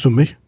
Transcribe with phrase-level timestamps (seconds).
[0.00, 0.38] Hörst du mich?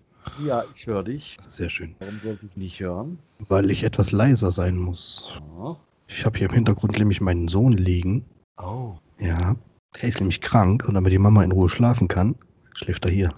[0.42, 1.36] Ja, ich höre dich.
[1.46, 1.94] Sehr schön.
[1.98, 3.18] Warum sollte ich nicht hören?
[3.50, 5.30] Weil ich etwas leiser sein muss.
[5.58, 5.76] Ja.
[6.08, 8.24] Ich habe hier im Hintergrund nämlich meinen Sohn liegen.
[8.56, 8.94] Oh.
[9.18, 9.54] Ja.
[10.00, 12.34] Der ist nämlich krank und damit die Mama in Ruhe schlafen kann,
[12.72, 13.34] schläft er hier.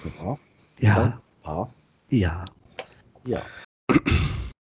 [0.00, 0.38] So.
[0.78, 1.18] Ja.
[1.46, 1.70] Ja.
[2.10, 2.44] Ja.
[3.24, 3.42] Ja.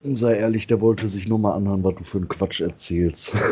[0.01, 3.33] Sei ehrlich, der wollte sich nur mal anhören, was du für einen Quatsch erzählst.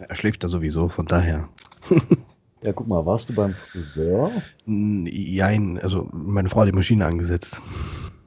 [0.00, 1.48] Er schläft da sowieso, von daher.
[2.62, 4.30] ja, guck mal, warst du beim Friseur?
[4.66, 7.60] N- Jein, also meine Frau hat die Maschine angesetzt.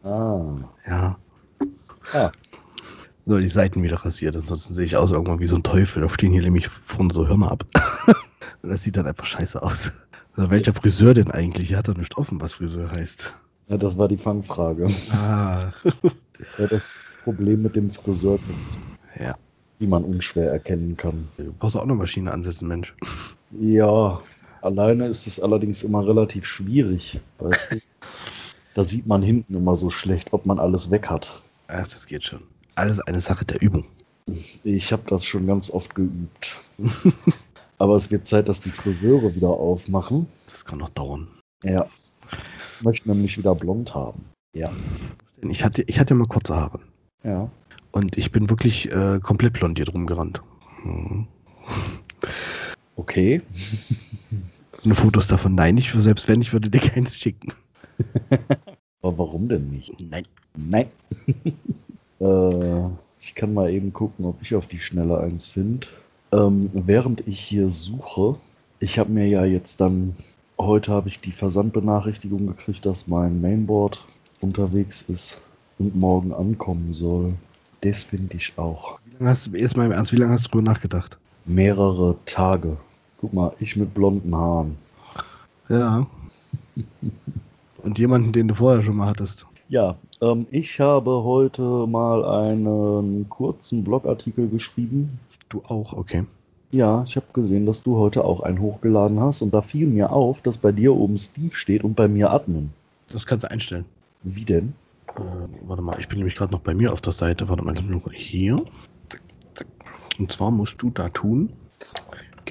[0.03, 0.55] Ah.
[0.87, 1.17] Ja.
[2.13, 2.31] Ah.
[3.25, 6.01] So, die Seiten wieder rasiert, ansonsten sehe ich aus irgendwann wie so ein Teufel.
[6.01, 7.65] Da stehen hier nämlich vorne so Hörner ab.
[8.63, 9.91] Das sieht dann einfach scheiße aus.
[10.35, 11.71] Also welcher Friseur denn eigentlich?
[11.71, 13.35] Er hat doch nicht offen, was Friseur heißt.
[13.69, 14.87] Ja, das war die Fangfrage.
[15.13, 15.71] Ah.
[16.57, 18.37] Ja, das Problem mit dem Friseur,
[19.19, 19.35] Ja.
[19.79, 21.27] wie man unschwer erkennen kann.
[21.37, 22.95] Du brauchst auch eine Maschine ansetzen, Mensch.
[23.59, 24.19] Ja,
[24.61, 27.19] alleine ist es allerdings immer relativ schwierig.
[27.39, 27.81] Weißt du?
[28.73, 31.41] Da sieht man hinten immer so schlecht, ob man alles weg hat.
[31.67, 32.43] Ach, das geht schon.
[32.75, 33.83] Alles eine Sache der Übung.
[34.63, 36.61] Ich habe das schon ganz oft geübt.
[37.77, 40.27] Aber es wird Zeit, dass die Friseure wieder aufmachen.
[40.49, 41.27] Das kann noch dauern.
[41.63, 41.87] Ja.
[42.77, 44.23] Ich möchte nämlich wieder blond haben.
[44.53, 44.71] Ja.
[45.41, 46.79] Ich hatte, ich hatte mal kurze Haare.
[47.23, 47.49] Ja.
[47.91, 50.41] Und ich bin wirklich äh, komplett blondiert rumgerannt.
[50.83, 51.27] Hm.
[53.01, 53.41] Okay.
[54.85, 55.55] Eine Fotos davon?
[55.55, 57.51] Nein, ich selbst wenn, ich würde dir keins schicken.
[59.01, 59.99] Aber warum denn nicht?
[59.99, 60.27] Nein.
[60.55, 60.85] Nein.
[62.19, 65.87] äh, ich kann mal eben gucken, ob ich auf die Schnelle eins finde.
[66.31, 68.35] Ähm, während ich hier suche,
[68.79, 70.15] ich habe mir ja jetzt dann,
[70.59, 74.05] heute habe ich die Versandbenachrichtigung gekriegt, dass mein Mainboard
[74.41, 75.41] unterwegs ist
[75.79, 77.33] und morgen ankommen soll.
[77.81, 78.99] Das finde ich auch.
[79.05, 81.17] Wie lange hast du, erstmal im Ernst, wie lange hast du drüber nachgedacht?
[81.45, 82.77] Mehrere Tage.
[83.21, 84.77] Guck mal, ich mit blonden Haaren.
[85.69, 86.07] Ja.
[87.83, 89.45] Und jemanden, den du vorher schon mal hattest.
[89.69, 95.19] Ja, ähm, ich habe heute mal einen kurzen Blogartikel geschrieben.
[95.49, 96.25] Du auch, okay.
[96.71, 100.11] Ja, ich habe gesehen, dass du heute auch einen hochgeladen hast und da fiel mir
[100.11, 102.71] auf, dass bei dir oben Steve steht und bei mir Admin.
[103.11, 103.85] Das kannst du einstellen.
[104.23, 104.73] Wie denn?
[105.15, 105.21] Äh,
[105.67, 107.49] warte mal, ich bin nämlich gerade noch bei mir auf der Seite.
[107.49, 107.75] Warte mal,
[108.13, 108.63] hier.
[110.17, 111.51] Und zwar musst du da tun,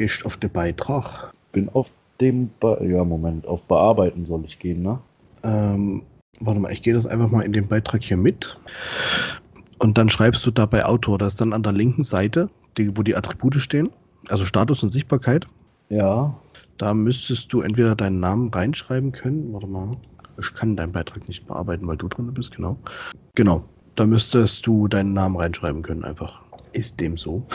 [0.00, 1.30] gehst auf den Beitrag.
[1.52, 1.90] Bin auf
[2.22, 4.98] dem, Be ja Moment, auf Bearbeiten soll ich gehen, ne?
[5.42, 6.02] Ähm,
[6.40, 8.58] warte mal, ich gehe das einfach mal in den Beitrag hier mit.
[9.78, 12.96] Und dann schreibst du da bei Autor, das ist dann an der linken Seite, die,
[12.96, 13.90] wo die Attribute stehen,
[14.28, 15.46] also Status und Sichtbarkeit.
[15.90, 16.34] Ja,
[16.78, 19.52] Da müsstest du entweder deinen Namen reinschreiben können.
[19.52, 19.90] Warte mal.
[20.38, 22.78] Ich kann deinen Beitrag nicht bearbeiten, weil du drin bist, genau.
[23.34, 23.64] Genau.
[23.96, 26.40] Da müsstest du deinen Namen reinschreiben können, einfach.
[26.72, 27.46] Ist dem so?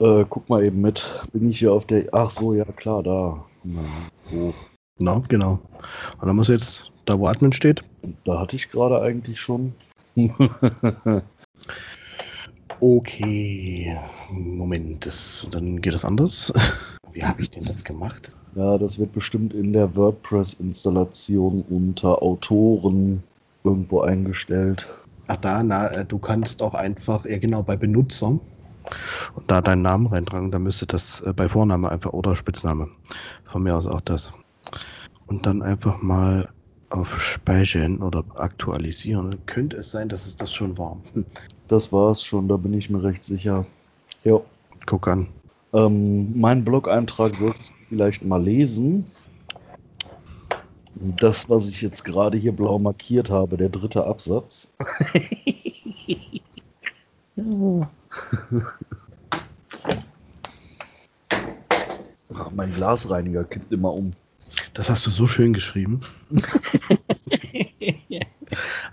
[0.00, 1.22] Äh, guck mal eben mit.
[1.32, 3.44] Bin ich hier auf der, ach so, ja klar, da.
[3.64, 3.82] Na,
[4.30, 4.54] wo?
[4.98, 5.60] Genau, genau.
[6.20, 7.82] Und dann musst du jetzt, da wo Admin steht,
[8.24, 9.74] Da hatte ich gerade eigentlich schon.
[12.80, 13.98] Okay,
[14.30, 16.52] Moment, das, dann geht das anders.
[17.12, 18.28] Wie habe ich denn das gemacht?
[18.58, 23.22] ja, das wird bestimmt in der WordPress-Installation unter Autoren
[23.64, 24.88] irgendwo eingestellt.
[25.28, 28.38] Ach da, na, äh, du kannst auch einfach, ja genau, bei Benutzer
[29.34, 32.88] und da deinen Namen reintragen, dann müsste das äh, bei Vorname einfach oder Spitzname.
[33.44, 34.32] Von mir aus auch das.
[35.26, 36.48] Und dann einfach mal
[36.90, 39.44] auf Speichern oder aktualisieren.
[39.46, 40.96] Könnte es sein, dass es das schon war.
[41.12, 41.26] Hm.
[41.68, 43.66] Das war's schon, da bin ich mir recht sicher.
[44.24, 44.40] Ja.
[44.86, 45.28] Guck an.
[45.74, 49.06] Ähm, mein Blog-Eintrag solltest du vielleicht mal lesen.
[50.94, 54.72] Das, was ich jetzt gerade hier blau markiert habe, der dritte Absatz.
[62.34, 64.12] Ach, mein Glasreiniger kippt immer um.
[64.74, 66.00] Das hast du so schön geschrieben.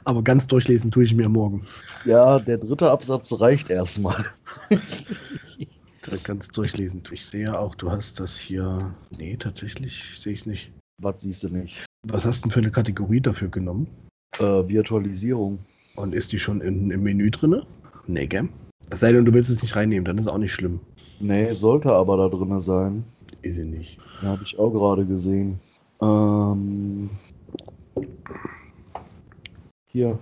[0.04, 1.66] Aber ganz durchlesen tue ich mir morgen.
[2.06, 4.26] Ja, der dritte Absatz reicht erstmal.
[6.24, 7.02] Ganz durchlesen.
[7.12, 8.96] Ich sehe auch, du hast das hier.
[9.18, 10.72] Nee, tatsächlich sehe ich es nicht.
[11.02, 11.84] Was siehst du nicht?
[12.08, 13.88] Was hast du denn für eine Kategorie dafür genommen?
[14.38, 15.60] Äh, Virtualisierung.
[15.96, 17.64] Und ist die schon in, im Menü drin?
[18.06, 18.50] Nee, gell?
[18.90, 20.80] Es sei denn, du willst es nicht reinnehmen, dann ist auch nicht schlimm.
[21.20, 23.04] Nee, sollte aber da drin sein.
[23.42, 23.98] Ist sie nicht.
[24.22, 25.60] Ja, habe ich auch gerade gesehen.
[26.02, 27.10] Ähm,
[29.88, 30.20] hier.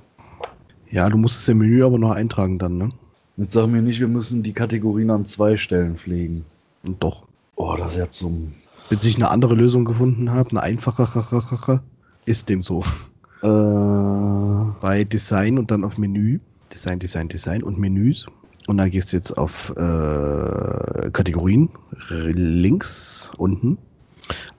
[0.89, 2.89] Ja, du musst es im Menü aber noch eintragen dann, ne?
[3.37, 6.45] Jetzt sag mir nicht, wir müssen die Kategorien an zwei Stellen pflegen.
[6.85, 7.23] Und doch.
[7.55, 8.53] Oh, das ist ja zum.
[8.89, 11.81] Bis ich eine andere Lösung gefunden habe, eine einfachere,
[12.25, 12.83] ist dem so.
[13.41, 13.47] Äh,
[14.81, 16.39] Bei Design und dann auf Menü.
[16.71, 18.27] Design, Design, Design und Menüs.
[18.67, 21.69] Und da gehst du jetzt auf äh, Kategorien,
[22.09, 23.77] links unten,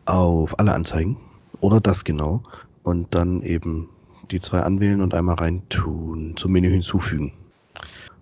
[0.04, 1.16] auf alle Anzeigen
[1.60, 2.42] oder das genau
[2.82, 3.88] und dann eben
[4.30, 7.32] die zwei anwählen und einmal reintun, zum Menü hinzufügen.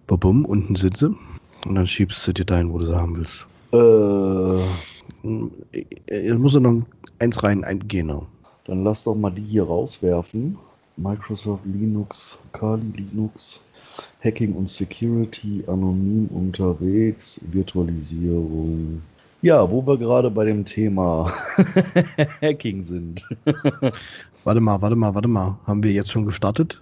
[0.06, 1.08] Bum, unten sind sie
[1.64, 3.46] und dann schiebst du dir dahin, wo du sie haben willst.
[3.72, 4.62] Äh,
[6.08, 6.82] Jetzt muss er noch
[7.18, 8.26] eins rein, ein genau.
[8.66, 10.58] dann lass doch mal die hier rauswerfen.
[10.96, 13.62] Microsoft Linux, Kali Linux,
[14.24, 19.02] Hacking und Security, anonym unterwegs, Virtualisierung.
[19.42, 21.32] Ja, wo wir gerade bei dem Thema
[22.40, 23.26] Hacking sind.
[24.44, 25.58] Warte mal, warte mal, warte mal.
[25.66, 26.80] Haben wir jetzt schon gestartet?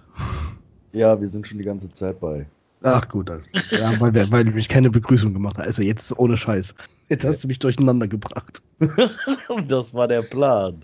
[0.93, 2.45] ja, wir sind schon die ganze Zeit bei.
[2.83, 3.39] Ach gut, klar.
[3.71, 5.65] ja, weil, wir- weil du mich keine Begrüßung gemacht hast.
[5.67, 6.73] Also jetzt ohne Scheiß.
[7.09, 8.61] Jetzt hast du mich durcheinander gebracht.
[9.67, 10.83] das war der Plan.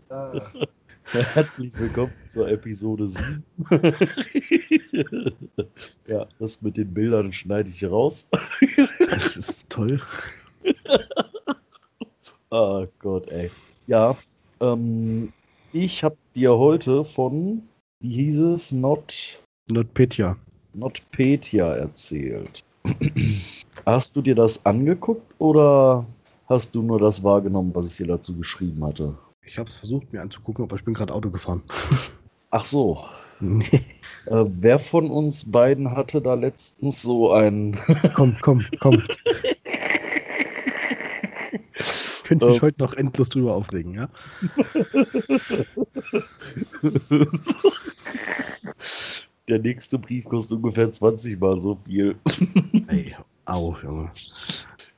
[1.11, 3.43] Herzlich willkommen zur Episode 7.
[6.07, 8.27] ja, das mit den Bildern schneide ich raus.
[9.09, 10.01] Das ist toll.
[12.51, 13.49] Oh Gott, ey.
[13.87, 14.17] Ja,
[14.59, 15.31] ähm,
[15.71, 17.69] ich habe dir heute von,
[18.01, 20.35] wie hieß es, Not, NotPetya.
[20.73, 22.65] NotPetya erzählt.
[23.85, 26.05] Hast du dir das angeguckt oder
[26.49, 29.17] hast du nur das wahrgenommen, was ich dir dazu geschrieben hatte?
[29.47, 31.63] Ich habe es versucht mir anzugucken, aber ich bin gerade Auto gefahren.
[32.51, 33.05] Ach so.
[33.39, 33.81] Nee.
[34.25, 37.79] Äh, wer von uns beiden hatte da letztens so ein.
[38.13, 39.03] komm, komm, komm.
[42.23, 42.61] Könnte mich Ähm.
[42.61, 44.09] heute noch endlos drüber aufregen, ja?
[49.47, 52.17] Der nächste Brief kostet ungefähr 20 mal so viel.
[52.87, 53.15] Ey,
[53.45, 54.11] auf, Junge.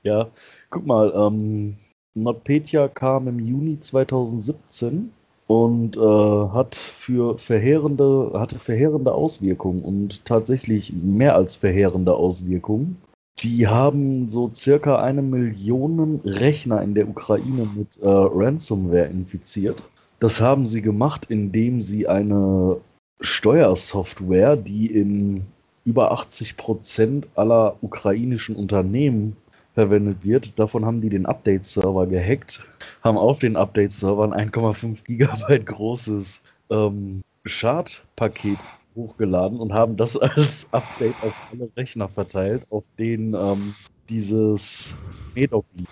[0.01, 0.31] Ja,
[0.71, 1.77] guck mal, ähm,
[2.15, 5.11] NotPetya kam im Juni 2017
[5.47, 12.97] und äh, hat für verheerende, hatte verheerende Auswirkungen und tatsächlich mehr als verheerende Auswirkungen.
[13.39, 19.89] Die haben so circa eine Million Rechner in der Ukraine mit äh, Ransomware infiziert.
[20.19, 22.77] Das haben sie gemacht, indem sie eine
[23.21, 25.44] Steuersoftware, die in
[25.85, 29.38] über 80 Prozent aller ukrainischen Unternehmen
[29.74, 30.60] verwendet wird.
[30.60, 32.68] Davon haben die den Update-Server gehackt,
[33.04, 41.21] haben auf den Update-Servern 1,5 Gigabyte großes ähm, Schadpaket hochgeladen und haben das als Update
[41.24, 43.75] auf alle Rechner verteilt, auf denen ähm,
[44.10, 44.95] dieses
[45.36, 45.89] Medoc liegt.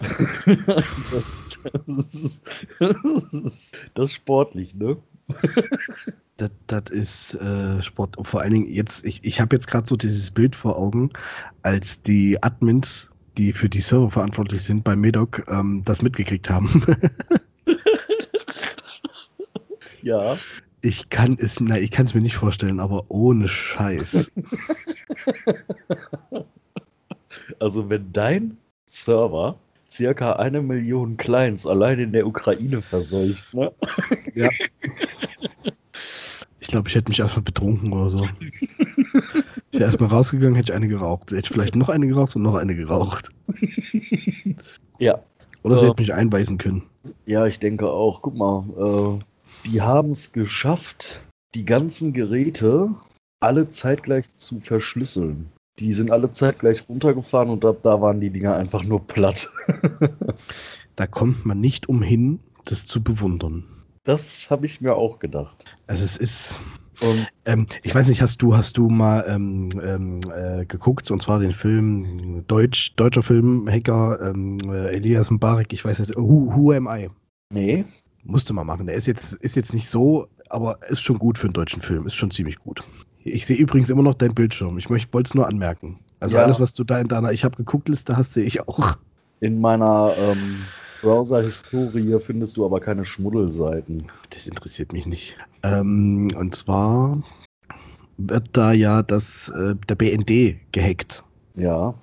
[1.10, 1.32] das,
[1.86, 2.46] das, ist,
[3.94, 4.96] das ist sportlich, ne?
[6.38, 8.16] Das, das ist äh, Sport.
[8.16, 11.10] Und vor allen Dingen jetzt, ich, ich habe jetzt gerade so dieses Bild vor Augen,
[11.62, 16.86] als die Admins, die für die Server verantwortlich sind bei Medoc, ähm, das mitgekriegt haben.
[20.00, 20.38] Ja.
[20.80, 24.30] ich kann es, na, ich kann es mir nicht vorstellen, aber ohne Scheiß.
[27.60, 28.56] Also wenn dein
[28.86, 29.58] Server
[29.90, 33.72] circa eine Million Clients allein in der Ukraine verseucht, ne?
[34.34, 34.48] ja.
[36.68, 38.28] Ich glaube, ich hätte mich erstmal betrunken oder so.
[38.40, 38.68] Ich
[39.72, 41.30] wäre erstmal rausgegangen, hätte ich eine geraucht.
[41.30, 43.30] Hätte ich vielleicht noch eine geraucht und noch eine geraucht.
[44.98, 45.18] Ja.
[45.62, 45.90] Oder sie Ja.
[45.90, 46.82] hätte mich einweisen können.
[47.24, 48.20] Ja, ich denke auch.
[48.20, 51.22] Guck mal, äh, die haben es geschafft,
[51.54, 52.90] die ganzen Geräte
[53.40, 55.50] alle zeitgleich zu verschlüsseln.
[55.78, 59.48] Die sind alle zeitgleich runtergefahren und ab da waren die Dinger einfach nur platt.
[60.96, 63.64] Da kommt man nicht umhin, das zu bewundern.
[64.08, 65.66] Das habe ich mir auch gedacht.
[65.86, 66.58] Also es ist.
[67.02, 71.20] Und Ähm, ich weiß nicht, hast du, hast du mal ähm, ähm, äh, geguckt, und
[71.20, 76.50] zwar den Film Deutsch, deutscher Film, Hacker, ähm, äh, Elias Mbarek, ich weiß jetzt, Who,
[76.54, 77.10] Who Am I?
[77.52, 77.84] nee,
[78.24, 78.86] Musste mal machen.
[78.86, 82.06] Der ist jetzt, ist jetzt nicht so, aber ist schon gut für einen deutschen Film,
[82.06, 82.82] ist schon ziemlich gut.
[83.24, 84.78] Ich sehe übrigens immer noch deinen Bildschirm.
[84.78, 85.98] Ich wollte es nur anmerken.
[86.18, 86.44] Also Ja.
[86.44, 88.96] alles, was du da in deiner Ich habe geguckt Liste hast, sehe ich auch.
[89.40, 90.64] in meiner ähm,
[91.02, 94.10] Browser-Historie findest du aber keine Schmuddelseiten.
[94.30, 95.36] Das interessiert mich nicht.
[95.62, 97.22] Ähm, und zwar
[98.16, 101.24] wird da ja das, äh, der BND gehackt.
[101.54, 101.94] Ja,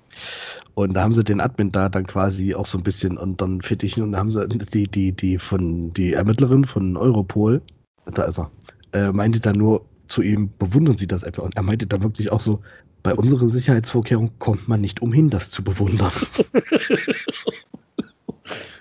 [0.73, 3.61] Und da haben sie den Admin da dann quasi auch so ein bisschen unter den
[3.61, 7.61] Fittichen und da haben sie die, die, die von, die Ermittlerin von Europol,
[8.05, 8.51] da ist er,
[8.91, 11.43] äh, meinte dann nur zu ihm, bewundern Sie das etwa?
[11.43, 12.61] Und er meinte dann wirklich auch so,
[13.01, 16.11] bei unseren Sicherheitsvorkehrungen kommt man nicht umhin, das zu bewundern.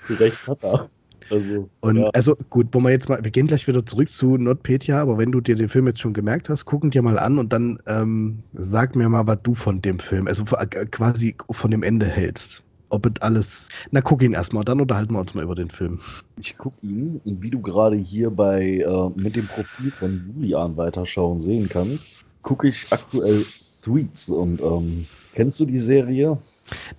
[0.18, 0.88] recht hat er.
[1.30, 2.10] Also, Und ja.
[2.12, 5.32] also gut, wo wir jetzt mal, wir gehen gleich wieder zurück zu NotPetya, aber wenn
[5.32, 8.42] du dir den Film jetzt schon gemerkt hast, gucken dir mal an und dann ähm,
[8.52, 12.62] sag mir mal, was du von dem Film, also äh, quasi von dem Ende hältst.
[12.90, 13.68] Ob es alles.
[13.90, 15.98] Na, guck ihn erstmal, dann unterhalten wir uns mal über den Film.
[16.38, 20.76] Ich gucke ihn, und wie du gerade hier bei äh, mit dem Profil von Julian
[20.76, 26.38] weiterschauen sehen kannst, gucke ich aktuell Suits und ähm, kennst du die Serie?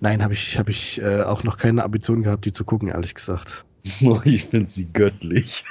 [0.00, 3.14] Nein, habe ich, hab ich äh, auch noch keine Ambition gehabt, die zu gucken, ehrlich
[3.14, 3.64] gesagt.
[4.24, 5.64] ich finde sie göttlich.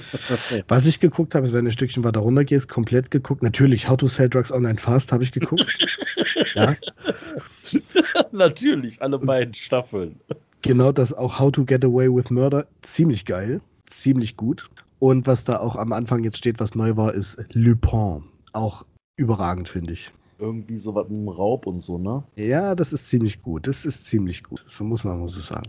[0.68, 3.42] Was ich geguckt habe, ist, wenn du ein Stückchen weiter runter gehst, komplett geguckt.
[3.42, 5.98] Natürlich, How to Sell Drugs Online Fast habe ich geguckt.
[6.54, 6.76] ja.
[8.32, 10.20] Natürlich, alle beiden Staffeln.
[10.62, 12.66] Genau das auch How to Get Away with Murder.
[12.82, 13.60] Ziemlich geil.
[13.86, 14.70] Ziemlich gut.
[14.98, 18.24] Und was da auch am Anfang jetzt steht, was neu war, ist Lupin.
[18.52, 18.84] Auch
[19.16, 20.12] überragend, finde ich.
[20.38, 22.22] Irgendwie so was mit dem Raub und so, ne?
[22.36, 23.66] Ja, das ist ziemlich gut.
[23.66, 24.64] Das ist ziemlich gut.
[24.66, 25.68] So muss man mal so sagen.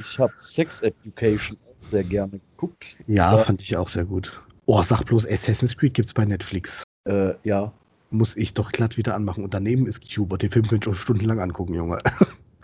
[0.00, 1.56] Ich habe Sex Education
[1.88, 2.96] sehr gerne geguckt.
[3.06, 4.40] Ja, da fand ich auch sehr gut.
[4.66, 6.82] Oh, sag bloß, Assassin's Creed gibt's bei Netflix.
[7.04, 7.72] Äh, ja.
[8.10, 9.44] Muss ich doch glatt wieder anmachen.
[9.44, 10.36] Und daneben ist Cuba.
[10.36, 11.98] Den Film könnt ihr schon stundenlang angucken, Junge.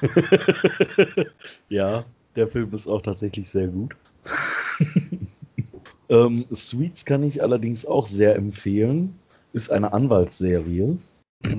[1.68, 2.04] ja,
[2.36, 3.94] der Film ist auch tatsächlich sehr gut.
[6.08, 9.14] ähm, Sweets kann ich allerdings auch sehr empfehlen.
[9.52, 10.98] Ist eine Anwaltsserie.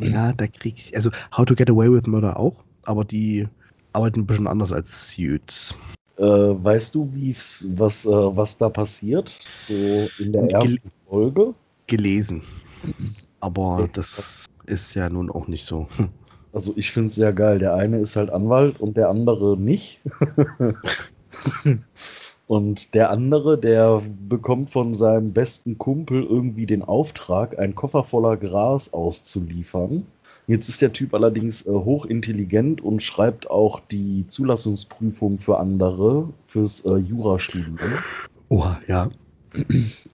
[0.01, 0.95] Ja, da krieg ich.
[0.95, 3.47] Also How to Get Away with Murder auch, aber die
[3.93, 5.75] arbeiten ein bisschen anders als Suits.
[6.17, 9.39] Äh, weißt du, wie's, was, äh, was da passiert?
[9.59, 9.73] So
[10.19, 11.53] in der ersten Gel Folge?
[11.87, 12.41] Gelesen.
[13.39, 15.87] Aber das ist ja nun auch nicht so.
[16.53, 17.59] Also ich finde es sehr geil.
[17.59, 19.99] Der eine ist halt Anwalt und der andere nicht.
[22.47, 28.37] und der andere, der bekommt von seinem besten Kumpel irgendwie den Auftrag, einen Koffer voller
[28.37, 30.05] Gras auszuliefern.
[30.47, 36.81] Jetzt ist der Typ allerdings äh, hochintelligent und schreibt auch die Zulassungsprüfung für andere fürs
[36.81, 37.79] äh, Jurastudium.
[38.49, 39.09] Oh, ja.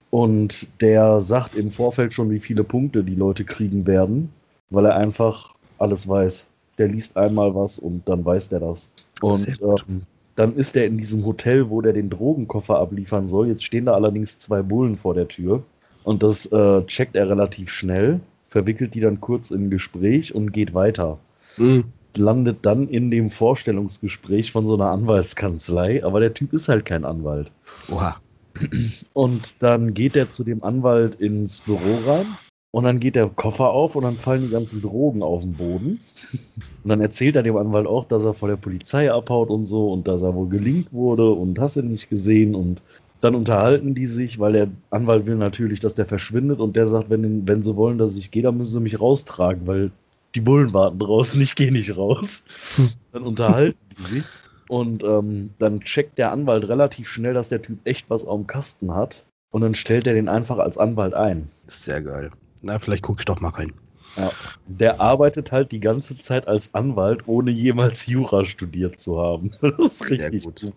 [0.08, 4.30] Und der sagt im Vorfeld schon, wie viele Punkte die Leute kriegen werden,
[4.70, 6.46] weil er einfach alles weiß.
[6.78, 8.88] Der liest einmal was und dann weiß der das.
[9.20, 10.02] Und ähm,
[10.34, 13.48] dann ist er in diesem Hotel, wo der den Drogenkoffer abliefern soll.
[13.48, 15.62] Jetzt stehen da allerdings zwei Bullen vor der Tür.
[16.04, 20.52] Und das äh, checkt er relativ schnell, verwickelt die dann kurz in ein Gespräch und
[20.52, 21.18] geht weiter.
[21.56, 21.84] Mhm.
[22.16, 27.04] Landet dann in dem Vorstellungsgespräch von so einer Anwaltskanzlei, aber der Typ ist halt kein
[27.04, 27.52] Anwalt.
[27.90, 28.16] Oha.
[29.12, 32.26] Und dann geht er zu dem Anwalt ins Büro rein
[32.72, 35.98] und dann geht der Koffer auf und dann fallen die ganzen Drogen auf den Boden.
[36.82, 39.92] Und dann erzählt er dem Anwalt auch, dass er vor der Polizei abhaut und so
[39.92, 42.54] und dass er wohl gelingt wurde und hast du nicht gesehen.
[42.54, 42.80] Und
[43.20, 47.10] dann unterhalten die sich, weil der Anwalt will natürlich, dass der verschwindet und der sagt,
[47.10, 49.90] wenn, wenn sie wollen, dass ich gehe, dann müssen sie mich raustragen, weil
[50.34, 52.42] die Bullen warten draußen, ich gehe nicht raus.
[53.12, 54.24] Dann unterhalten die sich
[54.68, 58.94] und ähm, dann checkt der Anwalt relativ schnell, dass der Typ echt was dem Kasten
[58.94, 61.48] hat und dann stellt er den einfach als Anwalt ein.
[61.66, 62.30] Sehr geil.
[62.62, 63.72] Na, vielleicht guck ich doch mal rein.
[64.16, 64.30] Ja,
[64.66, 69.50] der arbeitet halt die ganze Zeit als Anwalt, ohne jemals Jura studiert zu haben.
[69.60, 70.60] Das ist richtig gut.
[70.60, 70.74] gut.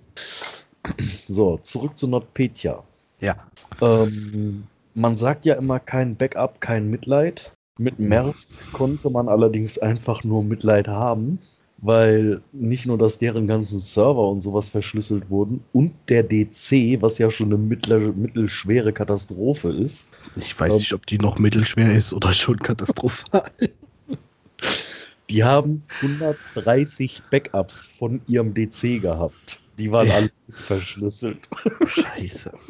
[1.28, 2.84] So, zurück zu NotPetya.
[3.20, 3.36] Ja.
[3.82, 7.52] Ähm, man sagt ja immer kein Backup, kein Mitleid.
[7.78, 11.40] Mit Merz konnte man allerdings einfach nur Mitleid haben
[11.78, 17.18] weil nicht nur, dass deren ganzen Server und sowas verschlüsselt wurden und der DC, was
[17.18, 20.08] ja schon eine mittler, mittelschwere Katastrophe ist.
[20.36, 23.52] Ich weiß ähm, nicht, ob die noch mittelschwer ist oder schon katastrophal.
[25.32, 29.60] Die haben 130 Backups von ihrem DC gehabt.
[29.80, 31.50] Die waren alle verschlüsselt.
[31.88, 32.52] Scheiße.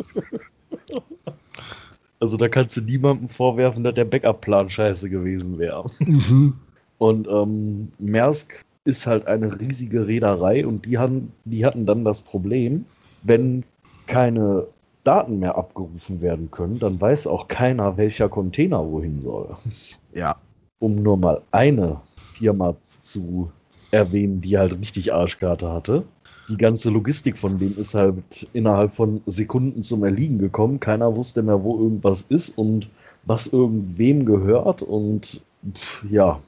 [2.21, 5.91] Also da kannst du niemandem vorwerfen, dass der Backup-Plan scheiße gewesen wäre.
[5.99, 6.55] Mhm.
[6.97, 12.21] Und ähm, Maersk ist halt eine riesige Reederei und die, haben, die hatten dann das
[12.21, 12.85] Problem,
[13.23, 13.63] wenn
[14.07, 14.67] keine
[15.03, 19.55] Daten mehr abgerufen werden können, dann weiß auch keiner, welcher Container wohin soll.
[20.13, 20.37] Ja.
[20.79, 22.01] Um nur mal eine
[22.31, 23.51] Firma zu
[23.91, 26.03] erwähnen, die halt richtig Arschkarte hatte.
[26.49, 30.79] Die ganze Logistik von denen ist halt innerhalb von Sekunden zum Erliegen gekommen.
[30.79, 32.89] Keiner wusste mehr, wo irgendwas ist und
[33.23, 34.83] was irgendwem gehört.
[34.83, 35.41] Und
[36.09, 36.39] ja,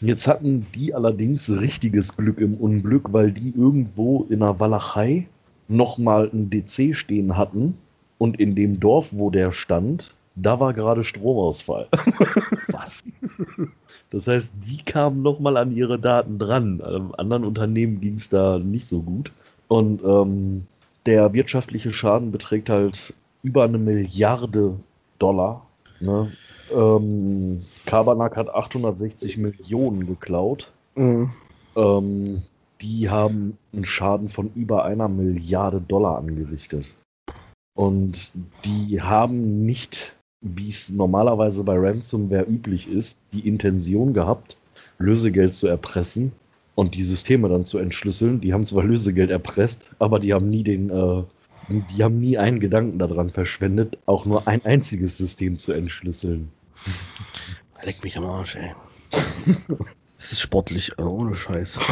[0.00, 5.26] Jetzt hatten die allerdings richtiges Glück im Unglück, weil die irgendwo in der Walachei
[5.68, 7.76] nochmal ein DC stehen hatten
[8.18, 11.88] und in dem Dorf, wo der stand, da war gerade Stromausfall.
[12.68, 13.04] Was?
[14.10, 16.82] Das heißt, die kamen nochmal an ihre Daten dran.
[16.86, 19.32] Ähm, anderen Unternehmen ging es da nicht so gut.
[19.68, 20.66] Und ähm,
[21.06, 24.74] der wirtschaftliche Schaden beträgt halt über eine Milliarde
[25.18, 25.66] Dollar.
[26.00, 26.32] Ne?
[26.72, 30.72] Ähm, Kabernack hat 860 Millionen geklaut.
[30.94, 31.30] Mhm.
[31.76, 32.42] Ähm,
[32.80, 36.86] die haben einen Schaden von über einer Milliarde Dollar angerichtet.
[37.74, 38.32] Und
[38.64, 44.56] die haben nicht, wie es normalerweise bei Ransomware üblich ist, die Intention gehabt,
[44.98, 46.32] Lösegeld zu erpressen
[46.74, 48.40] und die Systeme dann zu entschlüsseln.
[48.40, 51.22] Die haben zwar Lösegeld erpresst, aber die haben nie den, äh,
[51.68, 56.50] die haben nie einen Gedanken daran verschwendet, auch nur ein einziges System zu entschlüsseln.
[57.82, 58.74] Leck mich am Arsch, ey.
[60.20, 61.78] Das ist sportlich, äh, ohne Scheiß.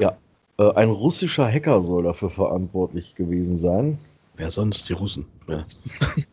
[0.00, 0.16] Ja.
[0.58, 3.98] Äh, ein russischer Hacker soll dafür verantwortlich gewesen sein.
[4.36, 4.88] Wer sonst?
[4.88, 5.26] Die Russen.
[5.46, 5.64] Ja.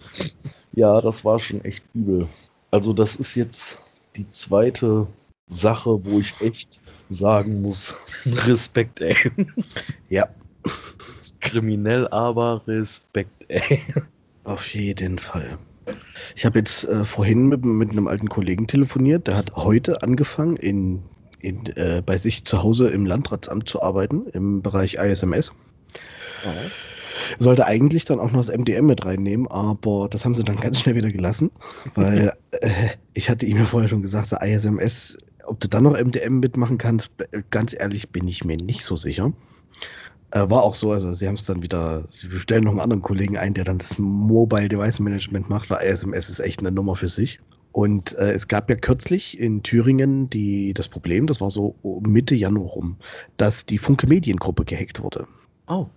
[0.71, 2.27] ja, das war schon echt übel.
[2.71, 3.79] Also das ist jetzt
[4.15, 5.05] die zweite
[5.47, 7.95] Sache, wo ich echt sagen muss,
[8.25, 9.15] Respekt, ey.
[10.09, 10.29] Ja.
[11.39, 13.79] kriminell, aber Respekt, ey.
[14.43, 15.59] Auf jeden Fall.
[16.35, 20.55] Ich habe jetzt äh, vorhin mit, mit, einem alten Kollegen telefoniert, der hat heute angefangen,
[20.55, 21.03] in,
[21.39, 25.51] in, äh, bei sich zu Hause im Landratsamt zu arbeiten, im Bereich ISMS.
[26.45, 26.53] Ja.
[27.37, 30.79] Sollte eigentlich dann auch noch das MDM mit reinnehmen, aber das haben sie dann ganz
[30.79, 31.51] schnell wieder gelassen,
[31.95, 35.99] weil äh, ich hatte ihm ja vorher schon gesagt, so ISMS, ob du dann noch
[35.99, 37.11] MDM mitmachen kannst,
[37.49, 39.33] ganz ehrlich bin ich mir nicht so sicher.
[40.31, 43.01] Äh, war auch so, also sie haben es dann wieder, sie bestellen noch einen anderen
[43.01, 46.95] Kollegen ein, der dann das Mobile Device Management macht, weil ISMS ist echt eine Nummer
[46.95, 47.39] für sich.
[47.73, 52.35] Und äh, es gab ja kürzlich in Thüringen die, das Problem, das war so Mitte
[52.35, 52.97] Januar rum,
[53.37, 55.27] dass die Funke Mediengruppe gehackt wurde.
[55.67, 55.87] Oh.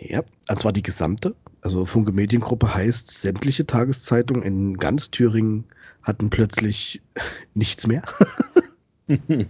[0.00, 1.34] Ja, und zwar die gesamte.
[1.60, 5.64] Also Funke Mediengruppe heißt, sämtliche Tageszeitungen in ganz Thüringen
[6.02, 7.00] hatten plötzlich
[7.54, 8.02] nichts mehr.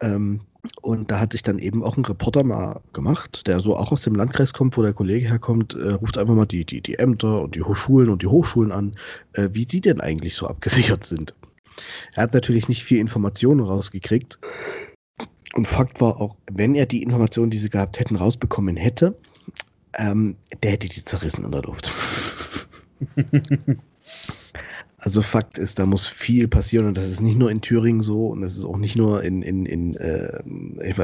[0.00, 0.40] ähm,
[0.82, 4.02] und da hat sich dann eben auch ein Reporter mal gemacht, der so auch aus
[4.02, 7.40] dem Landkreis kommt, wo der Kollege herkommt, äh, ruft einfach mal die, die, die Ämter
[7.40, 8.96] und die Hochschulen und die Hochschulen an,
[9.32, 11.34] äh, wie die denn eigentlich so abgesichert sind.
[12.12, 14.38] Er hat natürlich nicht viel Informationen rausgekriegt.
[15.54, 19.16] Und Fakt war auch, wenn er die Informationen, die sie gehabt hätten, rausbekommen hätte,
[19.94, 21.90] ähm, der hätte die zerrissen in der Luft.
[25.02, 28.26] Also Fakt ist, da muss viel passieren und das ist nicht nur in Thüringen so
[28.26, 30.42] und das ist auch nicht nur in, in, in, äh,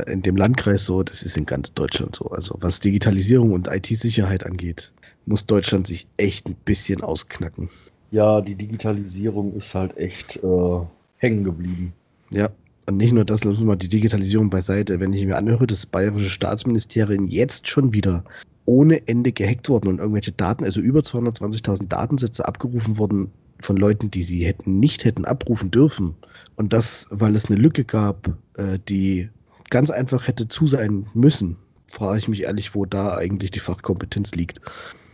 [0.07, 2.27] in dem Landkreis so, das ist in ganz Deutschland so.
[2.27, 4.93] Also was Digitalisierung und IT-Sicherheit angeht,
[5.25, 7.71] muss Deutschland sich echt ein bisschen ausknacken.
[8.11, 10.81] Ja, die Digitalisierung ist halt echt äh,
[11.17, 11.95] hängen geblieben.
[12.31, 12.51] Ja,
[12.87, 15.01] und nicht nur das, lassen wir mal die Digitalisierung beiseite.
[15.01, 18.25] Wenn ich mir anhöre, das bayerische Staatsministerium jetzt schon wieder
[18.65, 24.11] ohne Ende gehackt worden und irgendwelche Daten, also über 220.000 Datensätze abgerufen worden von Leuten,
[24.11, 26.15] die sie hätten nicht hätten abrufen dürfen.
[26.57, 29.31] Und das, weil es eine Lücke gab, äh, die
[29.71, 31.57] ganz einfach hätte zu sein müssen,
[31.89, 34.61] frage ich mich ehrlich, wo da eigentlich die Fachkompetenz liegt.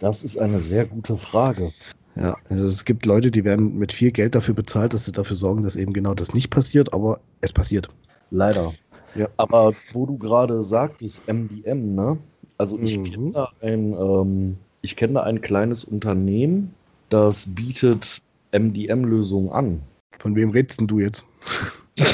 [0.00, 1.72] Das ist eine sehr gute Frage.
[2.14, 5.36] Ja, also es gibt Leute, die werden mit viel Geld dafür bezahlt, dass sie dafür
[5.36, 7.88] sorgen, dass eben genau das nicht passiert, aber es passiert.
[8.30, 8.74] Leider.
[9.14, 9.28] Ja.
[9.36, 12.18] Aber wo du gerade sagtest, MDM, ne?
[12.58, 13.04] Also ich mhm.
[13.04, 16.74] kenne da ein, ähm, ich kenne da ein kleines Unternehmen,
[17.08, 18.18] das bietet
[18.52, 19.82] MDM-Lösungen an.
[20.18, 21.24] Von wem redest denn du jetzt?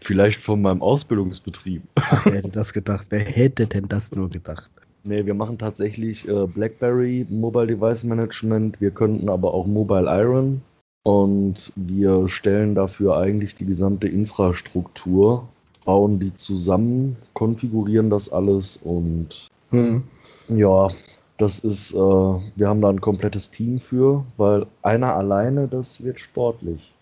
[0.00, 1.82] Vielleicht von meinem Ausbildungsbetrieb.
[2.24, 3.06] Wer hätte das gedacht?
[3.08, 4.70] Wer hätte denn das nur gedacht?
[5.04, 8.80] Nee, wir machen tatsächlich äh, BlackBerry Mobile Device Management.
[8.80, 10.62] Wir könnten aber auch Mobile Iron.
[11.02, 15.46] Und wir stellen dafür eigentlich die gesamte Infrastruktur,
[15.84, 20.02] bauen die zusammen, konfigurieren das alles und hm.
[20.48, 20.88] ja,
[21.36, 26.20] das ist, äh, wir haben da ein komplettes Team für, weil einer alleine, das wird
[26.20, 26.94] sportlich.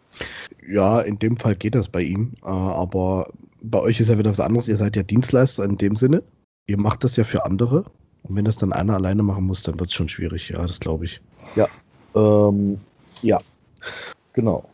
[0.68, 3.28] Ja, in dem Fall geht das bei ihm, äh, aber
[3.62, 4.66] bei euch ist ja wieder was anderes.
[4.66, 6.24] Ihr seid ja Dienstleister in dem Sinne.
[6.66, 7.84] Ihr macht das ja für andere.
[8.22, 10.48] Und wenn das dann einer alleine machen muss, dann wird es schon schwierig.
[10.48, 11.20] Ja, das glaube ich.
[11.56, 11.68] Ja,
[12.14, 12.80] ähm,
[13.20, 13.38] ja,
[14.32, 14.68] genau.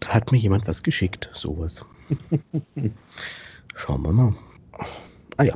[0.00, 1.84] Da hat mir jemand was geschickt, sowas.
[3.74, 4.34] Schauen wir mal.
[5.38, 5.54] Ah ja.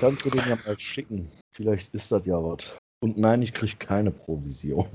[0.00, 1.28] Kannst du den ja mal schicken.
[1.52, 2.76] Vielleicht ist das ja was.
[3.00, 4.86] Und nein, ich kriege keine Provision.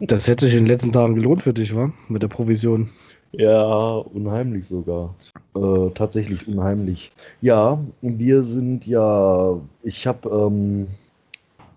[0.00, 1.92] das hätte sich in den letzten Tagen gelohnt für dich, wa?
[2.08, 2.90] Mit der Provision.
[3.32, 5.14] Ja, unheimlich sogar.
[5.54, 7.12] Äh, tatsächlich unheimlich.
[7.40, 9.60] Ja, wir sind ja.
[9.82, 10.88] Ich habe, ähm,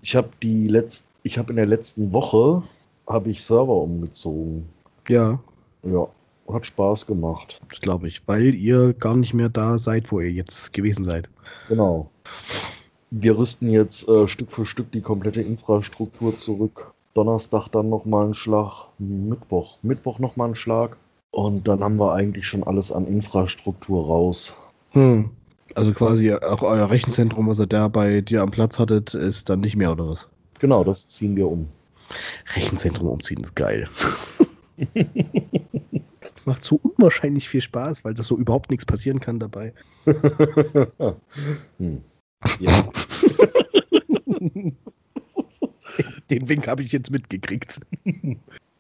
[0.02, 2.64] ich habe die letzte, ich habe in der letzten Woche
[3.06, 4.70] habe ich Server umgezogen.
[5.08, 5.40] Ja.
[5.84, 6.08] Ja,
[6.48, 7.60] hat Spaß gemacht.
[7.70, 11.30] Das glaube ich, weil ihr gar nicht mehr da seid, wo ihr jetzt gewesen seid.
[11.68, 12.10] Genau.
[13.10, 16.94] Wir rüsten jetzt äh, Stück für Stück die komplette Infrastruktur zurück.
[17.14, 19.78] Donnerstag dann nochmal einen Schlag, Mittwoch.
[19.82, 20.96] Mittwoch nochmal einen Schlag.
[21.32, 24.56] Und dann haben wir eigentlich schon alles an Infrastruktur raus.
[24.92, 25.32] Hm.
[25.76, 29.62] Also quasi auch euer Rechenzentrum, was ihr da bei dir am Platz hattet, ist dann
[29.62, 30.28] nicht mehr oder was?
[30.60, 31.70] Genau, das ziehen wir um.
[32.56, 33.88] Rechenzentrum umziehen ist geil.
[36.46, 39.74] macht so unwahrscheinlich viel Spaß, weil da so überhaupt nichts passieren kann dabei.
[41.78, 42.04] hm.
[42.60, 42.90] Ja.
[46.30, 47.80] Den Wink habe ich jetzt mitgekriegt.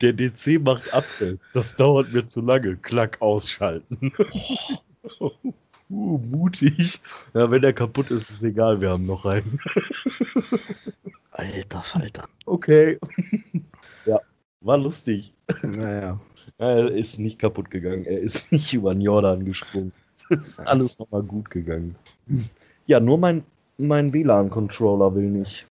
[0.01, 1.39] Der DC macht Updates.
[1.53, 2.75] Das dauert mir zu lange.
[2.77, 4.11] Klack ausschalten.
[5.19, 5.29] uh,
[5.89, 6.99] mutig.
[7.33, 8.81] Ja, wenn der kaputt ist, ist egal.
[8.81, 9.59] Wir haben noch einen.
[11.31, 12.27] Alter Falter.
[12.45, 12.99] Okay.
[14.05, 14.19] ja,
[14.61, 15.33] war lustig.
[15.61, 16.19] Naja.
[16.57, 18.05] Er ist nicht kaputt gegangen.
[18.05, 19.93] Er ist nicht über den Jordan gesprungen.
[20.29, 21.95] Es ist alles nochmal gut gegangen.
[22.87, 23.43] Ja, nur mein,
[23.77, 25.67] mein WLAN-Controller will nicht.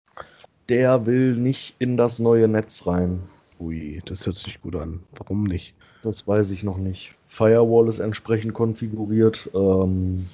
[0.68, 3.22] Der will nicht in das neue Netz rein.
[3.58, 5.00] Ui, das hört sich gut an.
[5.16, 5.74] Warum nicht?
[6.02, 7.10] Das weiß ich noch nicht.
[7.28, 9.50] Firewall ist entsprechend konfiguriert.
[9.54, 10.26] Ähm,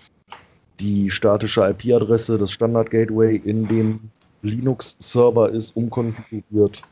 [0.81, 4.01] die statische IP-Adresse des Standard-Gateway in dem
[4.43, 6.83] Linux-Server ist umkonfiguriert.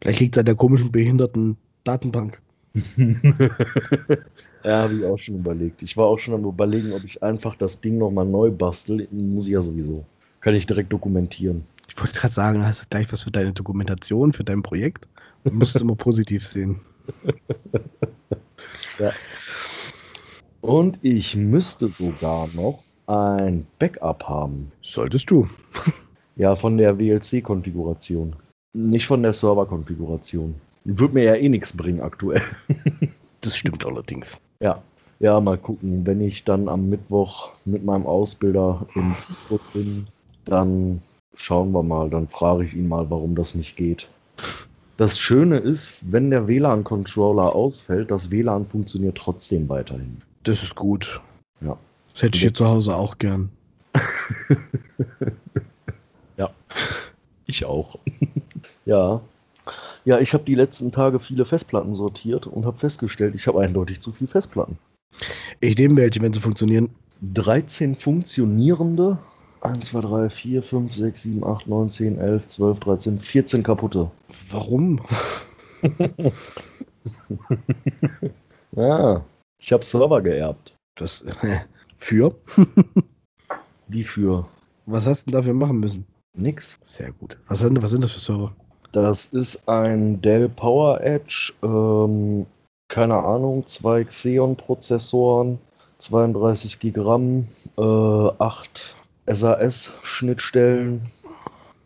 [0.00, 2.40] Vielleicht liegt es an der komischen behinderten Datenbank.
[4.64, 5.82] ja, habe ich auch schon überlegt.
[5.82, 9.08] Ich war auch schon am überlegen, ob ich einfach das Ding nochmal neu bastel.
[9.10, 10.04] Muss ich ja sowieso.
[10.40, 11.64] Kann ich direkt dokumentieren.
[11.88, 15.08] Ich wollte gerade sagen, hast du gleich was für deine Dokumentation, für dein Projekt?
[15.44, 16.80] Du musst es immer positiv sehen.
[18.98, 19.12] ja.
[20.60, 24.70] Und ich müsste sogar noch ein Backup haben.
[24.82, 25.48] Solltest du.
[26.36, 28.36] Ja, von der WLC-Konfiguration.
[28.72, 30.54] Nicht von der Server-Konfiguration.
[30.84, 32.42] Würde mir ja eh nichts bringen aktuell.
[33.40, 34.38] das stimmt allerdings.
[34.60, 34.82] Ja.
[35.18, 36.06] Ja, mal gucken.
[36.06, 40.06] Wenn ich dann am Mittwoch mit meinem Ausbilder in Duisburg bin,
[40.46, 41.02] dann
[41.34, 42.08] schauen wir mal.
[42.08, 44.08] Dann frage ich ihn mal, warum das nicht geht.
[45.00, 50.20] Das Schöne ist, wenn der WLAN-Controller ausfällt, das WLAN funktioniert trotzdem weiterhin.
[50.42, 51.22] Das ist gut.
[51.62, 51.78] Ja.
[52.12, 53.48] Das hätte ich hier zu Hause auch gern.
[56.36, 56.50] ja.
[57.46, 57.98] Ich auch.
[58.84, 59.22] ja.
[60.04, 64.02] Ja, ich habe die letzten Tage viele Festplatten sortiert und habe festgestellt, ich habe eindeutig
[64.02, 64.76] zu viel Festplatten.
[65.60, 66.90] Ich nehme welche, wenn sie funktionieren.
[67.22, 69.16] 13 funktionierende.
[69.62, 74.10] 1, 2, 3, 4, 5, 6, 7, 8, 9, 10, 11, 12, 13, 14 kaputte.
[74.50, 75.00] Warum?
[78.72, 79.24] ja,
[79.58, 80.74] ich habe Server geerbt.
[80.96, 81.24] Das
[81.98, 82.34] für?
[83.88, 84.46] Wie für?
[84.86, 86.06] Was hast du denn dafür machen müssen?
[86.34, 86.78] Nix.
[86.82, 87.36] Sehr gut.
[87.48, 88.54] Was sind, was sind das für Server?
[88.92, 92.46] Das ist ein Dell Power Edge, ähm,
[92.88, 95.58] keine Ahnung, zwei Xeon-Prozessoren,
[95.98, 97.46] 32 GB RAM,
[97.78, 98.96] äh, 8
[99.26, 101.02] SAS-Schnittstellen.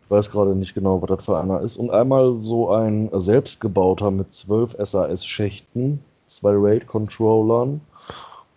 [0.03, 1.77] Ich weiß gerade nicht genau, was das für einer ist.
[1.77, 7.81] Und einmal so ein selbstgebauter mit 12 SAS-Schächten, zwei RAID-Controllern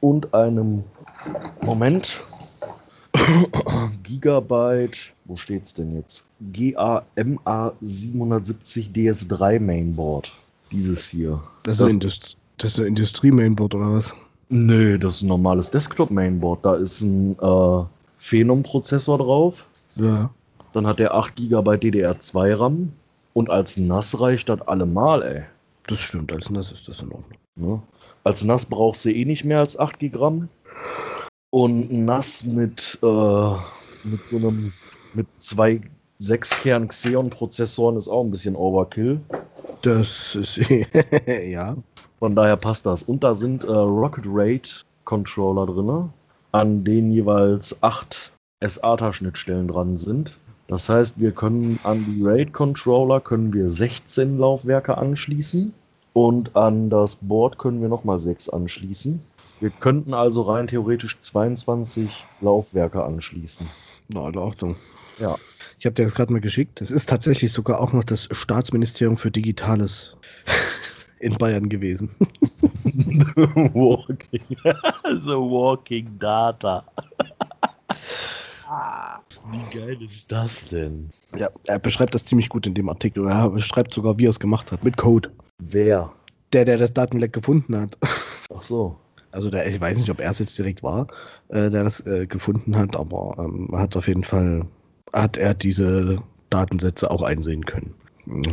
[0.01, 0.85] und einem
[1.63, 2.23] Moment.
[4.03, 6.25] Gigabyte, wo steht's denn jetzt?
[6.53, 10.33] GAMA 770 DS3 Mainboard.
[10.71, 11.43] Dieses hier.
[11.63, 14.15] Das ist, das, das ist ein Industrie-Mainboard oder was?
[14.51, 16.65] Nö, das ist ein normales Desktop-Mainboard.
[16.65, 17.85] Da ist ein äh,
[18.19, 19.67] Phenom-Prozessor drauf.
[19.97, 20.31] Ja.
[20.73, 22.93] Dann hat der 8 GB DDR2 RAM.
[23.33, 25.43] Und als NAS reicht das allemal, ey.
[25.87, 27.39] Das stimmt, als NAS ist das in Ordnung.
[27.57, 27.83] Ja.
[28.25, 30.49] Als NAS brauchst du eh nicht mehr als 8 GB.
[31.51, 33.53] Und NAS mit, äh,
[34.05, 34.73] mit so einem,
[35.15, 35.81] mit zwei
[36.21, 39.21] 6-Kern Xeon-Prozessoren ist auch ein bisschen Overkill.
[39.83, 40.61] Das ist,
[41.27, 41.77] ja.
[42.19, 43.05] Von daher passt das.
[43.05, 46.11] Und da sind äh, Rocket Raid Controller drin,
[46.53, 50.39] an denen jeweils 8 SATA-Schnittstellen dran sind.
[50.67, 55.73] Das heißt, wir können an die RAID Controller können wir 16 Laufwerke anschließen
[56.13, 59.21] und an das Board können wir nochmal 6 anschließen.
[59.61, 63.69] Wir könnten also rein theoretisch 22 Laufwerke anschließen.
[64.09, 64.77] Na, in Ordnung.
[65.19, 65.37] Ja.
[65.79, 66.81] Ich habe dir das gerade mal geschickt.
[66.81, 70.17] Das ist tatsächlich sogar auch noch das Staatsministerium für Digitales
[71.21, 72.11] in Bayern gewesen.
[73.75, 74.43] walking,
[75.25, 76.85] the Walking Data.
[79.51, 81.09] Wie geil ist das denn?
[81.37, 83.27] Ja, er beschreibt das ziemlich gut in dem Artikel.
[83.27, 84.85] Er beschreibt sogar, wie er es gemacht hat.
[84.85, 85.31] Mit Code.
[85.59, 86.13] Wer?
[86.53, 87.97] Der, der das Datenleck gefunden hat.
[88.55, 88.99] Ach so.
[89.31, 91.07] Also der, ich weiß nicht, ob er es jetzt direkt war,
[91.49, 94.67] äh, der das äh, gefunden hat, aber ähm, hat auf jeden Fall,
[95.13, 97.95] hat er diese Datensätze auch einsehen können.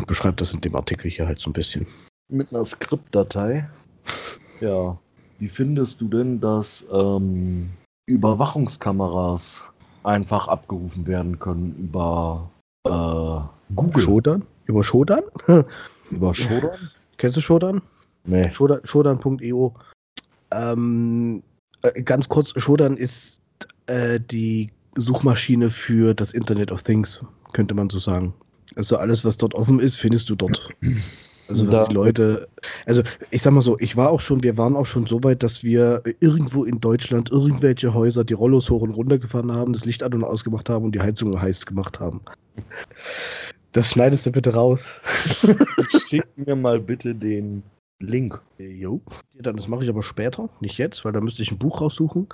[0.08, 1.88] Beschreibt das in dem Artikel hier halt so ein bisschen.
[2.28, 3.70] Mit einer Skriptdatei?
[4.60, 4.98] Ja.
[5.38, 7.70] Wie findest du denn, dass ähm,
[8.08, 9.64] Überwachungskameras
[10.04, 12.50] einfach abgerufen werden können über
[12.86, 14.02] äh, Google?
[14.02, 14.44] Shodan?
[14.66, 15.24] Über Shodan?
[16.12, 16.90] über Shodan?
[17.18, 17.82] Kennst du Shodan?
[18.24, 18.50] Nee.
[18.52, 19.76] Shodan.io.
[20.52, 21.44] Ähm,
[21.82, 23.42] äh, ganz kurz, Shodan ist
[23.86, 28.34] äh, die Suchmaschine für das Internet of Things, könnte man so sagen.
[28.76, 30.70] Also alles, was dort offen ist, findest du dort.
[31.48, 32.48] Also was da, die Leute,
[32.86, 35.44] also ich sag mal so, ich war auch schon, wir waren auch schon so weit,
[35.44, 39.86] dass wir irgendwo in Deutschland irgendwelche Häuser die Rollos hoch und runter gefahren haben, das
[39.86, 42.22] Licht an und ausgemacht haben und die Heizung heiß gemacht haben.
[43.74, 44.92] Das schneidest du bitte raus.
[46.08, 47.64] Schick mir mal bitte den
[48.00, 48.42] Link.
[48.58, 49.02] Jo.
[49.40, 52.28] Dann das mache ich aber später, nicht jetzt, weil da müsste ich ein Buch raussuchen.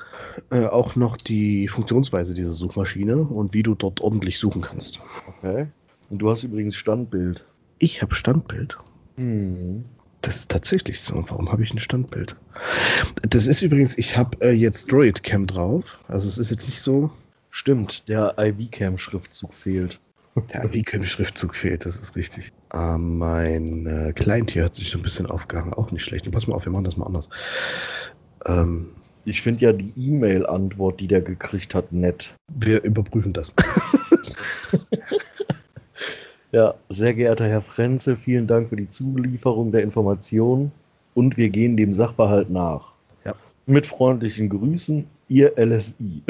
[0.50, 5.00] Äh, auch noch die Funktionsweise dieser Suchmaschine und wie du dort ordentlich suchen kannst.
[5.28, 5.67] Okay.
[6.10, 7.45] Und du hast übrigens Standbild.
[7.80, 8.78] Ich habe Standbild.
[9.15, 9.86] Mhm.
[10.21, 11.26] Das ist tatsächlich so.
[11.28, 12.36] Warum habe ich ein Standbild?
[13.28, 16.00] Das ist übrigens, ich habe äh, jetzt Droidcam drauf.
[16.08, 17.12] Also es ist jetzt nicht so.
[17.50, 20.00] Stimmt, der IV-Cam-Schriftzug fehlt.
[20.54, 22.52] Der IV-Cam-Schriftzug fehlt, das ist richtig.
[22.71, 25.74] Äh, mein äh, Kleintier hat sich so ein bisschen aufgehangen.
[25.74, 26.32] Auch nicht schlecht.
[26.32, 27.30] Pass mal auf, wir machen das mal anders.
[28.45, 28.91] Ähm,
[29.26, 32.34] ich finde ja die E-Mail-Antwort, die der gekriegt hat, nett.
[32.47, 33.54] Wir überprüfen das.
[36.51, 40.71] ja, sehr geehrter Herr Frenzel, vielen Dank für die Zulieferung der Informationen
[41.13, 42.91] und wir gehen dem Sachverhalt nach.
[43.25, 43.35] Ja.
[43.65, 46.23] Mit freundlichen Grüßen, Ihr LSI.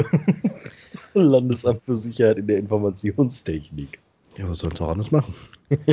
[1.14, 3.98] Landesamt für Sicherheit in der Informationstechnik.
[4.36, 5.34] Ja, was soll es auch anders machen?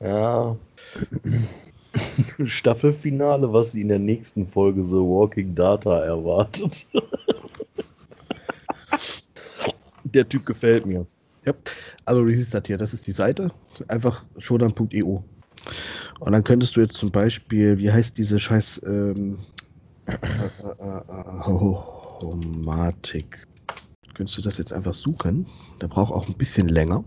[0.00, 0.56] ja.
[2.46, 6.86] Staffelfinale, was sie in der nächsten Folge The Walking Data erwartet.
[10.04, 11.06] der Typ gefällt mir.
[11.44, 11.52] Ja,
[12.04, 12.78] also wie siehst das hier?
[12.78, 13.50] Das ist die Seite,
[13.88, 15.18] einfach shodan.eu.
[16.20, 19.38] Und dann könntest du jetzt zum Beispiel, wie heißt diese scheiß ähm,
[20.06, 21.44] äh, äh, äh,
[22.22, 23.44] Homatik.
[24.14, 25.46] Könntest du das jetzt einfach suchen?
[25.80, 27.04] Der braucht auch ein bisschen länger.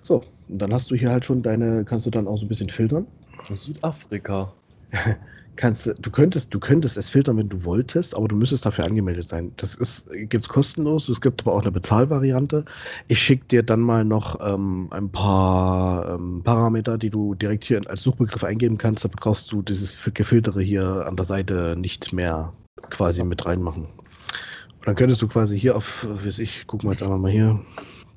[0.00, 2.48] So, und dann hast du hier halt schon deine, kannst du dann auch so ein
[2.48, 3.06] bisschen filtern.
[3.54, 4.52] Südafrika.
[5.56, 9.28] kannst du könntest, du könntest es filtern, wenn du wolltest, aber du müsstest dafür angemeldet
[9.28, 9.52] sein.
[9.56, 12.64] Das ist, gibt's kostenlos, es gibt aber auch eine Bezahlvariante.
[13.08, 17.80] Ich schicke dir dann mal noch ähm, ein paar ähm, Parameter, die du direkt hier
[17.88, 19.04] als Suchbegriff eingeben kannst.
[19.04, 22.52] Da brauchst du dieses Gefiltere hier an der Seite nicht mehr
[22.90, 23.84] quasi mit reinmachen.
[23.84, 27.60] Und dann könntest du quasi hier auf, wie ich, gucken wir jetzt einfach mal hier,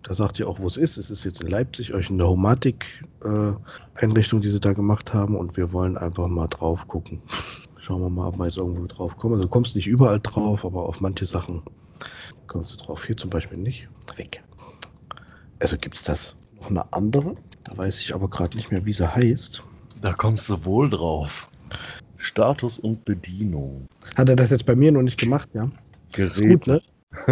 [0.03, 0.95] da sagt ihr auch, wo es ist.
[0.97, 5.35] Es ist jetzt in Leipzig, euch eine Homatik-Einrichtung, äh, die sie da gemacht haben.
[5.35, 7.21] Und wir wollen einfach mal drauf gucken.
[7.79, 9.33] Schauen wir mal, ob wir jetzt irgendwo drauf kommen.
[9.33, 11.63] Also du kommst nicht überall drauf, aber auf manche Sachen
[12.47, 13.05] kommst du drauf.
[13.05, 13.89] Hier zum Beispiel nicht.
[14.15, 14.41] Weg.
[15.59, 16.35] Also gibt es das.
[16.59, 17.35] Noch eine andere.
[17.63, 19.63] Da weiß ich aber gerade nicht mehr, wie sie heißt.
[20.01, 21.49] Da kommst du wohl drauf.
[22.17, 23.87] Status und Bedienung.
[24.15, 25.69] Hat er das jetzt bei mir noch nicht gemacht, ja?
[26.13, 26.31] Gerät.
[26.31, 26.81] Ist gut, ne?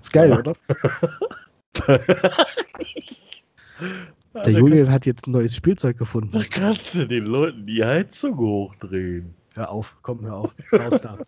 [0.00, 0.54] ist geil, oder?
[4.34, 6.30] Der Julian hat jetzt ein neues Spielzeug gefunden.
[6.32, 9.34] Da kannst du den Leuten die Heizung hochdrehen.
[9.54, 10.54] Hör auf, komm, hör auf.
[10.72, 11.18] Raus da.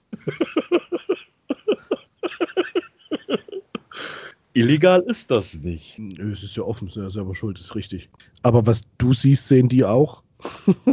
[4.55, 5.99] Illegal ist das nicht.
[5.99, 8.09] Nö, es ist ja offen, ist ja selber schuld, ist richtig.
[8.43, 10.23] Aber was du siehst, sehen die auch.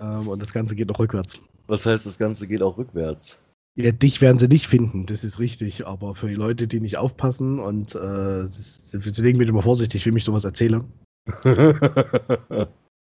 [0.00, 1.38] ähm, und das Ganze geht auch rückwärts.
[1.66, 3.38] Was heißt, das Ganze geht auch rückwärts?
[3.76, 5.86] Ja, dich werden sie nicht finden, das ist richtig.
[5.86, 10.16] Aber für die Leute, die nicht aufpassen und äh, deswegen bin ich immer vorsichtig, wie
[10.16, 10.84] ich sowas erzähle.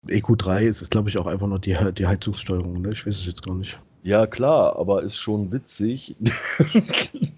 [0.09, 2.81] EQ3 ist es, glaube ich, auch einfach nur die, die Heizungssteuerung.
[2.81, 2.93] Ne?
[2.93, 3.79] Ich weiß es jetzt gar nicht.
[4.03, 6.17] Ja, klar, aber ist schon witzig.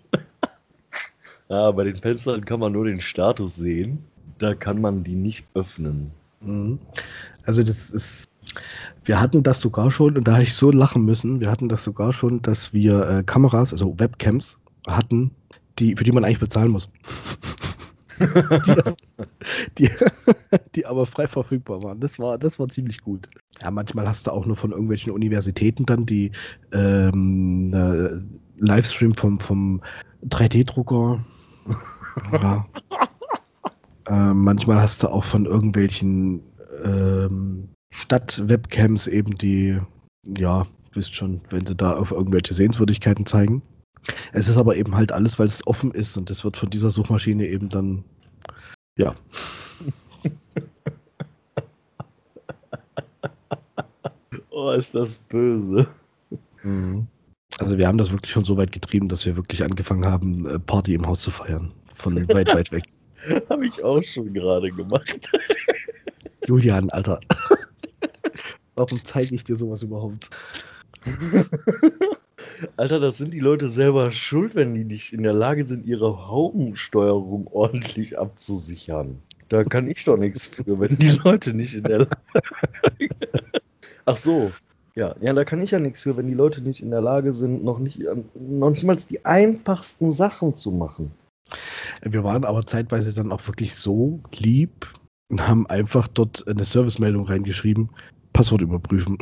[1.48, 3.98] ja, bei den Fenstern kann man nur den Status sehen.
[4.38, 6.10] Da kann man die nicht öffnen.
[6.40, 6.78] Mhm.
[7.44, 8.28] Also das ist
[9.04, 11.84] wir hatten das sogar schon, und da habe ich so lachen müssen, wir hatten das
[11.84, 15.30] sogar schon, dass wir äh, Kameras, also Webcams hatten,
[15.78, 16.88] die, für die man eigentlich bezahlen muss.
[18.18, 18.76] die,
[19.78, 19.90] die,
[20.74, 22.00] die, aber frei verfügbar waren.
[22.00, 23.28] Das war, das war ziemlich gut.
[23.60, 26.32] Ja, manchmal hast du auch nur von irgendwelchen Universitäten dann die
[26.72, 29.82] ähm, äh, Livestream vom, vom
[30.26, 31.24] 3D-Drucker.
[32.32, 32.66] ja.
[34.06, 36.42] äh, manchmal hast du auch von irgendwelchen
[36.84, 39.78] ähm, statt Webcams eben die,
[40.24, 43.62] ja, wisst schon, wenn sie da auf irgendwelche Sehenswürdigkeiten zeigen.
[44.32, 46.90] Es ist aber eben halt alles, weil es offen ist und das wird von dieser
[46.90, 48.04] Suchmaschine eben dann,
[48.98, 49.14] ja.
[54.50, 55.86] oh, ist das böse.
[56.62, 57.06] Mhm.
[57.58, 60.58] Also wir haben das wirklich schon so weit getrieben, dass wir wirklich angefangen haben, äh,
[60.58, 61.72] Party im Haus zu feiern.
[61.94, 62.84] Von weit, weit weg.
[63.48, 65.30] Habe ich auch schon gerade gemacht.
[66.46, 67.20] Julian, Alter.
[68.76, 70.30] Warum zeige ich dir sowas überhaupt?
[72.76, 76.28] Alter, das sind die Leute selber schuld, wenn die nicht in der Lage sind, ihre
[76.28, 79.18] Haubensteuerung ordentlich abzusichern.
[79.48, 82.16] Da kann ich doch nichts für, wenn die Leute nicht in der Lage
[84.06, 84.52] Ach so.
[84.96, 87.32] Ja, ja, da kann ich ja nichts für, wenn die Leute nicht in der Lage
[87.32, 88.00] sind, noch nicht,
[88.34, 91.10] noch nicht mal die einfachsten Sachen zu machen.
[92.02, 94.86] Wir waren aber zeitweise dann auch wirklich so lieb
[95.30, 97.90] und haben einfach dort eine Servicemeldung reingeschrieben.
[98.34, 99.16] Passwort überprüfen.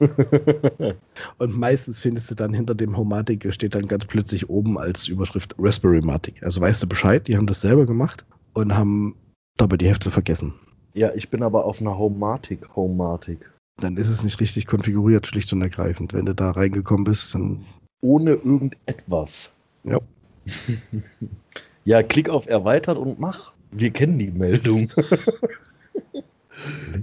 [1.38, 5.54] und meistens findest du dann hinter dem Homatic, steht dann ganz plötzlich oben als Überschrift
[5.58, 6.42] Raspberry Matic.
[6.42, 8.24] Also weißt du Bescheid, die haben das selber gemacht
[8.54, 9.14] und haben
[9.56, 10.54] dabei die Hälfte vergessen.
[10.94, 13.38] Ja, ich bin aber auf einer Homatic, Homatic.
[13.76, 16.12] Dann ist es nicht richtig konfiguriert, schlicht und ergreifend.
[16.12, 17.64] Wenn du da reingekommen bist, dann.
[18.02, 19.52] Ohne irgendetwas.
[19.84, 20.00] Ja.
[21.84, 23.52] ja, klick auf Erweitert und mach.
[23.70, 24.90] Wir kennen die Meldung.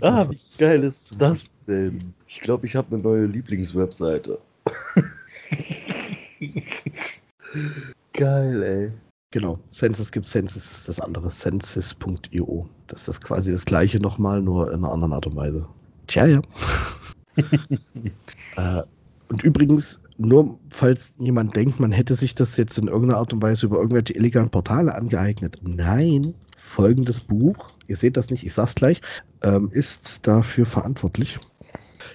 [0.02, 2.14] Ah, wie geil ist das denn?
[2.28, 4.40] Ich glaube, ich habe eine neue Lieblingswebseite.
[8.14, 8.92] geil, ey.
[9.32, 12.70] Genau, Census gibt Census, ist das andere, census.io.
[12.88, 15.66] Das ist das quasi das gleiche nochmal, nur in einer anderen Art und Weise.
[16.08, 16.42] Tja, ja.
[18.56, 18.84] äh,
[19.30, 23.42] und übrigens, nur falls jemand denkt, man hätte sich das jetzt in irgendeiner Art und
[23.42, 25.60] Weise über irgendwelche illegalen Portale angeeignet.
[25.62, 26.34] Nein,
[26.78, 27.56] folgendes Buch,
[27.88, 29.02] ihr seht das nicht, ich sag's gleich,
[29.42, 31.40] ähm, ist dafür verantwortlich.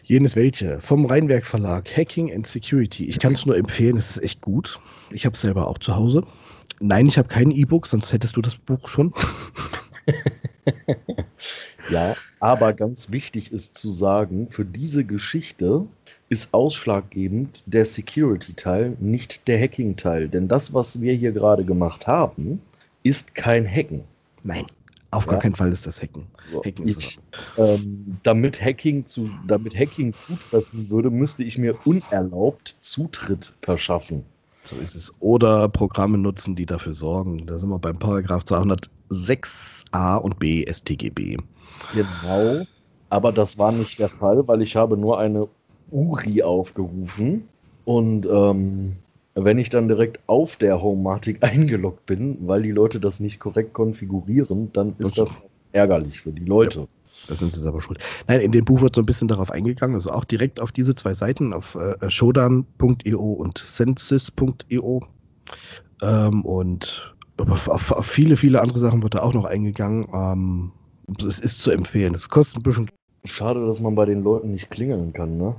[0.05, 3.09] Jenes welche, vom Rheinwerk Verlag, Hacking and Security.
[3.09, 4.79] Ich kann es nur empfehlen, es ist echt gut.
[5.11, 6.23] Ich habe es selber auch zu Hause.
[6.79, 9.13] Nein, ich habe kein E-Book, sonst hättest du das Buch schon.
[11.91, 15.87] ja, aber ganz wichtig ist zu sagen, für diese Geschichte
[16.29, 20.29] ist ausschlaggebend der Security-Teil, nicht der Hacking-Teil.
[20.29, 22.63] Denn das, was wir hier gerade gemacht haben,
[23.03, 24.05] ist kein Hacken.
[24.45, 24.67] Nein,
[25.11, 25.33] auf ja.
[25.33, 26.27] gar keinen Fall ist das Hacken.
[26.51, 27.19] So, Hacken ich,
[27.59, 34.25] ähm, damit Hacking zu, damit Hacking zutreffen würde, müsste ich mir unerlaubt Zutritt verschaffen.
[34.65, 35.13] So ist es.
[35.21, 37.47] Oder Programme nutzen, die dafür sorgen.
[37.47, 41.37] Da sind wir beim Paragraph 206a und b StGB.
[41.93, 42.65] Genau.
[43.11, 45.49] Aber das war nicht der Fall, weil ich habe nur eine
[45.91, 47.49] URI aufgerufen.
[47.85, 48.97] Und ähm,
[49.35, 53.73] wenn ich dann direkt auf der Homematic eingeloggt bin, weil die Leute das nicht korrekt
[53.73, 55.39] konfigurieren, dann ist das
[55.73, 56.81] ärgerlich für die Leute.
[56.81, 56.87] Ja.
[57.29, 57.99] Da sind sie aber schuld.
[58.27, 60.95] Nein, in dem Buch wird so ein bisschen darauf eingegangen, also auch direkt auf diese
[60.95, 65.03] zwei Seiten, auf äh, shodan.io und census.io.
[66.01, 70.07] Ähm, und auf, auf, auf, viele, viele andere Sachen wird da auch noch eingegangen.
[70.13, 70.73] Ähm,
[71.19, 72.15] es ist zu empfehlen.
[72.15, 72.91] Es kostet ein bisschen.
[73.25, 75.55] Schade, dass man bei den Leuten nicht klingeln kann, ne?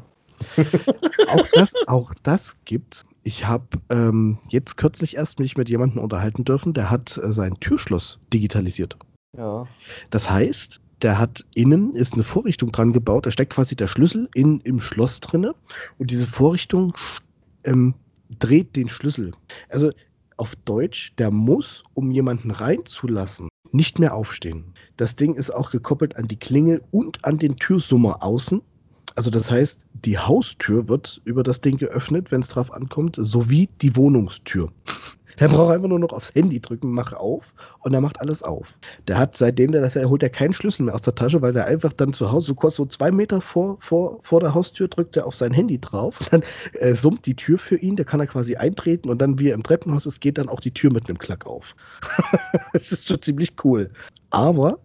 [1.27, 3.05] Auch das, auch das gibt's.
[3.23, 7.59] Ich habe ähm, jetzt kürzlich erst mich mit jemandem unterhalten dürfen, der hat äh, sein
[7.59, 8.97] Türschloss digitalisiert.
[9.37, 9.67] Ja.
[10.09, 14.29] Das heißt, der hat innen ist eine Vorrichtung dran gebaut, da steckt quasi der Schlüssel
[14.33, 15.53] in, im Schloss drinne
[15.97, 16.93] und diese Vorrichtung
[17.63, 17.93] ähm,
[18.39, 19.33] dreht den Schlüssel.
[19.69, 19.91] Also
[20.37, 24.73] auf Deutsch, der muss, um jemanden reinzulassen, nicht mehr aufstehen.
[24.97, 28.61] Das Ding ist auch gekoppelt an die Klinge und an den Türsummer außen.
[29.15, 33.69] Also das heißt, die Haustür wird über das Ding geöffnet, wenn es drauf ankommt, sowie
[33.81, 34.71] die Wohnungstür.
[35.39, 38.67] Der braucht einfach nur noch aufs Handy drücken, mach auf und er macht alles auf.
[39.07, 41.65] Der hat seitdem, der, der holt er keinen Schlüssel mehr aus der Tasche, weil der
[41.65, 45.17] einfach dann zu Hause so kurz so zwei Meter vor, vor, vor der Haustür drückt
[45.17, 48.19] er auf sein Handy drauf und dann äh, summt die Tür für ihn, da kann
[48.19, 50.91] er quasi eintreten und dann, wie er im Treppenhaus ist, geht dann auch die Tür
[50.91, 51.75] mit einem Klack auf.
[52.73, 53.91] Es ist schon ziemlich cool.
[54.29, 54.79] Aber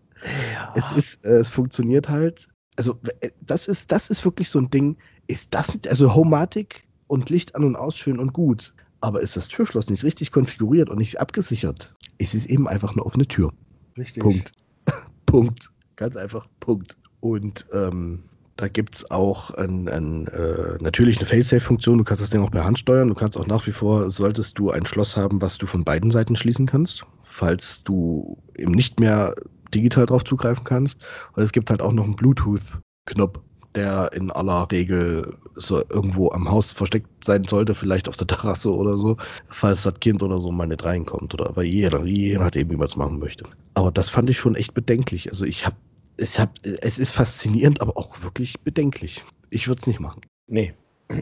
[0.55, 0.73] ja.
[0.75, 2.49] es ist, äh, es funktioniert halt.
[2.79, 4.97] Also, äh, das ist, das ist wirklich so ein Ding.
[5.27, 8.73] Ist das, also Homatic und Licht an und aus schön und gut.
[9.01, 13.05] Aber ist das Türschloss nicht richtig konfiguriert und nicht abgesichert, ist es eben einfach eine
[13.05, 13.53] offene Tür.
[13.97, 14.23] Richtig.
[14.23, 14.53] Punkt.
[15.27, 15.73] Punkt.
[15.97, 16.47] Ganz einfach.
[16.61, 16.97] Punkt.
[17.19, 18.23] Und ähm,
[18.55, 21.99] da gibt es auch ein, ein, äh, natürlich eine Fail-Safe-Funktion.
[21.99, 23.09] Du kannst das Ding auch per Hand steuern.
[23.09, 26.12] Du kannst auch nach wie vor, solltest du ein Schloss haben, was du von beiden
[26.12, 29.35] Seiten schließen kannst, falls du eben nicht mehr
[29.75, 31.05] digital drauf zugreifen kannst.
[31.35, 33.41] Und es gibt halt auch noch einen Bluetooth-Knopf,
[33.75, 38.75] der in aller Regel so irgendwo am Haus versteckt sein sollte, vielleicht auf der Terrasse
[38.75, 39.17] oder so,
[39.49, 42.87] falls das Kind oder so mal nicht reinkommt oder bei jeder, je nachdem, wie man
[42.87, 43.45] es machen möchte.
[43.75, 45.31] Aber das fand ich schon echt bedenklich.
[45.31, 45.77] Also ich habe,
[46.17, 49.25] es, hab, es ist faszinierend, aber auch wirklich bedenklich.
[49.51, 50.23] Ich würde es nicht machen.
[50.47, 50.75] Nee.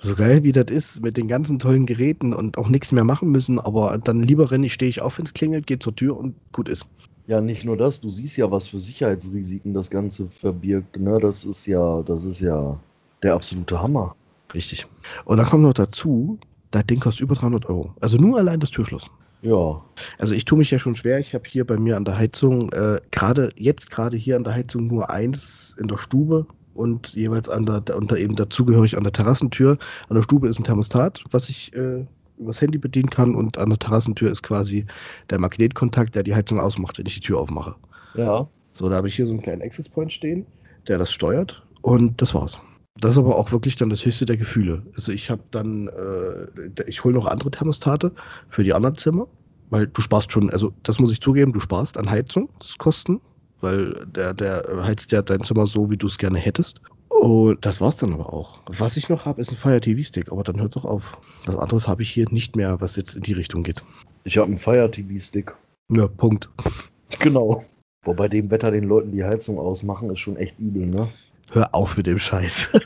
[0.00, 3.32] So geil wie das ist, mit den ganzen tollen Geräten und auch nichts mehr machen
[3.32, 6.16] müssen, aber dann lieber renne ich, stehe ich auf, wenn es klingelt, gehe zur Tür
[6.16, 6.86] und gut ist.
[7.28, 10.98] Ja, nicht nur das, du siehst ja, was für Sicherheitsrisiken das Ganze verbirgt.
[10.98, 11.18] Ne?
[11.20, 12.80] Das ist ja, das ist ja
[13.22, 14.16] der absolute Hammer.
[14.54, 14.86] Richtig.
[15.26, 16.38] Und dann kommt noch dazu,
[16.70, 17.94] das Ding kostet über 300 Euro.
[18.00, 19.10] Also nur allein das Türschloss.
[19.42, 19.82] Ja.
[20.18, 21.18] Also ich tue mich ja schon schwer.
[21.18, 24.54] Ich habe hier bei mir an der Heizung, äh, gerade jetzt gerade hier an der
[24.54, 29.12] Heizung nur eins in der Stube und jeweils an der, unter eben dazugehörig an der
[29.12, 29.76] Terrassentür.
[30.08, 32.06] An der Stube ist ein Thermostat, was ich äh,
[32.38, 34.86] übers Handy bedienen kann und an der Terrassentür ist quasi
[35.30, 37.74] der Magnetkontakt, der die Heizung ausmacht, wenn ich die Tür aufmache.
[38.14, 38.48] Ja.
[38.70, 40.46] So, da habe ich hier so einen kleinen Access Point stehen,
[40.86, 42.60] der das steuert und das war's.
[43.00, 44.82] Das ist aber auch wirklich dann das höchste der Gefühle.
[44.94, 48.12] Also ich habe dann, äh, ich hole noch andere Thermostate
[48.48, 49.28] für die anderen Zimmer,
[49.70, 53.20] weil du sparst schon, also das muss ich zugeben, du sparst an Heizungskosten,
[53.60, 56.80] weil der, der heizt ja dein Zimmer so, wie du es gerne hättest.
[57.20, 58.60] Und das war's dann aber auch.
[58.66, 61.18] Was ich noch habe, ist ein Fire TV Stick, aber dann hört's auch auf.
[61.46, 63.82] Was anderes habe ich hier nicht mehr, was jetzt in die Richtung geht.
[64.24, 65.54] Ich habe einen Fire TV Stick.
[65.90, 66.48] Ja, Punkt.
[67.20, 67.64] Genau.
[68.04, 71.08] Boah, bei dem Wetter den Leuten die Heizung ausmachen, ist schon echt übel, ne?
[71.50, 72.68] Hör auf mit dem Scheiß.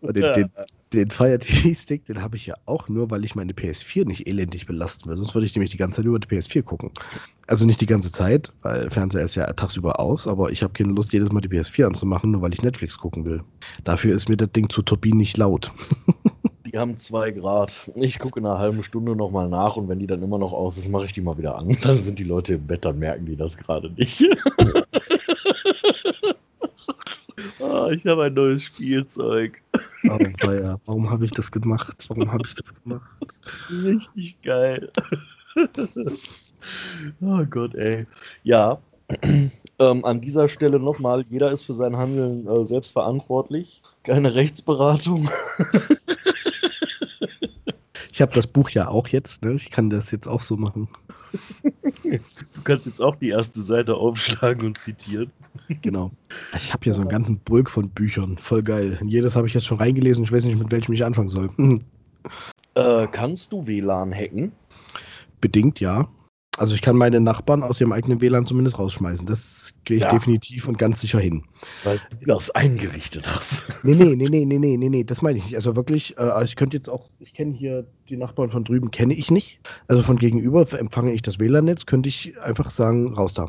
[0.00, 0.50] Und den, den,
[0.92, 4.26] den Fire TV Stick, den habe ich ja auch nur, weil ich meine PS4 nicht
[4.26, 5.16] elendig belasten will.
[5.16, 6.90] Sonst würde ich nämlich die ganze Zeit über die PS4 gucken.
[7.46, 10.92] Also nicht die ganze Zeit, weil Fernseher ist ja tagsüber aus, aber ich habe keine
[10.92, 13.42] Lust, jedes Mal die PS4 anzumachen, nur weil ich Netflix gucken will.
[13.84, 15.72] Dafür ist mir das Ding zu Turbinen nicht laut.
[16.72, 17.90] Die haben zwei Grad.
[17.96, 20.78] Ich gucke in einer halben Stunde nochmal nach und wenn die dann immer noch aus
[20.78, 21.76] ist, mache ich die mal wieder an.
[21.82, 24.24] Dann sind die Leute im Bett, dann merken die das gerade nicht.
[27.80, 29.62] Ah, ich habe ein neues Spielzeug.
[30.08, 30.78] Oh, ja.
[30.86, 32.06] Warum habe ich das gemacht?
[32.08, 33.10] Warum habe ich das gemacht?
[33.70, 34.90] Richtig geil.
[37.20, 38.06] oh Gott, ey.
[38.42, 38.80] Ja,
[39.78, 43.82] ähm, an dieser Stelle nochmal, jeder ist für sein Handeln äh, selbst verantwortlich.
[44.02, 45.28] Keine Rechtsberatung.
[48.20, 49.52] Ich habe das Buch ja auch jetzt, ne?
[49.52, 50.88] Ich kann das jetzt auch so machen.
[52.04, 55.30] Du kannst jetzt auch die erste Seite aufschlagen und zitieren.
[55.80, 56.10] Genau.
[56.54, 58.36] Ich habe hier so einen ganzen Bulk von Büchern.
[58.36, 58.98] Voll geil.
[59.06, 60.24] Jedes habe ich jetzt schon reingelesen.
[60.24, 61.48] Ich weiß nicht, mit welchem ich anfangen soll.
[62.74, 64.52] Äh, kannst du WLAN hacken?
[65.40, 66.08] Bedingt, ja.
[66.58, 69.24] Also ich kann meine Nachbarn aus ihrem eigenen WLAN zumindest rausschmeißen.
[69.24, 70.08] Das gehe ich ja.
[70.08, 71.44] definitiv und ganz sicher hin.
[71.84, 73.66] Weil du das eingerichtet hast.
[73.82, 75.54] Nee, nee, nee, nee, nee, nee, nee, nee, das meine ich nicht.
[75.54, 78.90] Also wirklich, äh, also ich könnte jetzt auch, ich kenne hier die Nachbarn von drüben,
[78.90, 79.60] kenne ich nicht.
[79.86, 83.48] Also von gegenüber empfange ich das WLAN-Netz, könnte ich einfach sagen, raus da.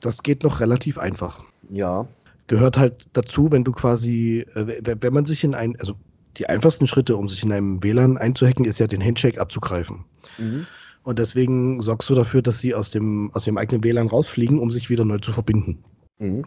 [0.00, 1.44] Das geht noch relativ einfach.
[1.70, 2.08] Ja.
[2.48, 5.94] Gehört halt dazu, wenn du quasi, äh, wenn man sich in ein, also
[6.38, 10.04] die einfachsten Schritte, um sich in einem WLAN einzuhacken, ist ja den Handshake abzugreifen.
[10.38, 10.66] Mhm.
[11.08, 14.70] Und deswegen sorgst du dafür, dass sie aus dem, aus dem eigenen WLAN rausfliegen, um
[14.70, 15.82] sich wieder neu zu verbinden.
[16.18, 16.44] Mhm.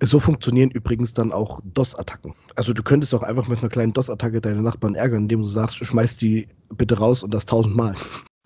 [0.00, 2.34] So funktionieren übrigens dann auch DOS-Attacken.
[2.54, 5.76] Also du könntest auch einfach mit einer kleinen DOS-Attacke deine Nachbarn ärgern, indem du sagst,
[5.76, 7.94] schmeiß die bitte raus und das tausendmal.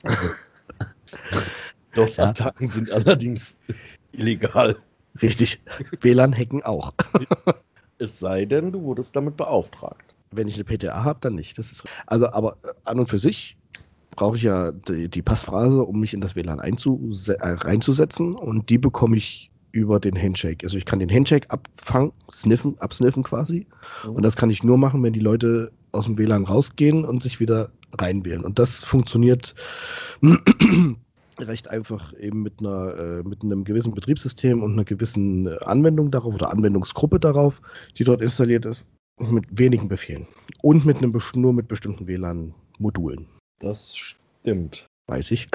[1.94, 2.72] DOS-Attacken ja.
[2.72, 3.56] sind allerdings
[4.10, 4.74] illegal.
[5.22, 5.62] Richtig.
[6.00, 6.94] WLAN-Hacken auch.
[7.98, 10.16] es sei denn, du wurdest damit beauftragt.
[10.32, 11.58] Wenn ich eine PTA habe, dann nicht.
[11.58, 13.56] Das ist, also, aber an und für sich
[14.18, 18.76] brauche ich ja die, die, Passphrase, um mich in das WLAN äh, reinzusetzen und die
[18.76, 20.66] bekomme ich über den Handshake.
[20.66, 23.68] Also ich kann den Handshake abfangen, sniffen, absniffen quasi.
[24.04, 24.10] Mhm.
[24.10, 27.38] Und das kann ich nur machen, wenn die Leute aus dem WLAN rausgehen und sich
[27.38, 28.44] wieder reinwählen.
[28.44, 29.54] Und das funktioniert
[31.38, 36.34] recht einfach eben mit einer äh, mit einem gewissen Betriebssystem und einer gewissen Anwendung darauf
[36.34, 37.62] oder Anwendungsgruppe darauf,
[37.96, 38.84] die dort installiert ist,
[39.20, 40.26] mit wenigen Befehlen
[40.60, 43.37] und mit einem nur mit bestimmten WLAN-Modulen.
[43.58, 44.86] Das stimmt.
[45.06, 45.48] Weiß ich.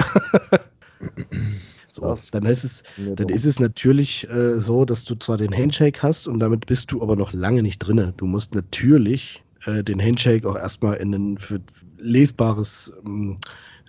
[1.90, 6.02] so, dann ist es, dann ist es natürlich äh, so, dass du zwar den Handshake
[6.02, 8.12] hast und damit bist du aber noch lange nicht drin.
[8.16, 11.60] Du musst natürlich äh, den Handshake auch erstmal in ein für
[11.98, 13.38] lesbares, ähm,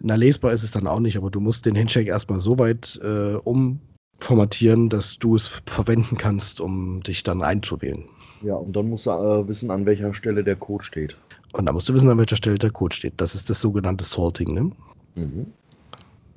[0.01, 2.99] na lesbar ist es dann auch nicht, aber du musst den Handshake erstmal so weit
[3.03, 8.05] äh, umformatieren, dass du es verwenden kannst, um dich dann einzuwählen.
[8.41, 11.18] Ja, und dann musst du äh, wissen, an welcher Stelle der Code steht.
[11.55, 13.13] Und da musst du wissen, an welcher Stelle der Code steht.
[13.17, 14.53] Das ist das sogenannte Sorting.
[14.53, 14.71] Ne?
[15.15, 15.47] Mhm.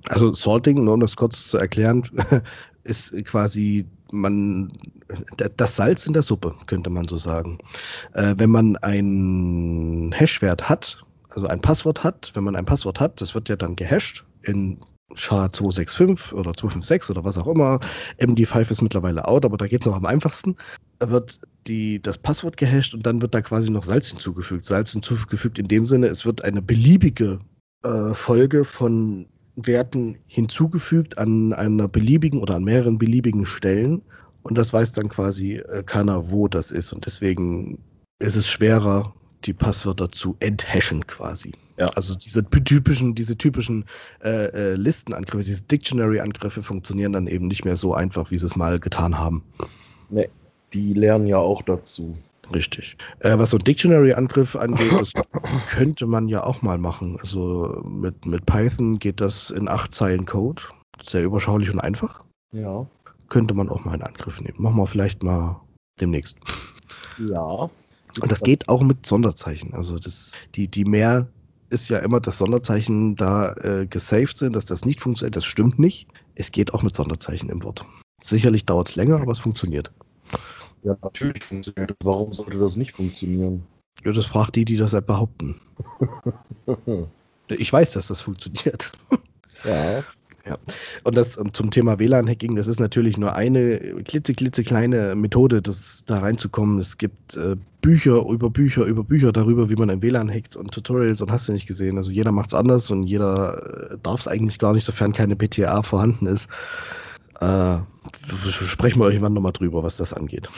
[0.07, 2.09] Also Sorting, nur um das kurz zu erklären,
[2.85, 4.73] ist quasi man
[5.57, 7.59] das Salz in der Suppe, könnte man so sagen.
[8.15, 13.21] Äh, wenn man einen Hashwert hat, also ein Passwort hat, wenn man ein Passwort hat,
[13.21, 14.79] das wird ja dann gehasht in
[15.15, 17.81] SHA-265 oder 256 oder was auch immer.
[18.19, 20.57] MD5 ist mittlerweile out, aber da geht es noch am einfachsten.
[20.99, 24.65] Da wird die, das Passwort gehasht und dann wird da quasi noch Salz hinzugefügt.
[24.65, 27.41] Salz hinzugefügt in dem Sinne, es wird eine beliebige
[27.83, 34.03] äh, Folge von Werten hinzugefügt an einer beliebigen oder an mehreren beliebigen Stellen.
[34.43, 36.93] Und das weiß dann quasi äh, keiner, wo das ist.
[36.93, 37.79] Und deswegen
[38.19, 39.15] ist es schwerer,
[39.45, 41.53] die Passwörter zu enthashen quasi.
[41.77, 41.87] Ja.
[41.91, 43.85] Also diese typischen, diese typischen
[44.23, 48.57] äh, äh, Listenangriffe, diese Dictionary-Angriffe funktionieren dann eben nicht mehr so einfach, wie sie es
[48.57, 49.45] mal getan haben.
[50.11, 50.29] Nee,
[50.73, 52.19] die lernen ja auch dazu.
[52.53, 52.97] Richtig.
[53.21, 55.13] Äh, was so ein Dictionary-Angriff angeht, das
[55.71, 57.19] könnte man ja auch mal machen.
[57.21, 60.63] Also mit, mit Python geht das in acht Zeilen Code.
[61.03, 62.25] Sehr überschaulich und einfach.
[62.53, 62.87] Ja.
[63.29, 64.57] Könnte man auch mal in Angriff nehmen.
[64.59, 65.61] Machen wir vielleicht mal
[66.01, 66.39] demnächst.
[67.19, 67.71] Ja.
[68.21, 69.75] Und das geht auch mit Sonderzeichen.
[69.75, 71.29] Also das, die, die mehr
[71.71, 75.37] ist ja immer, dass Sonderzeichen da äh, gesaved sind, dass das nicht funktioniert.
[75.37, 76.09] Das stimmt nicht.
[76.35, 77.85] Es geht auch mit Sonderzeichen im Wort.
[78.23, 79.93] Sicherlich dauert es länger, aber es funktioniert.
[80.83, 81.97] Ja, natürlich funktioniert das.
[82.05, 83.67] Warum sollte das nicht funktionieren?
[84.05, 85.61] Ja, das fragt die, die das halt behaupten.
[87.49, 88.93] ich weiß, dass das funktioniert.
[89.65, 90.05] ja.
[90.47, 90.57] Ja.
[91.05, 96.79] Und das zum Thema WLAN-Hacking, das ist natürlich nur eine klitzeklitzekleine Methode, das da reinzukommen.
[96.79, 100.73] Es gibt äh, Bücher über Bücher über Bücher darüber, wie man ein WLAN hackt und
[100.73, 101.97] Tutorials und hast du nicht gesehen.
[101.97, 105.37] Also jeder macht es anders und jeder äh, darf es eigentlich gar nicht, sofern keine
[105.37, 106.49] PTA vorhanden ist.
[107.41, 107.79] Äh,
[108.51, 110.51] sprechen wir irgendwann nochmal drüber, was das angeht.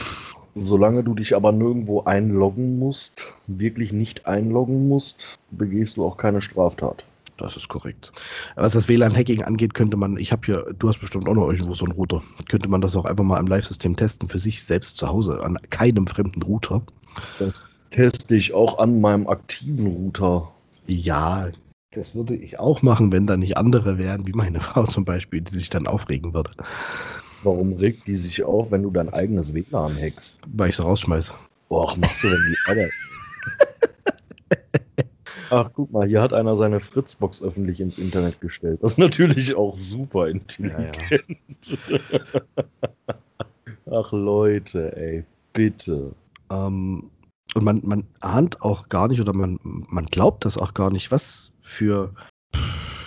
[0.57, 6.43] Solange du dich aber nirgendwo einloggen musst, wirklich nicht einloggen musst, begehst du auch keine
[6.43, 7.05] Straftat.
[7.41, 8.13] Das ist korrekt.
[8.57, 11.73] Was das WLAN-Hacking angeht, könnte man, ich habe hier, du hast bestimmt auch noch irgendwo
[11.73, 14.99] so einen Router, könnte man das auch einfach mal im Live-System testen, für sich selbst
[14.99, 16.83] zu Hause, an keinem fremden Router.
[17.39, 17.61] Das
[17.91, 20.53] teste ich auch an meinem aktiven Router.
[20.87, 21.49] Ja,
[21.93, 25.41] das würde ich auch machen, wenn da nicht andere wären, wie meine Frau zum Beispiel,
[25.41, 26.51] die sich dann aufregen würde.
[27.43, 30.37] Warum regt die sich auf, wenn du dein eigenes WLAN hackst?
[30.47, 31.33] Weil ich es rausschmeiße.
[31.71, 32.93] Och, machst du denn die Arbeit?
[35.51, 38.79] Ach, guck mal, hier hat einer seine Fritzbox öffentlich ins Internet gestellt.
[38.83, 40.97] Das ist natürlich auch super intelligent.
[41.11, 41.19] Ja,
[41.91, 42.41] ja.
[43.91, 46.13] Ach Leute, ey, bitte.
[46.51, 47.11] Ähm,
[47.55, 51.11] und man, man ahnt auch gar nicht oder man, man glaubt das auch gar nicht,
[51.11, 52.15] was für,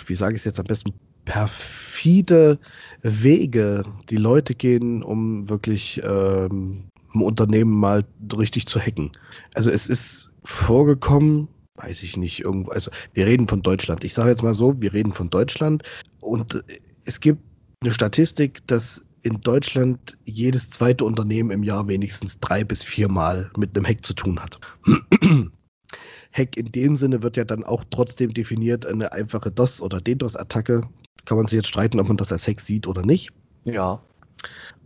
[0.06, 0.92] wie sage ich es jetzt am besten,
[1.24, 2.58] perfide
[3.02, 6.84] Wege die Leute gehen, um wirklich ähm,
[7.14, 8.04] ein Unternehmen mal
[8.36, 9.12] richtig zu hacken.
[9.54, 14.04] Also es ist vorgekommen, weiß ich nicht, irgendwo, also wir reden von Deutschland.
[14.04, 15.82] Ich sage jetzt mal so, wir reden von Deutschland
[16.20, 16.62] und
[17.04, 17.42] es gibt
[17.80, 23.76] eine Statistik, dass in Deutschland jedes zweite Unternehmen im Jahr wenigstens drei bis viermal mit
[23.76, 24.60] einem Hack zu tun hat.
[26.32, 30.82] Hack in dem Sinne wird ja dann auch trotzdem definiert, eine einfache DOS- oder DDoS-Attacke.
[31.24, 33.30] Kann man sich jetzt streiten, ob man das als Hack sieht oder nicht.
[33.64, 34.02] Ja.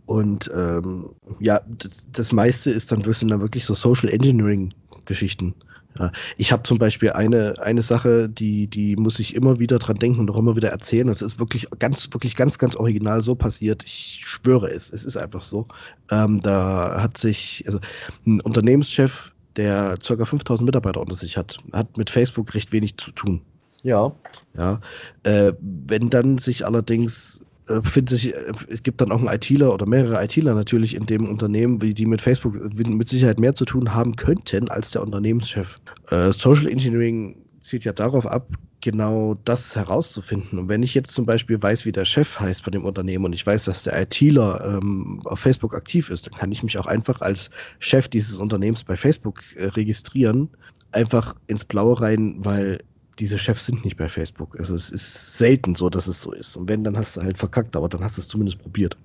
[0.05, 1.09] Und ähm,
[1.39, 5.53] ja, das, das meiste ist dann, sind dann wirklich so Social Engineering-Geschichten.
[5.97, 9.97] Ja, ich habe zum Beispiel eine, eine Sache, die, die muss ich immer wieder dran
[9.97, 11.07] denken und auch immer wieder erzählen.
[11.07, 13.83] Das ist wirklich ganz, wirklich ganz, ganz original so passiert.
[13.85, 15.67] Ich schwöre es, es ist einfach so.
[16.11, 17.79] Ähm, da hat sich, also
[18.25, 20.25] ein Unternehmenschef, der ca.
[20.25, 23.41] 5000 Mitarbeiter unter sich hat, hat mit Facebook recht wenig zu tun.
[23.81, 24.11] Ja.
[24.55, 24.81] Ja.
[25.23, 27.41] Äh, wenn dann sich allerdings
[27.83, 31.27] findet sich, äh, es gibt dann auch einen ITler oder mehrere ITler natürlich in dem
[31.27, 35.79] Unternehmen, die mit Facebook mit Sicherheit mehr zu tun haben könnten als der Unternehmenschef.
[36.09, 38.47] Äh, Social Engineering zielt ja darauf ab,
[38.81, 40.57] genau das herauszufinden.
[40.57, 43.33] Und wenn ich jetzt zum Beispiel weiß, wie der Chef heißt von dem Unternehmen und
[43.33, 46.87] ich weiß, dass der ITler ähm, auf Facebook aktiv ist, dann kann ich mich auch
[46.87, 47.49] einfach als
[47.79, 50.49] Chef dieses Unternehmens bei Facebook äh, registrieren,
[50.91, 52.79] einfach ins Blaue rein, weil
[53.19, 54.57] diese Chefs sind nicht bei Facebook.
[54.57, 56.55] Also es ist selten so, dass es so ist.
[56.55, 58.97] Und wenn, dann hast du halt verkackt, aber dann hast du es zumindest probiert.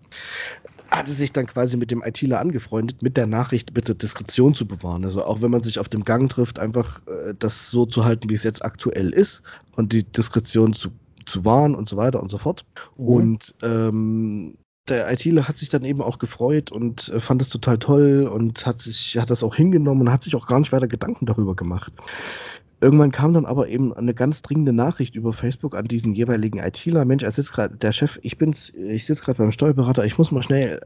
[0.91, 5.05] Hatte sich dann quasi mit dem ITler angefreundet, mit der Nachricht bitte Diskretion zu bewahren.
[5.05, 8.31] Also auch wenn man sich auf dem Gang trifft, einfach äh, das so zu halten,
[8.31, 9.43] wie es jetzt aktuell ist
[9.77, 10.91] und die Diskretion zu,
[11.27, 12.65] zu wahren und so weiter und so fort.
[12.97, 13.07] Mhm.
[13.07, 14.59] Und ähm,
[14.89, 18.67] der ITler hat sich dann eben auch gefreut und äh, fand es total toll und
[18.67, 21.57] hat sich, hat das auch hingenommen und hat sich auch gar nicht weiter Gedanken darüber
[21.57, 21.93] gemacht.
[22.85, 27.07] Irgendwann kam dann aber eben eine ganz dringende Nachricht über Facebook an diesen jeweiligen ITler.
[27.07, 30.31] Mensch, er sitzt gerade, der Chef, ich bin's, ich sitze gerade beim Steuerberater, ich muss
[30.31, 30.83] mal schnell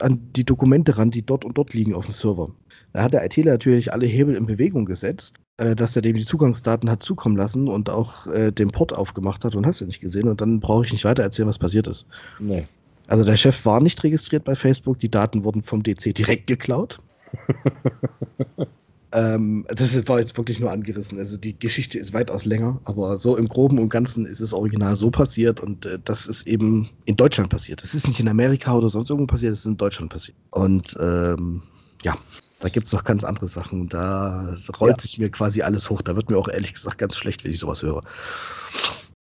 [0.00, 2.50] an die Dokumente ran, die dort und dort liegen auf dem Server.
[2.92, 6.24] Da hat der ITler natürlich alle Hebel in Bewegung gesetzt, äh, dass er dem die
[6.24, 10.00] Zugangsdaten hat zukommen lassen und auch äh, den Port aufgemacht hat und hast du nicht
[10.00, 10.26] gesehen.
[10.26, 12.08] Und dann brauche ich nicht weiter erzählen, was passiert ist.
[12.40, 12.66] Nee.
[13.06, 16.98] Also der Chef war nicht registriert bei Facebook, die Daten wurden vom DC direkt geklaut.
[19.10, 21.18] Ähm, das war jetzt wirklich nur angerissen.
[21.18, 24.96] Also die Geschichte ist weitaus länger, aber so im Groben und Ganzen ist es original
[24.96, 27.82] so passiert und äh, das ist eben in Deutschland passiert.
[27.82, 30.36] Das ist nicht in Amerika oder sonst irgendwo passiert, das ist in Deutschland passiert.
[30.50, 31.62] Und ähm,
[32.02, 32.18] ja,
[32.60, 33.88] da gibt es noch ganz andere Sachen.
[33.88, 35.00] Da rollt ja.
[35.00, 36.02] sich mir quasi alles hoch.
[36.02, 38.02] Da wird mir auch ehrlich gesagt ganz schlecht, wenn ich sowas höre.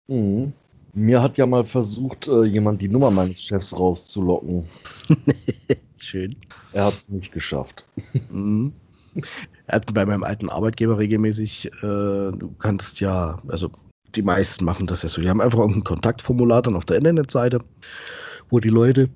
[0.09, 0.53] Mhm.
[0.93, 4.65] Mir hat ja mal versucht, äh, jemand die Nummer meines Chefs rauszulocken.
[5.97, 6.37] Schön.
[6.73, 7.87] Er hat es nicht geschafft.
[8.31, 8.73] Mhm.
[9.67, 13.71] Er hat bei meinem alten Arbeitgeber regelmäßig, äh, du kannst ja, also
[14.15, 15.21] die meisten machen das ja so.
[15.21, 17.61] Die haben einfach ein Kontaktformular dann auf der Internetseite,
[18.49, 19.09] wo die Leute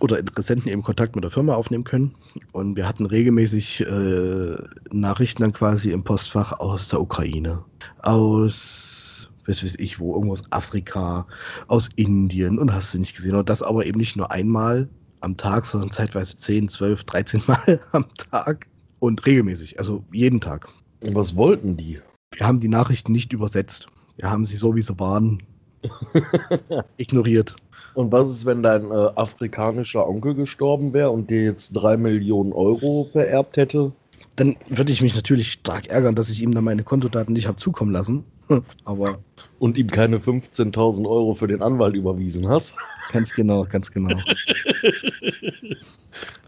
[0.00, 2.14] oder Interessenten eben Kontakt mit der Firma aufnehmen können.
[2.52, 4.56] Und wir hatten regelmäßig äh,
[4.90, 7.64] Nachrichten dann quasi im Postfach aus der Ukraine,
[8.02, 11.26] aus, was weiß ich wo, irgendwo aus Afrika,
[11.66, 13.34] aus Indien und hast du nicht gesehen.
[13.34, 14.88] Und das aber eben nicht nur einmal
[15.20, 18.66] am Tag, sondern zeitweise 10, 12, 13 Mal am Tag.
[19.00, 20.68] Und regelmäßig, also jeden Tag.
[21.04, 22.00] Und was wollten die?
[22.32, 23.88] Wir haben die Nachrichten nicht übersetzt.
[24.16, 25.42] Wir haben sie so, wie sie waren,
[26.96, 27.56] ignoriert.
[27.94, 32.52] Und was ist, wenn dein äh, afrikanischer Onkel gestorben wäre und dir jetzt drei Millionen
[32.52, 33.92] Euro vererbt hätte?
[34.36, 37.56] Dann würde ich mich natürlich stark ärgern, dass ich ihm dann meine Kontodaten nicht habe
[37.56, 38.24] zukommen lassen.
[38.84, 39.18] Aber.
[39.58, 42.76] Und ihm keine 15.000 Euro für den Anwalt überwiesen hast?
[43.10, 44.20] Ganz genau, ganz genau.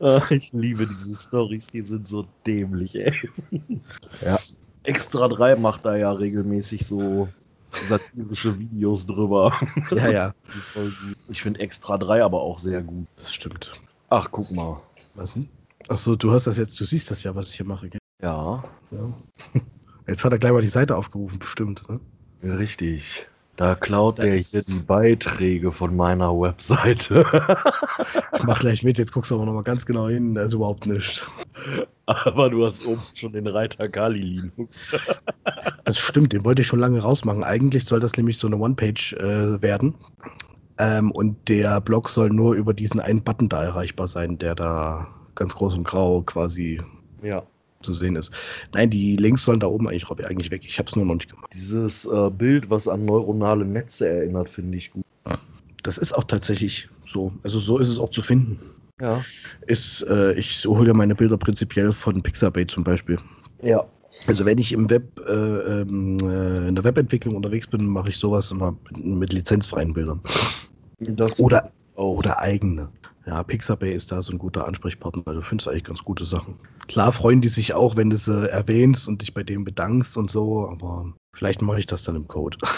[0.00, 3.12] Ach, ich liebe diese Stories, die sind so dämlich, ey.
[4.24, 4.38] Ja.
[4.82, 7.28] Extra 3 macht da ja regelmäßig so
[7.82, 9.52] satirische Videos drüber.
[9.90, 10.34] Ja, ja.
[11.28, 13.06] Ich finde Extra 3 aber auch sehr gut.
[13.16, 13.72] Das stimmt.
[14.08, 14.80] Ach, guck mal.
[15.14, 15.48] Was denn?
[15.88, 18.00] Achso, du hast das jetzt, du siehst das ja, was ich hier mache, gell?
[18.22, 19.12] Ja, Ja.
[20.06, 21.88] Jetzt hat er gleich mal die Seite aufgerufen, bestimmt.
[21.88, 22.00] Ne?
[22.42, 23.28] richtig.
[23.61, 27.26] Da klaut Das- der hier die Beiträge von meiner Webseite.
[28.38, 30.86] Ich mach gleich mit, jetzt guckst du aber nochmal ganz genau hin, da ist überhaupt
[30.86, 31.28] nichts.
[32.06, 34.88] aber du hast oben schon den Reiter Kali Linux.
[35.84, 37.44] Das stimmt, den wollte ich schon lange rausmachen.
[37.44, 39.94] Eigentlich soll das nämlich so eine One-Page äh, werden.
[40.78, 45.08] Ähm, und der Blog soll nur über diesen einen Button da erreichbar sein, der da
[45.34, 46.80] ganz groß und grau quasi
[47.22, 47.42] ja.
[47.82, 48.30] Zu sehen ist.
[48.74, 50.62] Nein, die Links sollen da oben eigentlich, eigentlich weg.
[50.64, 51.50] Ich habe es nur noch nicht gemacht.
[51.52, 55.04] Dieses äh, Bild, was an neuronale Netze erinnert, finde ich gut.
[55.82, 57.32] Das ist auch tatsächlich so.
[57.42, 58.60] Also so ist es auch zu finden.
[59.00, 59.24] Ja.
[59.66, 63.18] Ist, äh, ich hole ja meine Bilder prinzipiell von Pixabay zum Beispiel.
[63.62, 63.86] Ja.
[64.26, 68.18] Also wenn ich im Web, äh, ähm, äh, in der Webentwicklung unterwegs bin, mache ich
[68.18, 70.20] sowas immer mit, lizenzfreien Bildern.
[70.98, 71.72] Das Oder.
[72.09, 72.88] Oder eigene.
[73.26, 75.22] Ja, Pixabay ist da so ein guter Ansprechpartner.
[75.34, 76.55] Du findest eigentlich ganz gute Sachen.
[76.88, 80.30] Klar freuen die sich auch, wenn du sie erwähnst und dich bei dem bedankst und
[80.30, 82.59] so, aber vielleicht mache ich das dann im Code.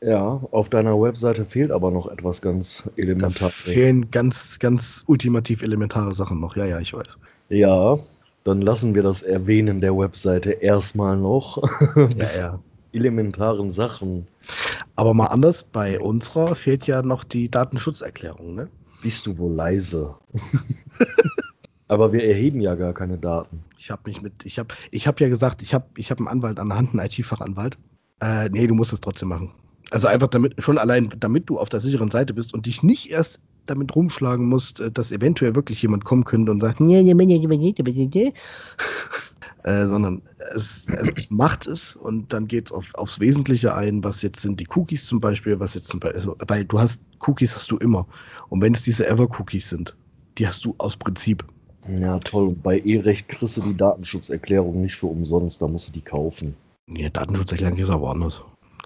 [0.00, 3.50] Ja, auf deiner Webseite fehlt aber noch etwas ganz Da elementar.
[3.50, 6.54] fehlen ganz, ganz ultimativ elementare Sachen noch.
[6.54, 7.18] Ja, ja, ich weiß.
[7.48, 7.98] Ja,
[8.44, 11.60] dann lassen wir das Erwähnen der Webseite erstmal noch.
[11.96, 12.60] Ja, Bis ja.
[12.98, 14.26] Elementaren Sachen.
[14.96, 18.68] Aber mal anders, bei unserer fehlt ja noch die Datenschutzerklärung, ne?
[19.02, 20.16] Bist du wohl leise?
[21.88, 23.64] aber wir erheben ja gar keine Daten.
[23.78, 26.28] Ich habe mich mit, ich habe, ich habe ja gesagt, ich habe, ich habe einen
[26.28, 27.78] Anwalt an der Hand, einen IT-Fachanwalt.
[28.20, 29.52] Äh, nee, du musst es trotzdem machen.
[29.90, 33.10] Also einfach damit, schon allein, damit du auf der sicheren Seite bist und dich nicht
[33.10, 36.80] erst damit rumschlagen musst, äh, dass eventuell wirklich jemand kommen könnte und sagt,
[39.64, 40.22] äh, sondern
[40.54, 40.86] es,
[41.16, 44.68] es macht es und dann geht es auf, aufs Wesentliche ein, was jetzt sind die
[44.74, 48.06] Cookies zum Beispiel, was jetzt zum Beispiel, also, weil du hast, Cookies hast du immer.
[48.48, 49.96] Und wenn es diese Ever-Cookies sind,
[50.38, 51.44] die hast du aus Prinzip.
[51.88, 52.54] Ja, toll.
[52.62, 56.54] Bei E-Recht kriegst du die Datenschutzerklärung nicht für umsonst, da musst du die kaufen.
[56.86, 58.42] Nee, Datenschutzerklärung ist aber anders.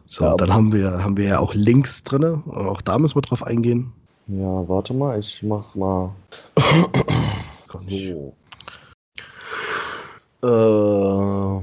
[0.07, 2.43] So, Ja, dann haben wir, haben wir ja auch Links drin.
[2.47, 3.93] Auch da müssen wir drauf eingehen.
[4.29, 6.15] Ja, warte mal, ich mach mal
[7.79, 8.35] so.
[10.43, 11.61] Äh,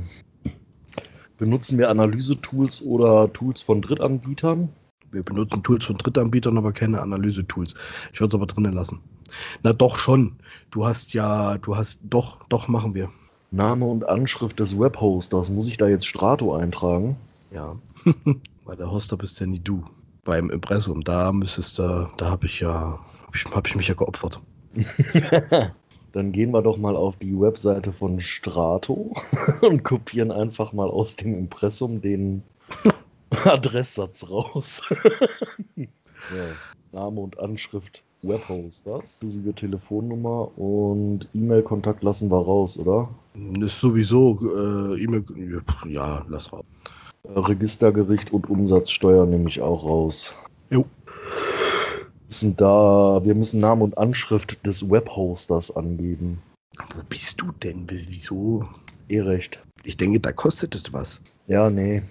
[1.37, 4.69] benutzen wir Analyse-Tools oder Tools von Drittanbietern?
[5.11, 7.75] Wir benutzen Tools von Drittanbietern, aber keine Analyse-Tools.
[8.13, 9.01] Ich würde es aber drinnen lassen.
[9.63, 10.37] Na doch schon.
[10.71, 13.09] Du hast ja, du hast, doch, doch machen wir.
[13.51, 15.49] Name und Anschrift des Webhosters.
[15.49, 17.17] Muss ich da jetzt Strato eintragen?
[17.51, 17.75] Ja.
[18.65, 19.83] Weil der Hoster bist ja nie du.
[20.23, 23.95] Beim Impressum, da müsstest du, da habe ich ja, habe ich, hab ich mich ja
[23.95, 24.39] geopfert.
[26.11, 29.13] Dann gehen wir doch mal auf die Webseite von Strato
[29.61, 32.43] und kopieren einfach mal aus dem Impressum den
[33.45, 34.81] Adresssatz raus.
[35.75, 35.87] ja.
[36.91, 43.09] Name und Anschrift Webhosters, inklusive Telefonnummer und E-Mail-Kontakt lassen wir raus, oder?
[43.61, 45.23] Ist sowieso äh, E-Mail,
[45.87, 46.65] ja, lass raus.
[47.23, 50.33] Registergericht und Umsatzsteuer nehme ich auch raus.
[50.69, 50.85] Jo.
[52.31, 56.43] Sind da, wir müssen Name und Anschrift des Webhosters angeben.
[56.77, 57.87] Wo bist du denn?
[57.89, 58.63] Wieso?
[59.07, 59.59] Eh recht.
[59.83, 61.21] Ich denke, da kostet es was.
[61.47, 62.03] Ja, nee.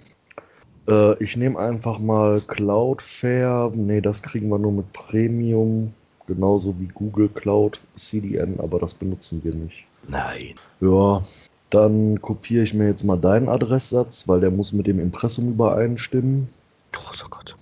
[0.89, 3.71] Äh, ich nehme einfach mal Cloudflare.
[3.77, 5.95] Nee, das kriegen wir nur mit Premium.
[6.27, 9.87] Genauso wie Google Cloud CDN, aber das benutzen wir nicht.
[10.09, 10.57] Nein.
[10.81, 11.23] Ja,
[11.71, 16.49] dann kopiere ich mir jetzt mal deinen Adresssatz, weil der muss mit dem Impressum übereinstimmen.
[16.91, 17.57] Großer Gott.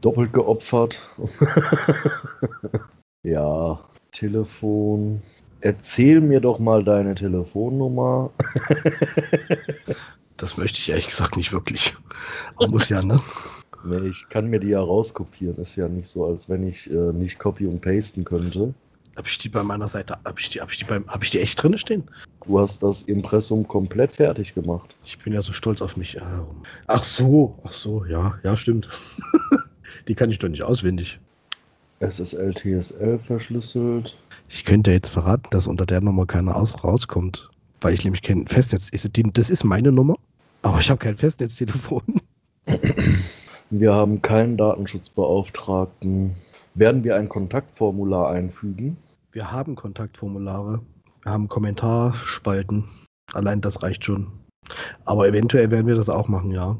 [0.00, 1.08] Doppelt geopfert.
[3.22, 3.80] ja,
[4.12, 5.22] Telefon.
[5.60, 8.30] Erzähl mir doch mal deine Telefonnummer.
[10.40, 11.94] Das möchte ich ehrlich gesagt nicht wirklich.
[12.56, 13.20] Aber muss ja, ne?
[13.84, 15.58] Nee, ich kann mir die ja rauskopieren.
[15.58, 18.72] Ist ja nicht so, als wenn ich äh, nicht copy und pasten könnte.
[19.16, 21.30] Habe ich die bei meiner Seite, habe ich die, habe ich die beim, habe ich
[21.30, 22.04] die echt drin stehen?
[22.46, 24.96] Du hast das Impressum komplett fertig gemacht.
[25.04, 26.20] Ich bin ja so stolz auf mich.
[26.22, 26.46] Ah,
[26.86, 28.88] Ach so, ach so, ja, ja, stimmt.
[30.08, 31.20] die kann ich doch nicht auswendig.
[32.00, 34.16] SSL, TSL verschlüsselt.
[34.48, 38.46] Ich könnte jetzt verraten, dass unter der Nummer keiner aus, rauskommt, weil ich nämlich kein
[38.46, 38.88] Festnetz.
[38.88, 40.16] Ist die, das ist meine Nummer,
[40.62, 42.02] aber ich habe kein Festnetztelefon.
[43.70, 46.34] Wir haben keinen Datenschutzbeauftragten.
[46.74, 48.96] Werden wir ein Kontaktformular einfügen?
[49.32, 50.80] Wir haben Kontaktformulare,
[51.22, 52.84] wir haben Kommentarspalten.
[53.32, 54.26] Allein das reicht schon.
[55.04, 56.76] Aber eventuell werden wir das auch machen, ja.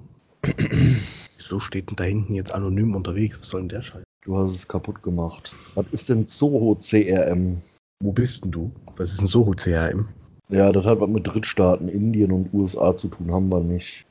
[1.51, 3.41] Wieso steht denn da hinten jetzt anonym unterwegs?
[3.41, 4.05] Was soll denn der Scheiß?
[4.25, 5.53] Du hast es kaputt gemacht.
[5.75, 7.61] Was ist denn Zoho CRM?
[8.01, 8.71] Wo bist denn du?
[8.97, 10.07] Was ist denn Soho CRM?
[10.49, 14.07] Ja, das hat was mit Drittstaaten, Indien und USA zu tun, haben wir nicht.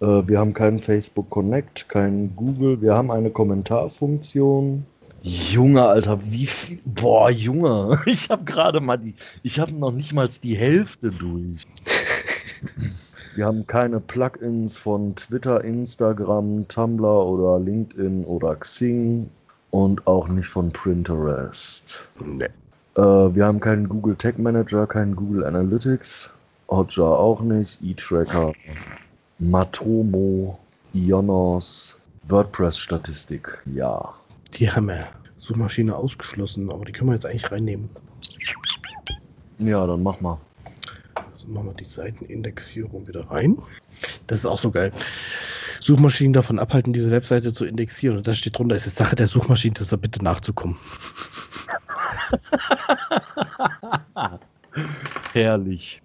[0.00, 2.82] Äh, wir haben keinen Facebook Connect, keinen Google.
[2.82, 4.84] Wir haben eine Kommentarfunktion.
[5.22, 6.80] Junge, Alter, wie viel.
[6.84, 9.14] Boah, Junge, ich habe gerade mal die.
[9.42, 11.62] Ich habe noch nicht mal die Hälfte durch.
[13.38, 19.30] Wir haben keine Plugins von Twitter, Instagram, Tumblr oder LinkedIn oder Xing
[19.70, 22.08] und auch nicht von Pinterest.
[22.18, 22.46] Nee.
[22.96, 26.28] Äh, wir haben keinen Google Tag Manager, keinen Google Analytics,
[26.68, 28.54] Hotjar auch nicht, eTracker,
[29.38, 30.58] Matomo,
[30.92, 34.14] Ionos, WordPress-Statistik, ja.
[34.54, 35.06] Die haben wir.
[35.38, 37.88] Suchmaschine ausgeschlossen, aber die können wir jetzt eigentlich reinnehmen.
[39.60, 40.40] Ja, dann mach mal.
[41.48, 43.56] Machen wir die Seitenindexierung wieder rein.
[44.26, 44.92] Das ist auch so geil.
[45.80, 48.18] Suchmaschinen davon abhalten, diese Webseite zu indexieren.
[48.18, 50.76] Und da steht drunter, es ist Sache der Suchmaschinen, das da bitte nachzukommen.
[55.32, 56.02] Herrlich.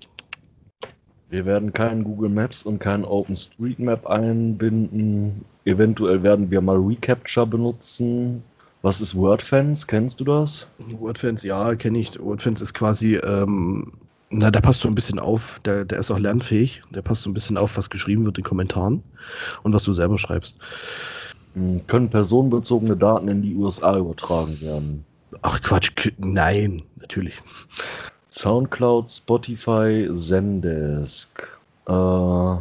[1.29, 5.43] Wir werden keinen Google Maps und keinen OpenStreetMap einbinden.
[5.65, 8.43] Eventuell werden wir mal Recapture benutzen.
[8.81, 9.87] Was ist WordFence?
[9.87, 10.67] Kennst du das?
[10.77, 12.19] WordFence, ja, kenne ich.
[12.19, 13.93] WordFence ist quasi, ähm,
[14.33, 15.59] na, der passt so ein bisschen auf.
[15.65, 16.81] Der, der ist auch lernfähig.
[16.89, 19.03] Der passt so ein bisschen auf, was geschrieben wird in Kommentaren
[19.63, 20.57] und was du selber schreibst.
[21.53, 25.05] Hm, Können personenbezogene Daten in die USA übertragen werden?
[25.41, 27.41] Ach Quatsch, nein, natürlich.
[28.27, 31.59] Soundcloud, Spotify, Zendesk.
[31.87, 32.55] Äh,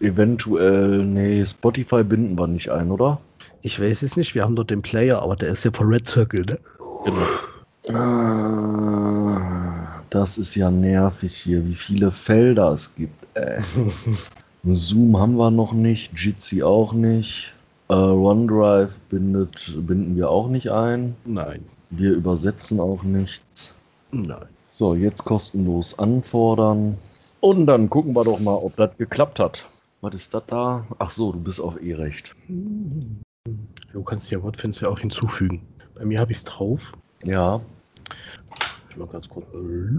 [0.00, 3.20] eventuell, nee, Spotify binden wir nicht ein, oder?
[3.62, 6.06] Ich weiß es nicht, wir haben dort den Player, aber der ist ja von Red
[6.06, 6.58] Circle, ne?
[7.04, 7.26] Genau.
[7.88, 13.26] Ah, Das ist ja nervig hier, wie viele Felder es gibt.
[13.34, 13.62] Ey.
[14.64, 17.54] Zoom haben wir noch nicht, Jitsi auch nicht.
[17.88, 21.14] Äh, OneDrive bindet, binden wir auch nicht ein.
[21.24, 23.74] Nein, Wir übersetzen auch nichts.
[24.10, 24.46] nein.
[24.70, 26.98] So, jetzt kostenlos anfordern.
[27.40, 29.66] Und dann gucken wir doch mal, ob das geklappt hat.
[30.02, 30.86] Was ist das da?
[30.98, 32.36] Ach so, du bist auf E-Recht.
[33.92, 35.62] Du kannst ja WordFence ja auch hinzufügen.
[35.94, 36.80] Bei mir habe ich es drauf.
[37.24, 37.60] Ja.
[38.90, 39.98] Ich mal ganz kurz äh,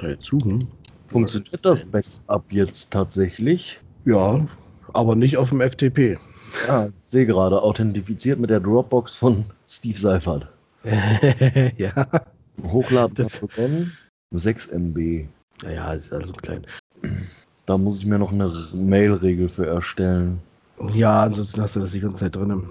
[0.00, 0.68] da jetzt suchen.
[1.08, 3.80] Funktioniert das Backup jetzt tatsächlich?
[4.04, 4.46] Ja,
[4.92, 6.18] aber nicht auf dem FTP.
[6.66, 10.46] Ja, ich sehe gerade, authentifiziert mit der Dropbox von Steve Seifert.
[11.76, 12.06] ja.
[12.62, 13.92] Hochladen Das- bekommen.
[14.34, 15.26] 6 MB.
[15.62, 16.66] Naja, ist also klein.
[17.66, 20.40] Da muss ich mir noch eine Mail-Regel für erstellen.
[20.94, 22.66] Ja, ansonsten hast du das die ganze Zeit drin.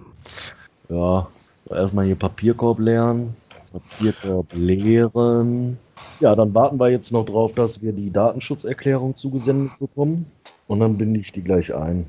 [0.90, 1.28] Ja,
[1.70, 3.36] erstmal hier Papierkorb leeren.
[3.72, 5.78] Papierkorb leeren.
[6.20, 10.26] Ja, dann warten wir jetzt noch drauf, dass wir die Datenschutzerklärung zugesendet bekommen.
[10.68, 12.06] Und dann binde ich die gleich ein.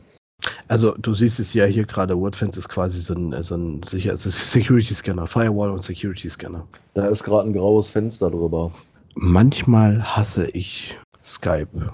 [0.68, 4.22] Also du siehst es ja hier gerade, WordFence ist quasi so ein, so ein es
[4.22, 6.66] Security Scanner, Firewall und Security Scanner.
[6.94, 8.72] Da ist gerade ein graues Fenster drüber.
[9.14, 11.92] Manchmal hasse ich Skype.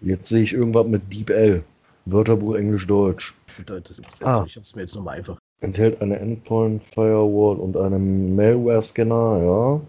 [0.00, 1.62] Jetzt sehe ich irgendwas mit DeepL.
[2.06, 3.34] Wörterbuch Englisch-Deutsch.
[4.22, 4.44] Ah.
[4.46, 5.38] Ich hab's mir jetzt nochmal einfach.
[5.60, 9.80] Enthält eine Endpoint, Firewall und einen Malware-Scanner, ja.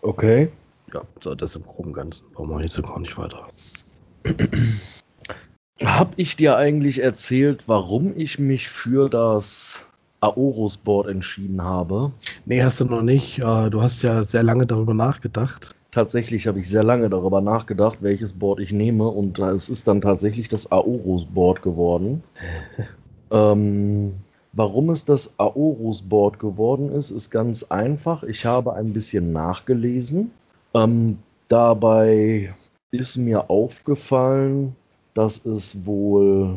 [0.00, 0.48] Okay.
[0.92, 2.24] Ja, so das im groben Ganzen.
[2.32, 3.46] Brauchen wir jetzt gar nicht weiter.
[5.84, 9.80] Hab ich dir eigentlich erzählt, warum ich mich für das
[10.20, 12.12] Aorus-Board entschieden habe?
[12.46, 13.38] Nee, hast du noch nicht.
[13.38, 15.74] Du hast ja sehr lange darüber nachgedacht.
[15.90, 20.00] Tatsächlich habe ich sehr lange darüber nachgedacht, welches Board ich nehme und es ist dann
[20.00, 22.22] tatsächlich das Aorus-Board geworden.
[23.32, 24.14] ähm,
[24.52, 28.22] warum es das Aorus-Board geworden ist, ist ganz einfach.
[28.22, 30.30] Ich habe ein bisschen nachgelesen.
[30.74, 31.18] Ähm,
[31.48, 32.54] dabei
[32.90, 34.76] ist mir aufgefallen,
[35.14, 36.54] dass es wohl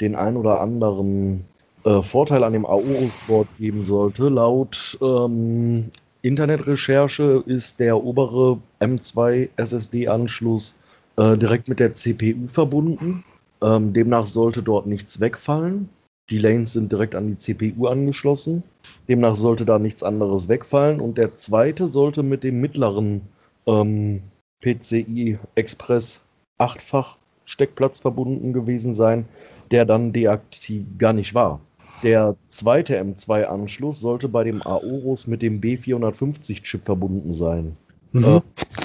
[0.00, 1.44] den ein oder anderen
[1.84, 4.28] äh, Vorteil an dem Aorus-Board geben sollte.
[4.28, 5.90] Laut ähm,
[6.22, 10.76] Internetrecherche ist der obere M2 SSD-Anschluss
[11.16, 13.24] äh, direkt mit der CPU verbunden.
[13.62, 15.88] Ähm, demnach sollte dort nichts wegfallen.
[16.30, 18.64] Die Lanes sind direkt an die CPU angeschlossen.
[19.08, 21.00] Demnach sollte da nichts anderes wegfallen.
[21.00, 23.22] Und der zweite sollte mit dem mittleren
[23.66, 24.22] ähm,
[24.60, 26.20] PCI Express
[26.58, 29.26] 8-fach Steckplatz verbunden gewesen sein,
[29.70, 31.60] der dann deaktiv gar nicht war.
[32.02, 37.76] Der zweite M2-Anschluss sollte bei dem Aorus mit dem B450-Chip verbunden sein.
[38.12, 38.24] Mhm.
[38.24, 38.40] Äh,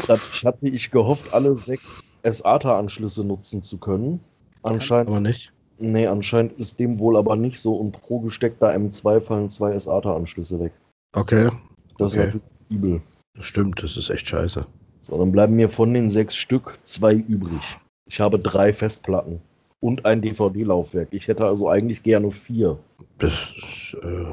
[0.07, 4.21] dadurch hatte ich gehofft, alle sechs SATA-Anschlüsse nutzen zu können.
[4.63, 5.51] Anscheinend, Aber nicht.
[5.81, 10.59] Nee, anscheinend ist dem wohl aber nicht so und pro gesteckter M2 fallen zwei SATA-Anschlüsse
[10.59, 10.73] weg.
[11.13, 11.49] Okay.
[11.97, 12.27] Das Okay.
[12.27, 13.01] ist natürlich übel.
[13.35, 14.65] Das stimmt, das ist echt scheiße.
[15.03, 17.77] So, dann bleiben mir von den sechs Stück zwei übrig.
[18.07, 19.41] Ich habe drei Festplatten
[19.79, 21.09] und ein DVD-Laufwerk.
[21.11, 22.77] Ich hätte also eigentlich gerne vier.
[23.17, 23.55] Das
[24.03, 24.23] äh,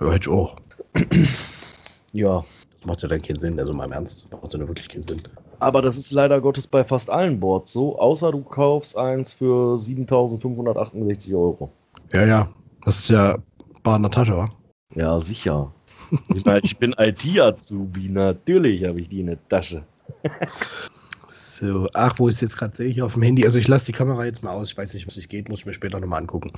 [0.00, 0.56] ja, hätte ich auch.
[2.12, 2.44] Ja,
[2.78, 3.58] Das macht ja dann keinen Sinn.
[3.58, 5.22] Also mal im Ernst, das macht ja wirklich keinen Sinn.
[5.64, 9.78] Aber das ist leider Gottes bei fast allen Boards so, außer du kaufst eins für
[9.78, 11.70] 7568 Euro.
[12.12, 12.48] Ja, ja.
[12.84, 13.38] Das ist ja
[13.84, 14.50] der Tasche, wa?
[14.94, 15.72] Ja, sicher.
[16.34, 19.84] Ich meine, ich bin IT-Azubi, natürlich habe ich die in der Tasche.
[21.26, 23.46] So, ach, wo ist jetzt gerade sehe ich auf dem Handy?
[23.46, 24.70] Also ich lasse die Kamera jetzt mal aus.
[24.70, 26.52] Ich weiß nicht, was nicht geht, muss ich mir später nochmal angucken.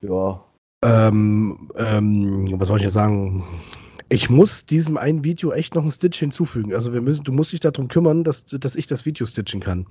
[0.00, 0.42] Ja.
[0.82, 3.44] Ähm, ähm, was soll ich jetzt sagen?
[4.08, 6.74] Ich muss diesem einen Video echt noch einen Stitch hinzufügen.
[6.74, 9.86] Also wir müssen, du musst dich darum kümmern, dass, dass ich das Video stitchen kann.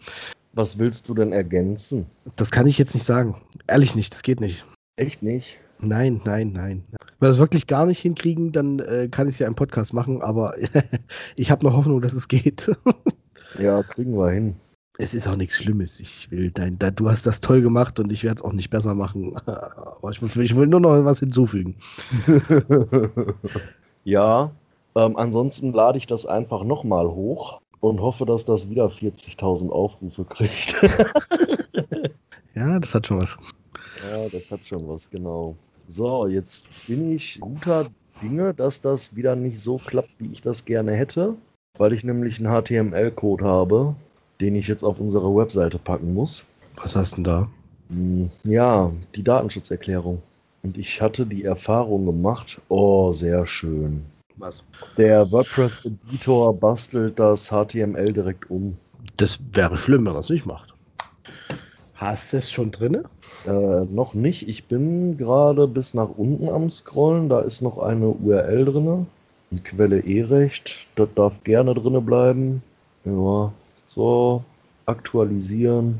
[0.54, 2.06] Was willst du denn ergänzen?
[2.38, 3.42] Das kann ich jetzt nicht sagen.
[3.68, 4.66] Ehrlich nicht, das geht nicht.
[4.96, 5.58] Echt nicht?
[5.80, 6.84] Nein, nein, nein.
[7.20, 9.92] Wenn wir es wirklich gar nicht hinkriegen, dann äh, kann ich es ja im Podcast
[9.92, 10.56] machen, aber
[11.36, 12.72] ich habe noch Hoffnung, dass es geht.
[13.60, 14.56] Ja, kriegen wir hin.
[14.98, 16.02] Es ist auch nichts Schlimmes.
[16.02, 18.70] Ich will dein, da, du hast das toll gemacht und ich werde es auch nicht
[18.70, 19.38] besser machen.
[19.46, 21.76] Aber ich, ich will nur noch was hinzufügen.
[24.06, 24.52] Ja,
[24.96, 30.24] ähm, ansonsten lade ich das einfach nochmal hoch und hoffe, dass das wieder 40.000 Aufrufe
[30.24, 30.76] kriegt.
[32.56, 33.38] Ja, das hat schon was.
[34.02, 35.58] ja, das hat schon was, genau.
[35.90, 37.90] So, jetzt bin ich guter
[38.22, 41.36] Dinge, dass das wieder nicht so klappt, wie ich das gerne hätte,
[41.78, 43.96] weil ich nämlich einen HTML-Code habe,
[44.40, 46.46] den ich jetzt auf unsere Webseite packen muss.
[46.78, 47.50] Was hast du denn da?
[47.90, 50.22] Hm, Ja, die Datenschutzerklärung.
[50.66, 54.04] Und ich hatte die Erfahrung gemacht, oh, sehr schön.
[54.38, 54.64] Was?
[54.98, 58.76] Der WordPress-Editor bastelt das HTML direkt um.
[59.18, 60.74] Das wäre schlimm, wenn er es nicht macht.
[61.94, 63.04] Hast du es schon drinne?
[63.46, 64.50] Äh, noch nicht.
[64.50, 67.30] Ich bin gerade bis nach unten am Scrollen.
[67.30, 69.06] Da ist noch eine URL drinne.
[69.52, 70.88] Und Quelle E-Recht.
[70.96, 72.64] Das darf gerne drinne bleiben.
[73.04, 73.54] Ja.
[73.86, 74.44] So.
[74.88, 76.00] Aktualisieren.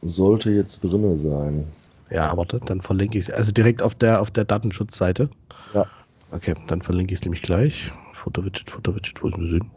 [0.00, 1.66] Sollte jetzt drinne sein.
[2.10, 3.34] Ja, warte, dann verlinke ich es.
[3.34, 5.28] Also direkt auf der auf der Datenschutzseite.
[5.74, 5.86] Ja.
[6.32, 7.92] Okay, dann verlinke ich es nämlich gleich.
[8.14, 9.70] Foto-Widget, Foto-Widget, wo ist denn hin?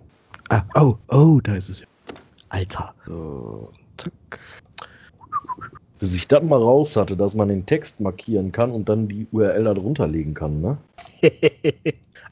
[0.49, 1.83] Ah, oh, oh, da ist es.
[2.49, 2.93] Alter.
[3.05, 4.39] So, zack.
[5.99, 9.27] Bis ich das mal raus hatte, dass man den Text markieren kann und dann die
[9.31, 10.77] URL da drunter legen kann, ne?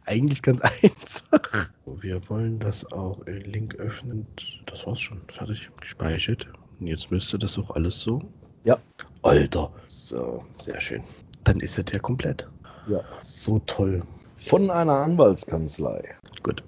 [0.06, 1.70] Eigentlich ganz einfach.
[1.86, 4.26] Wir wollen das auch Link öffnen.
[4.66, 5.20] Das war's schon.
[5.28, 5.70] Fertig.
[5.82, 6.48] Gespeichert.
[6.80, 8.22] Und jetzt müsste das auch alles so.
[8.68, 8.78] Ja.
[9.22, 9.72] Alter.
[9.88, 11.02] So, sehr schön.
[11.46, 12.50] Dann ist es ja komplett.
[12.90, 13.00] Ja.
[13.22, 14.04] So toll.
[14.40, 16.16] Von einer Anwaltskanzlei.
[16.44, 16.62] Gut.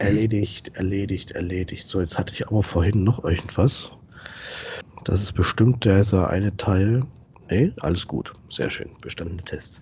[0.00, 1.86] Erledigt, erledigt, erledigt.
[1.86, 3.92] So, jetzt hatte ich aber vorhin noch irgendwas.
[5.04, 7.04] Das ist bestimmt dieser eine Teil.
[7.48, 8.32] Nee, alles gut.
[8.48, 8.90] Sehr schön.
[9.00, 9.80] Bestandene Tests.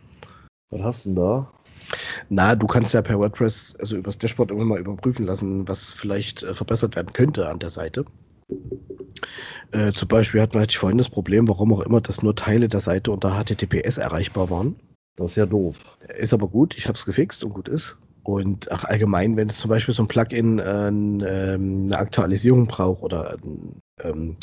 [0.68, 1.52] Was hast du denn da?
[2.28, 6.42] Na, du kannst ja per WordPress, also übers Dashboard immer mal überprüfen lassen, was vielleicht
[6.42, 8.04] äh, verbessert werden könnte an der Seite.
[9.72, 12.34] Äh, zum Beispiel hat man hatte ich vorhin das Problem, warum auch immer, dass nur
[12.34, 14.76] Teile der Seite unter HTTPS erreichbar waren.
[15.16, 15.76] Das ist ja doof.
[16.16, 17.96] Ist aber gut, ich habe es gefixt und gut ist.
[18.22, 23.02] Und ach, allgemein, wenn es zum Beispiel so ein Plugin äh, ähm, eine Aktualisierung braucht
[23.02, 23.38] oder
[24.02, 24.36] ähm,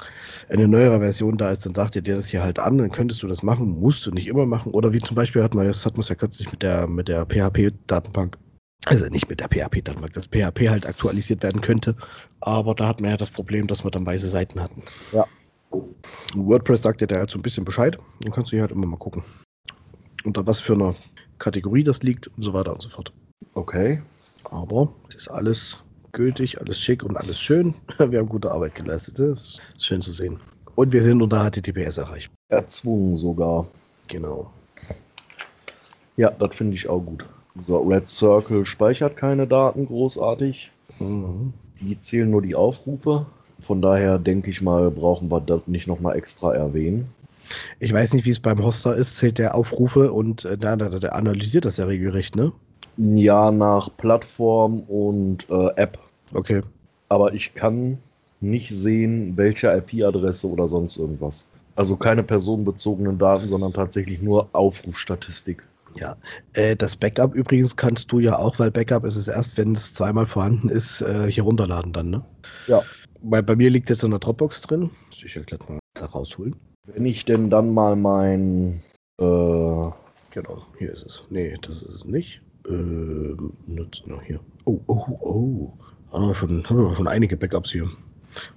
[0.49, 3.21] eine neuere Version da ist, dann sagt ihr dir das hier halt an, dann könntest
[3.21, 4.71] du das machen, musst du nicht immer machen.
[4.71, 7.07] Oder wie zum Beispiel hat man, das hat man es ja kürzlich mit der, mit
[7.07, 8.37] der PHP-Datenbank,
[8.85, 11.95] also nicht mit der PHP-Datenbank, dass PHP halt aktualisiert werden könnte.
[12.39, 14.83] Aber da hat man ja das Problem, dass wir dann weiße Seiten hatten.
[15.11, 15.25] Ja.
[16.35, 18.85] WordPress sagt dir da halt so ein bisschen Bescheid, dann kannst du hier halt immer
[18.85, 19.23] mal gucken.
[20.23, 20.95] Unter was für einer
[21.39, 23.11] Kategorie das liegt und so weiter und so fort.
[23.55, 24.01] Okay.
[24.45, 27.73] Aber es ist alles gültig, alles schick und alles schön.
[27.97, 29.19] Wir haben gute Arbeit geleistet.
[29.19, 30.39] Das ist schön zu sehen.
[30.75, 32.29] Und wir sind unter HTTPS erreicht.
[32.49, 33.65] Erzwungen sogar.
[34.07, 34.51] Genau.
[36.17, 37.25] Ja, das finde ich auch gut.
[37.67, 40.71] So, Red Circle speichert keine Daten großartig.
[40.99, 41.53] Mhm.
[41.79, 43.25] Die zählen nur die Aufrufe.
[43.61, 47.07] Von daher denke ich mal, brauchen wir das nicht nochmal extra erwähnen.
[47.79, 49.17] Ich weiß nicht, wie es beim Hoster ist.
[49.17, 52.51] Zählt der Aufrufe und äh, der, der, der analysiert das ja regelrecht, ne?
[52.97, 55.99] Ja, nach Plattform und äh, App.
[56.33, 56.61] Okay.
[57.09, 57.99] Aber ich kann
[58.41, 61.45] nicht sehen, welche IP-Adresse oder sonst irgendwas.
[61.75, 65.63] Also keine personenbezogenen Daten, sondern tatsächlich nur Aufrufstatistik.
[65.97, 66.17] Ja.
[66.53, 69.93] Äh, das Backup übrigens kannst du ja auch, weil Backup ist es erst, wenn es
[69.93, 72.25] zweimal vorhanden ist, äh, hier runterladen dann, ne?
[72.67, 72.83] Ja.
[73.21, 74.91] Bei, bei mir liegt jetzt in der Dropbox drin.
[75.07, 76.55] Muss ich ja gleich mal da rausholen.
[76.85, 78.81] Wenn ich denn dann mal mein
[79.19, 79.91] äh,
[80.35, 81.23] Genau, hier ist es.
[81.29, 82.41] Nee, das ist es nicht.
[82.67, 84.41] Ähm, nutzen noch hier.
[84.65, 85.73] Oh, oh, oh.
[86.11, 87.89] Haben wir schon, haben wir schon einige Backups hier.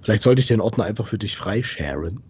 [0.01, 2.21] Vielleicht sollte ich den Ordner einfach für dich freisharen.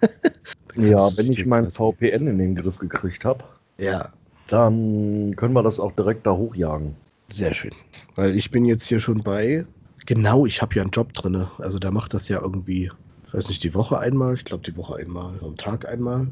[0.74, 3.44] Dann Ja, wenn ich mein VPN in den Griff gekriegt habe,
[3.76, 4.10] Ja,
[4.52, 6.94] dann können wir das auch direkt da hochjagen.
[7.30, 7.72] sehr schön.
[8.14, 9.64] Weil ich bin jetzt hier schon bei.
[10.04, 11.46] Genau, ich habe ja einen Job drin.
[11.58, 12.90] Also der macht das ja irgendwie,
[13.26, 14.34] ich weiß nicht, die Woche einmal.
[14.34, 15.38] Ich glaube, die Woche einmal.
[15.40, 16.26] Am Tag einmal.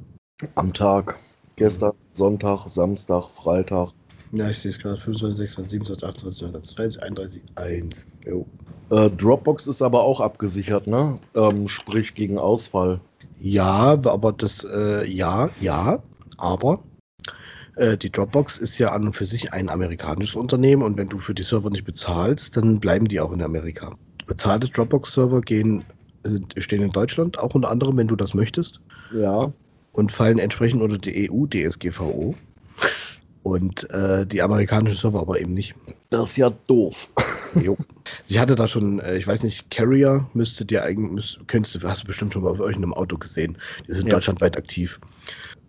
[0.55, 1.19] Am Tag,
[1.57, 3.91] gestern, Sonntag, Samstag, Freitag.
[4.33, 4.99] Ja, ich sehe es gerade.
[4.99, 8.07] 25, 26, 27, 28, 29, 30, 31, 1.
[8.27, 8.47] Jo.
[8.91, 11.19] Äh, Dropbox ist aber auch abgesichert, ne?
[11.35, 13.01] Ähm, sprich gegen Ausfall.
[13.41, 16.03] Ja, aber das, äh, ja, ja,
[16.37, 16.81] aber
[17.77, 21.19] äh, die Dropbox ist ja an und für sich ein amerikanisches Unternehmen und wenn du
[21.19, 23.95] für die Server nicht bezahlst, dann bleiben die auch in Amerika.
[24.27, 25.85] Bezahlte Dropbox-Server gehen,
[26.25, 28.81] sind, stehen in Deutschland, auch unter anderem, wenn du das möchtest.
[29.13, 29.53] Ja.
[29.93, 32.35] Und fallen entsprechend unter die EU, DSGVO.
[33.43, 35.75] Und äh, die amerikanischen Server aber eben nicht.
[36.11, 37.09] Das ist ja doof.
[37.61, 37.77] Jo.
[38.29, 41.89] Ich hatte da schon, äh, ich weiß nicht, Carrier müsste dir eigentlich, müsst, könntest du,
[41.89, 43.59] hast du bestimmt schon mal auf irgendeinem Auto gesehen.
[43.89, 44.15] Die sind Ja.
[44.15, 45.01] deutschlandweit aktiv.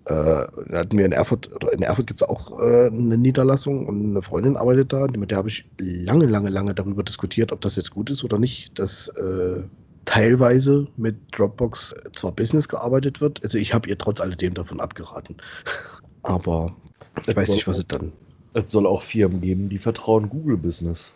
[0.06, 4.22] Äh, hatten wir in Erfurt, in Erfurt gibt es auch äh, eine Niederlassung und eine
[4.22, 5.06] Freundin arbeitet da.
[5.08, 8.40] Mit der habe ich lange, lange, lange darüber diskutiert, ob das jetzt gut ist oder
[8.40, 9.62] nicht, dass äh,
[10.06, 13.44] teilweise mit Dropbox zwar Business gearbeitet wird.
[13.44, 15.38] Also ich habe ihr trotz alledem davon abgeraten.
[16.24, 16.76] Aber
[17.28, 18.12] ich weiß nicht, was sie dann.
[18.54, 21.14] Es soll auch Firmen geben, die vertrauen Google Business.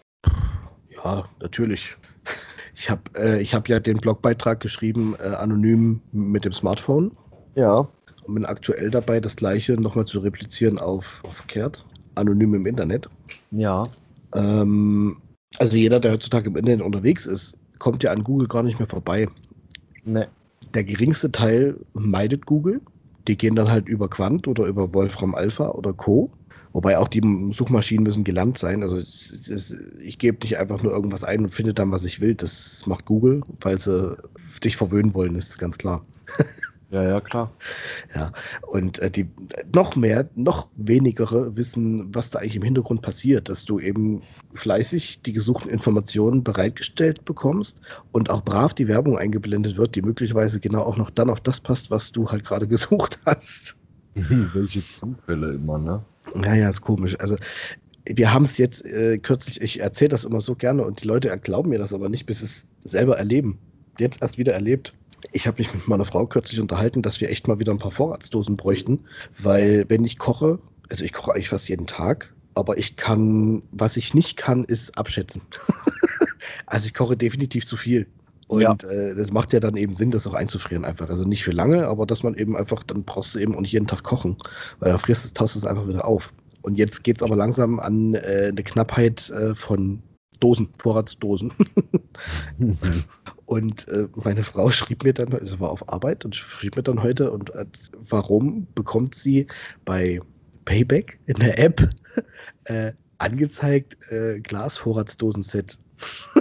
[0.90, 1.96] Ja, natürlich.
[2.78, 7.14] Ich habe äh, ich hab ja den Blogbeitrag geschrieben, äh, anonym mit dem Smartphone
[7.56, 7.88] Ja.
[8.28, 13.10] Und bin aktuell dabei, das gleiche nochmal zu replizieren auf, auf verkehrt, anonym im Internet.
[13.52, 13.90] Ja.
[14.34, 15.18] Ähm,
[15.58, 18.88] also jeder, der heutzutage im Internet unterwegs ist, kommt ja an Google gar nicht mehr
[18.88, 19.28] vorbei.
[20.04, 20.28] Ne.
[20.74, 22.82] Der geringste Teil meidet Google.
[23.28, 26.32] Die gehen dann halt über Quant oder über Wolfram Alpha oder Co.
[26.74, 27.22] Wobei auch die
[27.52, 28.84] Suchmaschinen müssen gelernt sein.
[28.84, 32.20] Also es- es- ich gebe nicht einfach nur irgendwas ein und finde dann, was ich
[32.20, 32.36] will.
[32.36, 34.18] Das macht Google, weil sie
[34.64, 36.06] dich verwöhnen wollen, ist ganz klar.
[36.96, 37.52] Ja, ja, klar.
[38.16, 38.32] Ja,
[38.62, 39.28] und äh, die
[39.74, 44.22] noch mehr, noch wenigere wissen, was da eigentlich im Hintergrund passiert, dass du eben
[44.54, 47.82] fleißig die gesuchten Informationen bereitgestellt bekommst
[48.14, 51.60] und auch brav die Werbung eingeblendet wird, die möglicherweise genau auch noch dann auf das
[51.60, 53.76] passt, was du halt gerade gesucht hast.
[54.14, 56.02] Welche Zufälle immer, ne?
[56.34, 57.20] Naja, ist komisch.
[57.20, 57.36] Also
[58.06, 61.38] wir haben es jetzt äh, kürzlich, ich erzähle das immer so gerne und die Leute
[61.40, 63.60] glauben mir das aber nicht, bis sie es selber erleben.
[64.00, 64.94] Jetzt erst wieder erlebt.
[65.32, 67.92] Ich habe mich mit meiner Frau kürzlich unterhalten, dass wir echt mal wieder ein paar
[67.92, 69.06] Vorratsdosen bräuchten,
[69.40, 70.60] weil wenn ich koche,
[70.90, 74.98] also ich koche eigentlich fast jeden Tag, aber ich kann, was ich nicht kann, ist
[74.98, 75.42] abschätzen.
[76.66, 78.08] also ich koche definitiv zu viel.
[78.48, 78.76] Und Ja.
[78.90, 81.10] äh, das macht ja dann eben Sinn, das auch einzufrieren einfach.
[81.10, 83.72] Also nicht für lange, aber dass man eben einfach, dann brauchst du eben auch nicht
[83.72, 84.38] jeden Tag kochen,
[84.80, 86.32] weil dann frierst du, taust du es einfach wieder auf.
[86.62, 90.02] Und jetzt geht es aber langsam an äh, eine Knappheit äh, von
[90.40, 91.52] Dosen, Vorratsdosen.
[93.46, 97.04] Und äh, meine Frau schrieb mir dann, also war auf Arbeit und schrieb mir dann
[97.04, 99.48] heute, und äh, warum bekommt sie
[99.86, 100.20] bei
[100.66, 101.90] Payback in der App
[102.66, 105.78] äh, angezeigt äh, Glasvorratsdosen-Set?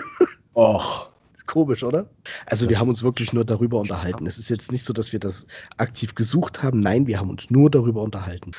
[0.55, 1.11] Och.
[1.46, 2.09] Komisch, oder?
[2.46, 4.26] Also wir haben uns wirklich nur darüber unterhalten.
[4.26, 5.46] Es ist jetzt nicht so, dass wir das
[5.76, 6.80] aktiv gesucht haben.
[6.80, 8.52] Nein, wir haben uns nur darüber unterhalten.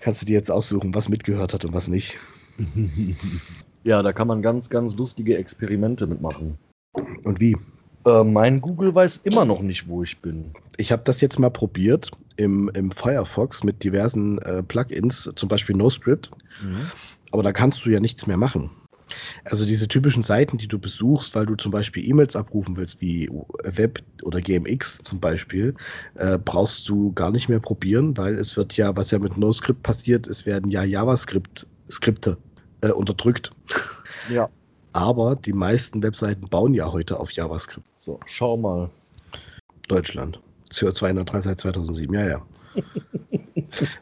[0.00, 2.18] Kannst du dir jetzt aussuchen, was mitgehört hat und was nicht?
[3.84, 6.56] ja, da kann man ganz, ganz lustige Experimente mitmachen.
[7.24, 7.56] Und wie?
[8.04, 10.52] Äh, mein Google weiß immer noch nicht, wo ich bin.
[10.76, 15.76] Ich habe das jetzt mal probiert im, im Firefox mit diversen äh, Plugins, zum Beispiel
[15.76, 16.30] NoScript.
[17.30, 18.70] Aber da kannst du ja nichts mehr machen.
[19.44, 23.30] Also diese typischen Seiten, die du besuchst, weil du zum Beispiel E-Mails abrufen willst, wie
[23.62, 25.74] Web oder GMX zum Beispiel,
[26.14, 29.82] äh, brauchst du gar nicht mehr probieren, weil es wird ja, was ja mit NoScript
[29.82, 32.38] passiert, es werden ja JavaScript-Skripte
[32.80, 33.50] äh, unterdrückt.
[34.30, 34.48] Ja.
[34.94, 37.86] Aber die meisten Webseiten bauen ja heute auf JavaScript.
[37.96, 38.90] So, schau mal.
[39.88, 40.38] Deutschland.
[40.70, 42.42] CO2-neutral seit 2007, ja, ja.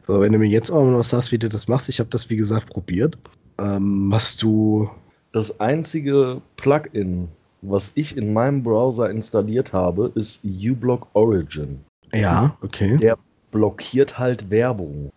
[0.06, 2.28] so, wenn du mir jetzt auch noch sagst, wie du das machst, ich habe das
[2.28, 3.16] wie gesagt probiert.
[3.58, 4.90] Ähm, machst du.
[5.32, 7.28] Das einzige Plugin,
[7.62, 11.80] was ich in meinem Browser installiert habe, ist uBlock Origin.
[12.12, 12.98] Ja, okay.
[12.98, 13.16] Der
[13.50, 15.10] blockiert halt Werbung.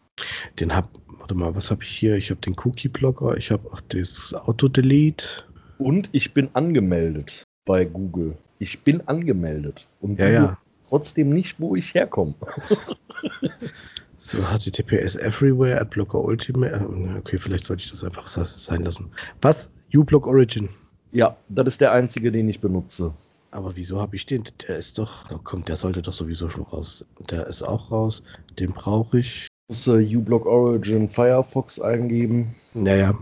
[0.57, 0.89] Den hab.
[1.19, 2.15] Warte mal, was habe ich hier?
[2.15, 5.43] Ich habe den Cookie-Blocker, ich habe auch das Auto-Delete.
[5.77, 8.37] Und ich bin angemeldet bei Google.
[8.59, 9.87] Ich bin angemeldet.
[10.01, 10.57] Und Ja, Google ja.
[10.89, 12.35] trotzdem nicht, wo ich herkomme.
[14.17, 16.73] So, HTTPS Everywhere, Adblocker Ultimate.
[16.75, 19.11] äh, Okay, vielleicht sollte ich das einfach sein lassen.
[19.41, 19.69] Was?
[19.93, 20.69] uBlock Origin.
[21.11, 23.13] Ja, das ist der einzige, den ich benutze.
[23.51, 24.43] Aber wieso habe ich den?
[24.67, 25.29] Der ist doch.
[25.31, 27.05] Oh, komm, der sollte doch sowieso schon raus.
[27.29, 28.23] Der ist auch raus.
[28.57, 29.47] Den brauche ich.
[29.67, 32.55] Muss äh, uBlock Origin Firefox eingeben.
[32.73, 33.15] Naja.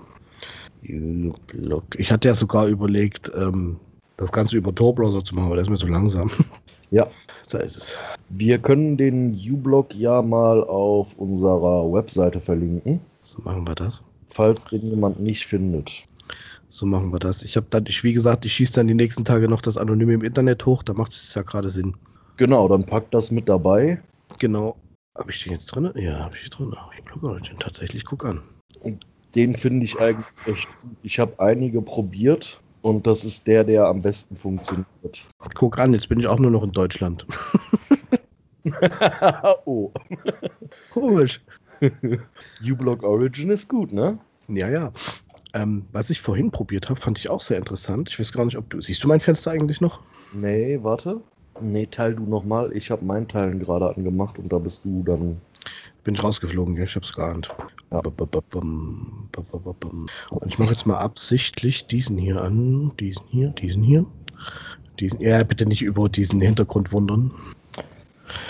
[0.87, 1.83] uBlock.
[1.97, 3.77] Ich hatte ja sogar überlegt, ähm,
[4.17, 6.29] das Ganze über Tor-Browser zu machen, aber der ist mir zu langsam.
[6.91, 7.07] Ja.
[7.49, 7.97] Da ist es.
[8.29, 14.03] Wir können den uBlock ja mal auf unserer Webseite verlinken, So machen wir das.
[14.29, 15.91] falls den jemand nicht findet.
[16.69, 17.43] So machen wir das.
[17.43, 20.13] Ich habe dann, ich, wie gesagt, ich schieße dann die nächsten Tage noch das Anonyme
[20.13, 20.81] im Internet hoch.
[20.83, 21.95] Da macht es ja gerade Sinn.
[22.37, 24.01] Genau, dann packt das mit dabei.
[24.39, 24.75] Genau.
[25.15, 25.91] Habe ich den jetzt drin?
[25.95, 26.73] Ja, habe ich drin.
[26.97, 28.05] Ich glaube, den tatsächlich.
[28.05, 28.41] Guck an.
[29.35, 30.97] Den finde ich eigentlich echt gut.
[31.03, 32.59] Ich habe einige probiert.
[32.81, 35.25] Und das ist der, der am besten funktioniert.
[35.53, 37.25] Guck an, jetzt bin ich auch nur noch in Deutschland.
[39.65, 39.89] oh.
[40.91, 41.41] Komisch.
[42.61, 44.17] uBlock Origin ist gut, ne?
[44.49, 44.91] Ja, ja.
[45.53, 48.09] Ähm, was ich vorhin probiert habe, fand ich auch sehr interessant.
[48.09, 48.81] Ich weiß gar nicht, ob du.
[48.81, 50.01] Siehst du mein Fenster eigentlich noch?
[50.33, 51.21] Nee, warte.
[51.61, 52.75] Nee, teil du nochmal.
[52.75, 55.39] Ich habe mein Teilen gerade angemacht und da bist du dann.
[56.03, 57.49] Bin ich rausgeflogen, ja, ich hab's geahnt.
[57.89, 58.07] Und
[60.47, 64.05] ich mache jetzt mal absichtlich diesen hier an, diesen hier, diesen hier.
[64.99, 67.33] Diesen, ja, bitte nicht über diesen Hintergrund wundern.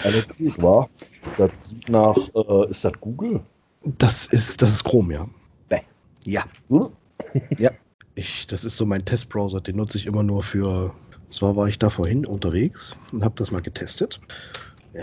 [0.04, 0.90] Alles gut, war.
[1.38, 2.18] Das sieht nach.
[2.36, 3.42] Äh, ist das Google?
[3.84, 5.28] Das ist, das ist Chrome, ja.
[5.70, 5.82] Bäh.
[6.26, 6.46] Ja.
[6.70, 6.90] Hm?
[7.58, 7.72] ja.
[8.16, 10.94] Ich, das ist so mein Testbrowser, den nutze ich immer nur für.
[11.26, 14.20] Und zwar war ich da vorhin unterwegs und habe das mal getestet.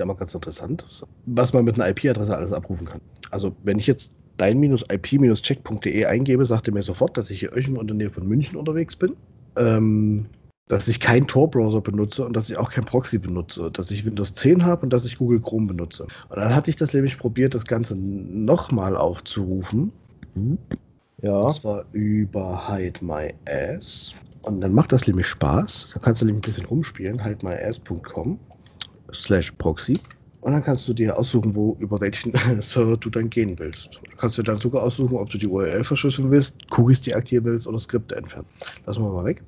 [0.00, 0.84] ja mal ganz interessant,
[1.26, 3.00] was man mit einer IP-Adresse alles abrufen kann.
[3.30, 7.86] Also, wenn ich jetzt dein-ip-check.de eingebe, sagt er mir sofort, dass ich hier irgendwo in
[7.86, 9.16] der Nähe von München unterwegs bin.
[9.56, 10.26] Ähm,
[10.70, 14.34] dass ich keinen Tor-Browser benutze und dass ich auch kein Proxy benutze, dass ich Windows
[14.34, 16.04] 10 habe und dass ich Google Chrome benutze.
[16.04, 19.90] Und dann hatte ich das nämlich probiert, das Ganze nochmal aufzurufen.
[21.22, 21.42] Ja.
[21.42, 24.14] Das war über Hide My Ass.
[24.42, 25.90] Und dann macht das nämlich Spaß.
[25.92, 27.22] Da kannst du nämlich ein bisschen rumspielen.
[27.22, 28.38] hidemyass.com
[29.14, 29.98] slash proxy.
[30.40, 32.32] Und dann kannst du dir aussuchen, wo, über welchen
[32.62, 34.00] Server du dann gehen willst.
[34.10, 37.66] Du kannst dir dann sogar aussuchen, ob du die URL verschlüsseln willst, Cookies deaktivieren willst
[37.66, 38.46] oder Skripte entfernen.
[38.86, 39.42] Lassen wir mal weg.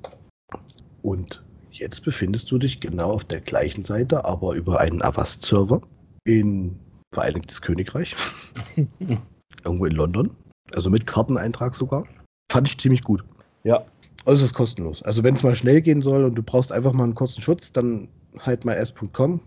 [1.01, 5.81] Und jetzt befindest du dich genau auf der gleichen Seite, aber über einen Avast-Server
[6.25, 6.77] in
[7.13, 8.15] Vereinigtes Königreich.
[9.63, 10.31] Irgendwo in London.
[10.73, 12.05] Also mit Karteneintrag sogar.
[12.51, 13.23] Fand ich ziemlich gut.
[13.63, 13.85] Ja.
[14.25, 15.03] Also es ist kostenlos.
[15.03, 17.71] Also wenn es mal schnell gehen soll und du brauchst einfach mal einen kurzen Schutz,
[17.71, 18.07] dann
[18.39, 19.39] halt mal s.com.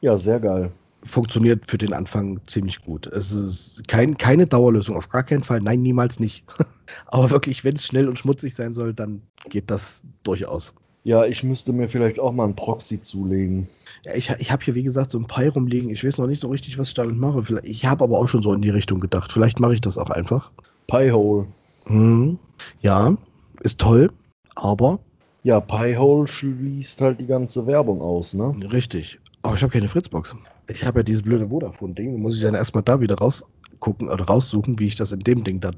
[0.00, 0.72] Ja, sehr geil.
[1.04, 3.06] Funktioniert für den Anfang ziemlich gut.
[3.06, 5.60] Es ist kein, keine Dauerlösung, auf gar keinen Fall.
[5.60, 6.44] Nein, niemals nicht.
[7.06, 10.74] Aber wirklich, wenn es schnell und schmutzig sein soll, dann geht das durchaus.
[11.04, 13.68] Ja, ich müsste mir vielleicht auch mal einen Proxy zulegen.
[14.04, 15.90] Ja, ich, ich habe hier, wie gesagt, so ein Pi rumliegen.
[15.90, 17.44] Ich weiß noch nicht so richtig, was ich damit mache.
[17.44, 19.32] Vielleicht, ich habe aber auch schon so in die Richtung gedacht.
[19.32, 20.50] Vielleicht mache ich das auch einfach.
[20.88, 21.46] Pi-Hole.
[21.86, 22.38] Hm,
[22.80, 23.16] ja,
[23.62, 24.10] ist toll,
[24.56, 24.98] aber
[25.44, 28.56] Ja, Pi-Hole schließt halt die ganze Werbung aus, ne?
[28.72, 29.20] richtig.
[29.46, 30.34] Aber ich habe keine Fritzbox.
[30.68, 32.12] Ich habe ja dieses blöde Vodafone-Ding.
[32.12, 35.44] Da muss ich dann erstmal da wieder rausgucken oder raussuchen, wie ich das in dem
[35.44, 35.76] Ding dann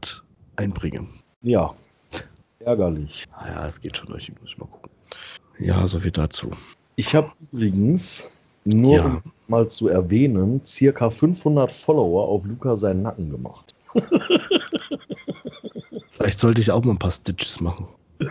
[0.56, 1.06] einbringe.
[1.42, 1.74] Ja.
[2.60, 3.26] Ärgerlich.
[3.30, 4.32] Naja, es geht schon durch.
[4.40, 4.90] Muss ich mal gucken.
[5.58, 6.50] Ja, so viel dazu.
[6.96, 8.30] Ich habe übrigens,
[8.64, 9.04] nur Ja.
[9.04, 13.74] um mal zu erwähnen, circa 500 Follower auf Luca seinen Nacken gemacht.
[16.10, 17.86] Vielleicht sollte ich auch mal ein paar Stitches machen.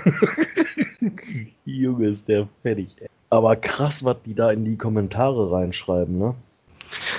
[1.65, 2.95] Junge, ist der fertig.
[2.99, 3.07] Ey.
[3.29, 6.35] Aber krass, was die da in die Kommentare reinschreiben, ne?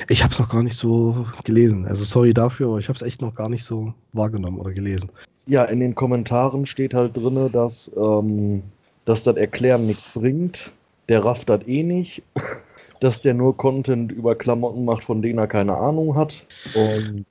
[0.08, 1.86] Ich habe es noch gar nicht so gelesen.
[1.86, 5.10] Also sorry dafür, aber ich habe es echt noch gar nicht so wahrgenommen oder gelesen.
[5.46, 8.62] Ja, in den Kommentaren steht halt drinne, dass, ähm,
[9.04, 10.72] dass das Erklären nichts bringt.
[11.10, 12.22] Der rafft das eh nicht.
[13.00, 16.44] dass der nur Content über Klamotten macht, von denen er keine Ahnung hat.
[16.74, 17.26] Und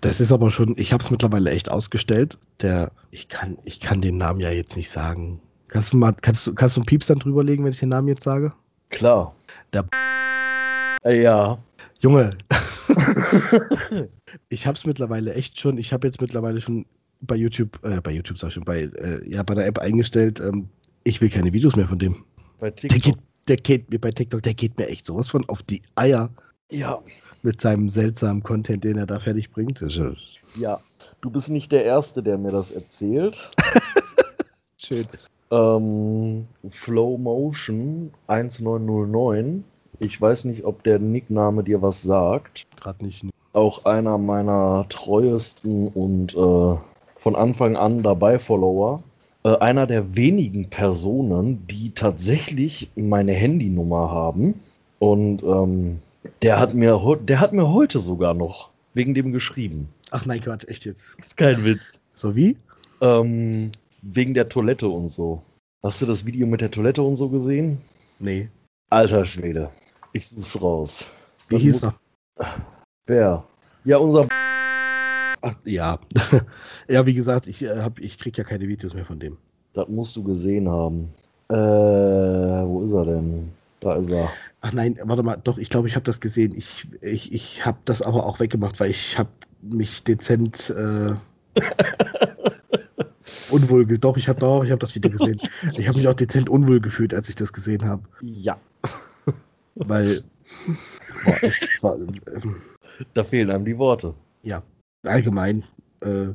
[0.00, 2.38] Das ist aber schon, ich habe es mittlerweile echt ausgestellt.
[2.60, 5.40] Der, ich kann, ich kann den Namen ja jetzt nicht sagen.
[5.76, 8.08] Kannst du mal, kannst du, kannst du einen Pieps dann drüberlegen, wenn ich den Namen
[8.08, 8.50] jetzt sage?
[8.88, 9.34] klar.
[9.74, 9.84] Der
[11.04, 11.58] Äh, ja.
[12.00, 12.30] Junge,
[14.48, 16.86] ich habe es mittlerweile echt schon, ich habe jetzt mittlerweile schon
[17.20, 20.40] bei YouTube, äh, bei YouTube sag ich schon, bei, äh, ja, bei der App eingestellt,
[20.40, 20.70] ähm,
[21.04, 22.24] ich will keine Videos mehr von dem.
[22.58, 23.02] Bei Der TikTok.
[23.02, 23.16] geht,
[23.48, 26.30] der geht mir bei TikTok, der geht mir echt sowas von auf die Eier
[26.72, 27.02] Ja.
[27.42, 29.84] mit seinem seltsamen Content, den er da fertig bringt.
[30.56, 30.80] Ja.
[31.20, 33.50] Du bist nicht der Erste, der mir das erzählt.
[34.78, 35.04] schön.
[35.50, 39.64] Ähm, Flow Motion 1909.
[39.98, 42.66] Ich weiß nicht, ob der Nickname dir was sagt.
[42.76, 43.24] Gerade nicht.
[43.52, 46.76] Auch einer meiner treuesten und äh,
[47.16, 49.02] von Anfang an dabei Follower.
[49.44, 54.60] Äh, einer der wenigen Personen, die tatsächlich meine Handynummer haben.
[54.98, 56.00] Und ähm,
[56.42, 59.88] der hat mir der hat mir heute sogar noch wegen dem geschrieben.
[60.10, 61.16] Ach nein, Quatsch, echt jetzt.
[61.18, 62.00] Ist kein Witz.
[62.14, 62.56] So wie?
[63.00, 63.72] Ähm,
[64.14, 65.42] wegen der Toilette und so.
[65.82, 67.78] Hast du das Video mit der Toilette und so gesehen?
[68.18, 68.48] Nee.
[68.90, 69.70] Alter Schwede.
[70.12, 71.10] Ich such's raus.
[71.48, 71.92] Wie Das hieß muss-
[72.38, 72.66] er?
[73.06, 73.44] Wer?
[73.84, 74.28] Ja, unser.
[75.42, 75.98] Ach, ja.
[76.88, 79.36] ja, wie gesagt, ich, äh, hab, ich krieg ja keine Videos mehr von dem.
[79.74, 81.10] Das musst du gesehen haben.
[81.48, 83.52] Äh, wo ist er denn?
[83.80, 84.30] Da ist er.
[84.62, 86.54] Ach nein, warte mal, doch, ich glaube, ich habe das gesehen.
[86.56, 89.28] Ich, ich, ich habe das aber auch weggemacht, weil ich habe
[89.60, 91.14] mich dezent äh,
[93.50, 95.40] unwohl Doch, ich habe doch, ich habe das Video gesehen.
[95.78, 98.58] Ich habe mich auch dezent unwohl gefühlt, als ich das gesehen habe, Ja.
[99.74, 100.20] weil
[101.24, 102.62] war echt, war, ähm,
[103.14, 104.14] Da fehlen einem die Worte.
[104.42, 104.62] ja,
[105.04, 105.64] allgemein,
[106.00, 106.28] äh,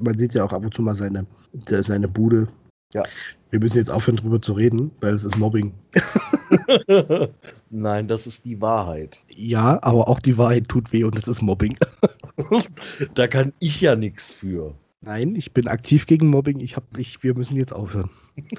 [0.00, 1.26] Man sieht ja auch ab und zu mal seine,
[1.66, 2.48] seine Bude.
[2.94, 3.02] Ja.
[3.50, 5.72] Wir müssen jetzt aufhören, drüber zu reden, weil es ist Mobbing.
[7.70, 9.22] Nein, das ist die Wahrheit.
[9.34, 11.76] Ja, aber auch die Wahrheit tut weh und es ist Mobbing.
[13.14, 14.74] da kann ich ja nichts für.
[15.06, 16.58] Nein, ich bin aktiv gegen Mobbing.
[16.58, 18.10] Ich hab nicht, wir müssen jetzt aufhören.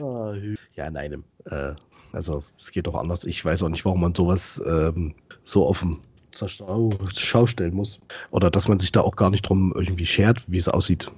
[0.00, 0.34] Ah,
[0.74, 1.22] ja, nein.
[1.44, 1.74] Äh,
[2.12, 3.24] also es geht doch anders.
[3.24, 5.14] Ich weiß auch nicht, warum man sowas ähm,
[5.44, 5.98] so offen
[6.32, 8.00] zur Schau, Schau stellen muss.
[8.32, 11.12] Oder dass man sich da auch gar nicht drum irgendwie schert, wie es aussieht.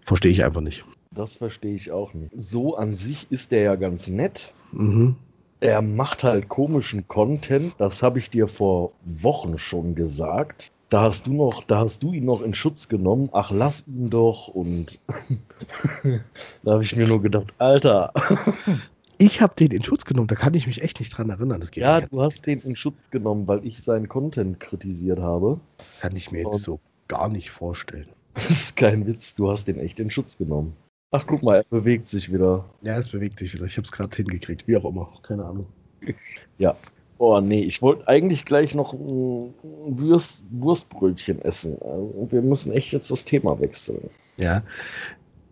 [0.00, 0.84] Verstehe ich einfach nicht.
[1.12, 2.32] Das verstehe ich auch nicht.
[2.34, 4.52] So an sich ist der ja ganz nett.
[4.72, 5.14] Mhm.
[5.60, 7.74] Er macht halt komischen Content.
[7.78, 12.12] Das habe ich dir vor Wochen schon gesagt da hast du noch, da hast du
[12.12, 13.30] ihn noch in Schutz genommen.
[13.32, 14.48] Ach, lass ihn doch.
[14.48, 15.00] Und
[16.62, 18.12] da habe ich mir nur gedacht, Alter.
[19.18, 21.60] Ich habe den in Schutz genommen, da kann ich mich echt nicht dran erinnern.
[21.60, 25.60] Das ja, du hast den in Schutz genommen, weil ich seinen Content kritisiert habe.
[25.76, 28.08] Das kann ich mir jetzt Und so gar nicht vorstellen.
[28.34, 30.74] Das ist kein Witz, du hast den echt in Schutz genommen.
[31.12, 32.64] Ach, guck mal, er bewegt sich wieder.
[32.80, 33.66] Ja, es bewegt sich wieder.
[33.66, 35.12] Ich habe es gerade hingekriegt, wie auch immer.
[35.22, 35.66] Keine Ahnung.
[36.58, 36.76] Ja,
[37.24, 41.80] Oh nee, ich wollte eigentlich gleich noch ein Wurst, Wurstbrötchen essen.
[41.80, 44.10] Also wir müssen echt jetzt das Thema wechseln.
[44.38, 44.64] Ja.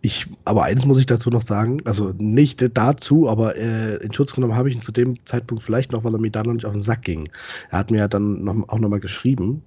[0.01, 4.33] Ich, aber eines muss ich dazu noch sagen, also nicht dazu, aber äh, in Schutz
[4.33, 6.65] genommen habe ich ihn zu dem Zeitpunkt vielleicht noch, weil er mir da noch nicht
[6.65, 7.29] auf den Sack ging.
[7.69, 9.63] Er hat mir ja dann noch, auch nochmal geschrieben.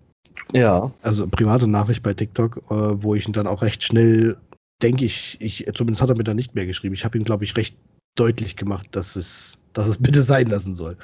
[0.53, 0.93] Ja.
[1.01, 4.37] Also private Nachricht bei TikTok, äh, wo ich ihn dann auch recht schnell,
[4.83, 6.95] denke ich, ich, zumindest hat er mir dann nicht mehr geschrieben.
[6.95, 7.79] Ich habe ihm, glaube ich, recht
[8.15, 10.97] deutlich gemacht, dass es dass es bitte sein lassen soll.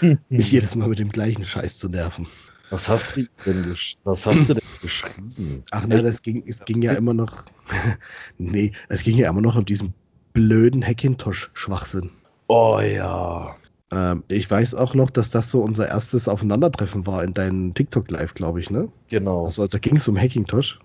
[0.28, 2.26] Mich jedes Mal mit dem gleichen Scheiß zu nerven.
[2.70, 5.62] Was hast du denn, was hast du denn geschrieben?
[5.70, 7.44] Ach nein, das ging, es ging ja immer noch.
[8.38, 9.94] nee, es ging ja immer noch um diesen
[10.32, 12.10] blöden Hackintosh-Schwachsinn.
[12.48, 13.54] Oh ja.
[13.92, 18.34] Ähm, ich weiß auch noch, dass das so unser erstes Aufeinandertreffen war in deinem TikTok-Live,
[18.34, 18.88] glaube ich, ne?
[19.08, 19.44] Genau.
[19.44, 20.80] Also, da ging es um Hackintosh.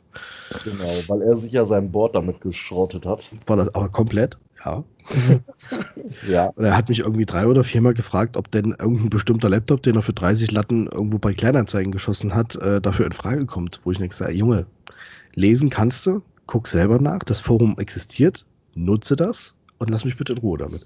[0.63, 3.31] Genau, weil er sich ja sein Board damit geschrottet hat.
[3.47, 4.37] War das aber komplett?
[4.65, 4.83] Ja.
[6.27, 6.45] ja.
[6.47, 9.95] Und er hat mich irgendwie drei oder viermal gefragt, ob denn irgendein bestimmter Laptop, den
[9.95, 13.79] er für 30 Latten irgendwo bei Kleinanzeigen geschossen hat, äh, dafür in Frage kommt.
[13.83, 14.65] Wo ich nicht sage, Junge,
[15.33, 18.45] lesen kannst du, guck selber nach, das Forum existiert,
[18.75, 20.85] nutze das und lass mich bitte in Ruhe damit.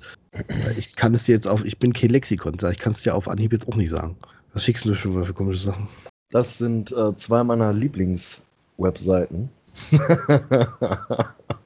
[0.77, 3.27] Ich kann es dir jetzt auf, ich bin kein Lexikon, ich kann es dir auf
[3.27, 4.15] Anhieb jetzt auch nicht sagen.
[4.53, 5.87] Was schickst du schon für komische Sachen?
[6.29, 9.49] Das sind äh, zwei meiner Lieblingswebseiten.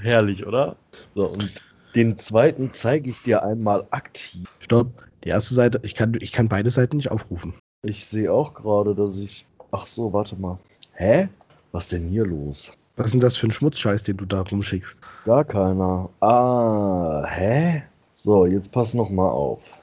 [0.00, 0.76] Herrlich, oder?
[1.14, 4.48] So, und den zweiten zeige ich dir einmal aktiv.
[4.60, 7.54] Stopp, die erste Seite, ich kann, ich kann beide Seiten nicht aufrufen.
[7.82, 9.46] Ich sehe auch gerade, dass ich.
[9.70, 10.58] Ach so, warte mal.
[10.94, 11.28] Hä?
[11.72, 12.72] Was denn hier los?
[12.96, 15.00] Was ist denn das für ein Schmutzscheiß, den du da rumschickst?
[15.24, 16.08] Gar keiner.
[16.20, 17.82] Ah, hä?
[18.14, 19.82] So, jetzt pass noch mal auf.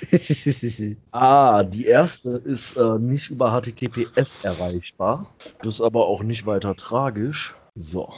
[1.12, 5.26] ah, die erste ist äh, nicht über HTTPS erreichbar.
[5.62, 7.54] Das ist aber auch nicht weiter tragisch.
[7.76, 8.12] So.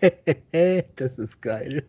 [0.96, 1.84] das ist geil.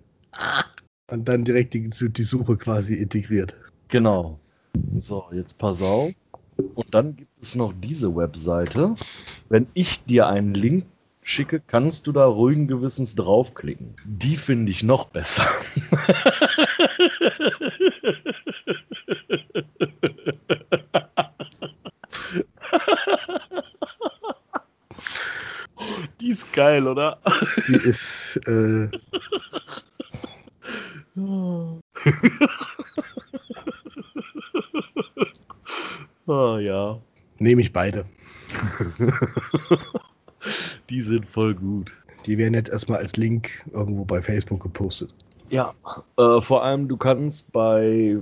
[1.10, 3.56] Und dann direkt die, die Suche quasi integriert.
[3.90, 4.40] Genau.
[4.96, 6.12] So, jetzt pass auf.
[6.58, 8.96] Und dann gibt es noch diese Webseite.
[9.50, 10.86] Wenn ich dir einen Link
[11.24, 13.96] schicke, kannst du da ruhigen Gewissens draufklicken.
[14.06, 15.46] Die finde ich noch besser.
[26.54, 27.20] geil, oder?
[27.68, 28.40] Die ist.
[28.48, 28.90] Äh...
[36.28, 37.00] oh ja.
[37.40, 38.06] Nehme ich beide.
[40.90, 41.96] Die sind voll gut.
[42.26, 45.14] Die werden jetzt erstmal als Link irgendwo bei Facebook gepostet.
[45.50, 45.74] Ja,
[46.18, 48.18] äh, vor allem du kannst bei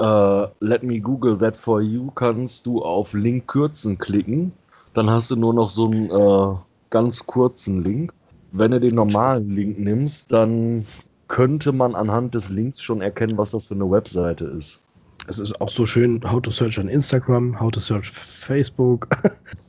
[0.00, 4.52] äh, Let Me Google That For You kannst du auf Link kürzen klicken.
[4.94, 6.56] Dann hast du nur noch so einen äh,
[6.92, 8.12] ganz kurzen Link.
[8.52, 10.86] Wenn du den normalen Link nimmst, dann
[11.26, 14.82] könnte man anhand des Links schon erkennen, was das für eine Webseite ist.
[15.26, 19.08] Es ist auch so schön, how to search on Instagram, how to search Facebook,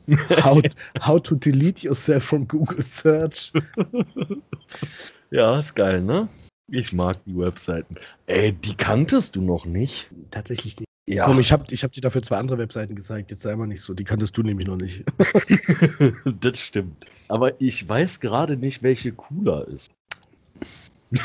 [0.43, 0.61] how,
[0.99, 3.53] how to delete yourself from Google Search.
[5.31, 6.27] ja, ist geil, ne?
[6.67, 7.95] Ich mag die Webseiten.
[8.25, 10.09] Ey, die kanntest du noch nicht?
[10.31, 10.92] Tatsächlich nicht.
[11.05, 11.25] Ja.
[11.25, 13.81] Komm, ich habe ich hab dir dafür zwei andere Webseiten gezeigt, jetzt sei mal nicht
[13.81, 15.03] so, die kanntest du nämlich noch nicht.
[16.39, 17.07] das stimmt.
[17.27, 19.91] Aber ich weiß gerade nicht, welche cooler ist.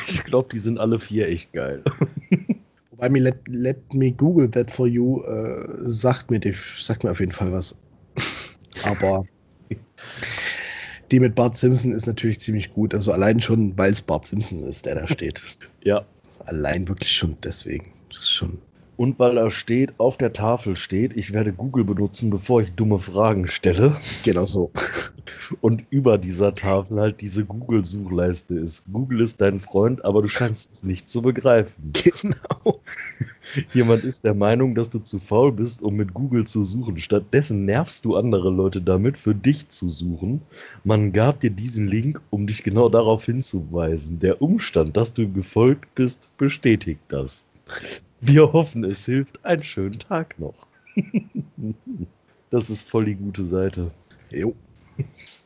[0.06, 1.82] Ich glaube, die sind alle vier echt geil.
[2.90, 6.40] Wobei mir let, let, Me Google That For You äh, sagt, mir,
[6.78, 7.76] sagt mir auf jeden Fall was.
[8.82, 9.24] Aber
[11.10, 12.94] die mit Bart Simpson ist natürlich ziemlich gut.
[12.94, 15.42] Also allein schon, weil es Bart Simpson ist, der da steht.
[15.82, 16.04] ja.
[16.46, 17.92] Allein wirklich schon deswegen.
[18.08, 18.58] Das ist schon.
[18.98, 22.98] Und weil da steht, auf der Tafel steht, ich werde Google benutzen, bevor ich dumme
[22.98, 23.96] Fragen stelle.
[24.24, 24.72] Genau so.
[25.60, 28.84] Und über dieser Tafel halt diese Google-Suchleiste ist.
[28.92, 31.92] Google ist dein Freund, aber du scheinst es nicht zu begreifen.
[32.20, 32.80] Genau.
[33.72, 36.98] Jemand ist der Meinung, dass du zu faul bist, um mit Google zu suchen.
[36.98, 40.42] Stattdessen nervst du andere Leute damit, für dich zu suchen.
[40.82, 44.18] Man gab dir diesen Link, um dich genau darauf hinzuweisen.
[44.18, 47.46] Der Umstand, dass du ihm gefolgt bist, bestätigt das.
[48.20, 49.44] Wir hoffen, es hilft.
[49.44, 50.54] Einen schönen Tag noch.
[52.50, 53.90] das ist voll die gute Seite.
[54.30, 54.54] Jo.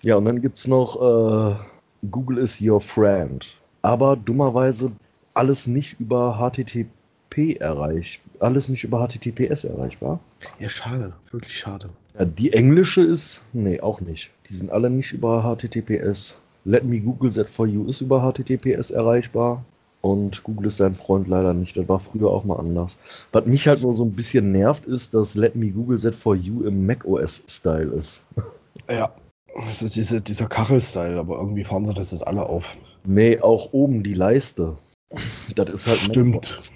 [0.02, 1.56] Ja, und dann gibt es noch äh,
[2.10, 3.46] Google is your friend.
[3.82, 4.92] Aber dummerweise
[5.34, 8.22] alles nicht über HTTP erreicht.
[8.38, 10.20] Alles nicht über HTTPS erreichbar.
[10.58, 11.12] Ja, schade.
[11.30, 11.90] Wirklich schade.
[12.18, 14.30] Ja, die englische ist, nee, auch nicht.
[14.48, 16.36] Die sind alle nicht über HTTPS.
[16.64, 19.64] Let me Google that for you ist über HTTPS erreichbar.
[20.02, 21.76] Und Google ist dein Freund leider nicht.
[21.76, 22.98] Das war früher auch mal anders.
[23.30, 26.34] Was mich halt nur so ein bisschen nervt, ist, dass Let me Google that for
[26.34, 28.22] you im macOS-Style ist.
[28.90, 29.14] Ja.
[29.54, 32.76] Das ist diese, dieser Kachel-Style, aber irgendwie fahren sie das jetzt alle auf.
[33.04, 34.76] Nee, auch oben die Leiste.
[35.54, 36.50] Das ist halt Stimmt.
[36.50, 36.72] macOS.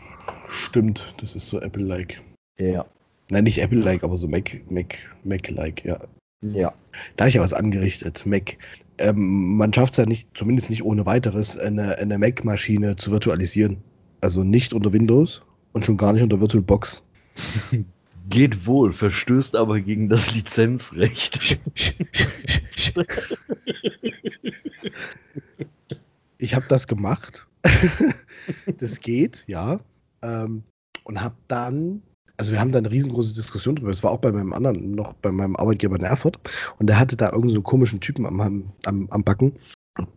[0.49, 2.23] Stimmt, das ist so Apple-like.
[2.59, 2.87] Ja.
[3.31, 5.99] Nein, nicht Apple-like, aber so Mac, Mac, Mac-like, ja.
[6.43, 6.75] Ja.
[7.17, 8.57] Da habe ich ja was angerichtet, Mac.
[8.99, 13.79] Ähm, man schafft es ja nicht, zumindest nicht ohne weiteres, eine, eine Mac-Maschine zu virtualisieren.
[14.21, 15.43] Also nicht unter Windows
[15.73, 17.03] und schon gar nicht unter VirtualBox.
[18.29, 21.59] Geht wohl, verstößt aber gegen das Lizenzrecht.
[26.39, 27.47] Ich habe das gemacht.
[28.79, 29.81] das geht, ja.
[30.23, 30.65] Ähm,
[31.05, 32.03] und habe dann,
[32.37, 33.91] also wir haben da eine riesengroße Diskussion drüber.
[33.91, 36.39] Das war auch bei meinem anderen, noch bei meinem Arbeitgeber in Erfurt.
[36.79, 38.41] Und der hatte da irgendeinen so komischen Typen am,
[38.85, 39.53] am, am Backen,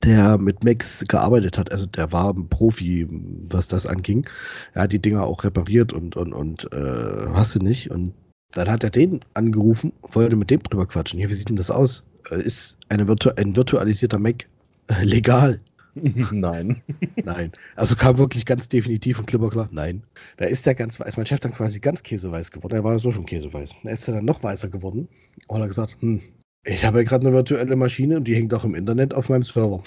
[0.04, 1.72] der mit Macs gearbeitet hat.
[1.72, 3.08] Also der war ein Profi,
[3.50, 4.28] was das anging.
[4.74, 7.92] Er hat die Dinger auch repariert und, und, und äh, hast du nicht.
[7.92, 8.14] Und
[8.52, 11.20] dann hat er den angerufen, wollte mit dem drüber quatschen.
[11.20, 12.06] Hier, wie sieht denn das aus?
[12.30, 14.48] Äh, Ist eine virtu ein virtualisierter Mac
[14.88, 15.62] äh, legal?
[16.32, 16.82] Nein.
[17.24, 17.52] Nein.
[17.76, 20.04] Also kam wirklich ganz definitiv und klipp und klar, nein.
[20.38, 22.76] Da ist der ganz, ist mein Chef dann quasi ganz käseweiß geworden.
[22.76, 23.72] Er war ja so schon käseweiß.
[23.84, 25.08] Da ist er dann noch weißer geworden
[25.48, 26.22] und hat gesagt, hm,
[26.64, 29.44] ich habe ja gerade eine virtuelle Maschine und die hängt auch im Internet auf meinem
[29.44, 29.84] Server.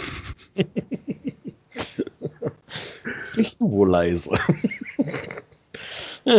[3.36, 4.30] Bist du wohl leise?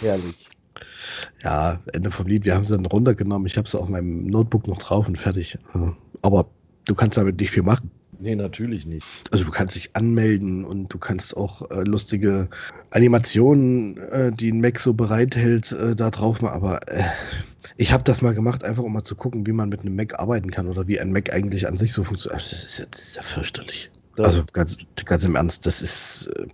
[0.00, 0.48] Herrlich.
[1.42, 2.44] Ja, Ende vom Lied.
[2.44, 3.46] Wir haben sie dann runtergenommen.
[3.46, 5.58] Ich habe sie auf meinem Notebook noch drauf und fertig.
[6.22, 6.48] Aber
[6.86, 7.90] du kannst damit nicht viel machen.
[8.20, 9.06] Nee, natürlich nicht.
[9.30, 12.48] Also du kannst dich anmelden und du kannst auch äh, lustige
[12.90, 16.54] Animationen, äh, die ein Mac so bereithält, äh, da drauf machen.
[16.54, 17.04] Aber äh,
[17.76, 20.18] ich habe das mal gemacht, einfach um mal zu gucken, wie man mit einem Mac
[20.18, 22.42] arbeiten kann oder wie ein Mac eigentlich an sich so funktioniert.
[22.42, 23.90] Also, das, ist ja, das ist ja fürchterlich.
[24.16, 26.46] Das, Also ganz, ganz im Ernst, das ist, äh,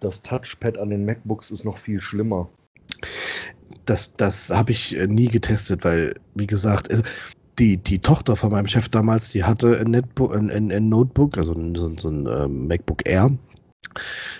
[0.00, 2.48] das Touchpad an den MacBooks ist noch viel schlimmer.
[3.84, 7.02] das, das habe ich äh, nie getestet, weil, wie gesagt, also
[7.58, 11.36] die, die Tochter von meinem Chef damals, die hatte ein, Netbook, ein, ein, ein Notebook,
[11.38, 13.30] also so, ein- so ein ähm, MacBook Air.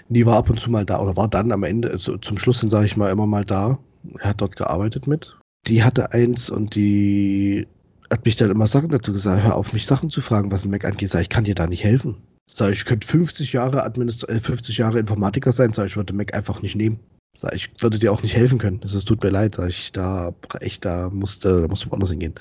[0.09, 2.61] Die war ab und zu mal da oder war dann am Ende, also zum Schluss
[2.61, 3.79] hin, sage ich mal, immer mal da.
[4.19, 5.37] Er hat dort gearbeitet mit.
[5.67, 7.67] Die hatte eins und die
[8.11, 10.71] hat mich dann immer Sachen dazu gesagt, hör auf, mich Sachen zu fragen, was ein
[10.71, 11.09] Mac angeht.
[11.11, 12.17] Sag ich, kann dir da nicht helfen.
[12.51, 16.13] Sag ich, ich könnte 50 Jahre Administ äh, 50 Jahre Informatiker sein, sag ich, würde
[16.13, 16.99] Mac einfach nicht nehmen.
[17.35, 18.83] Sag ich, würde dir auch nicht helfen können.
[18.83, 22.35] Ist, tut mir leid, sag ich, da echt, da musste, da musste woanders hingehen.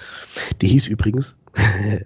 [0.61, 1.37] Die hieß übrigens,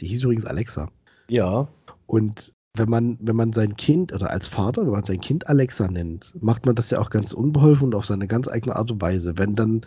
[0.00, 0.90] die hieß übrigens Alexa.
[1.28, 1.68] Ja.
[2.06, 5.88] Und wenn man, wenn man sein Kind, oder als Vater, wenn man sein Kind Alexa
[5.88, 9.00] nennt, macht man das ja auch ganz unbeholfen und auf seine ganz eigene Art und
[9.00, 9.38] Weise.
[9.38, 9.86] Wenn dann,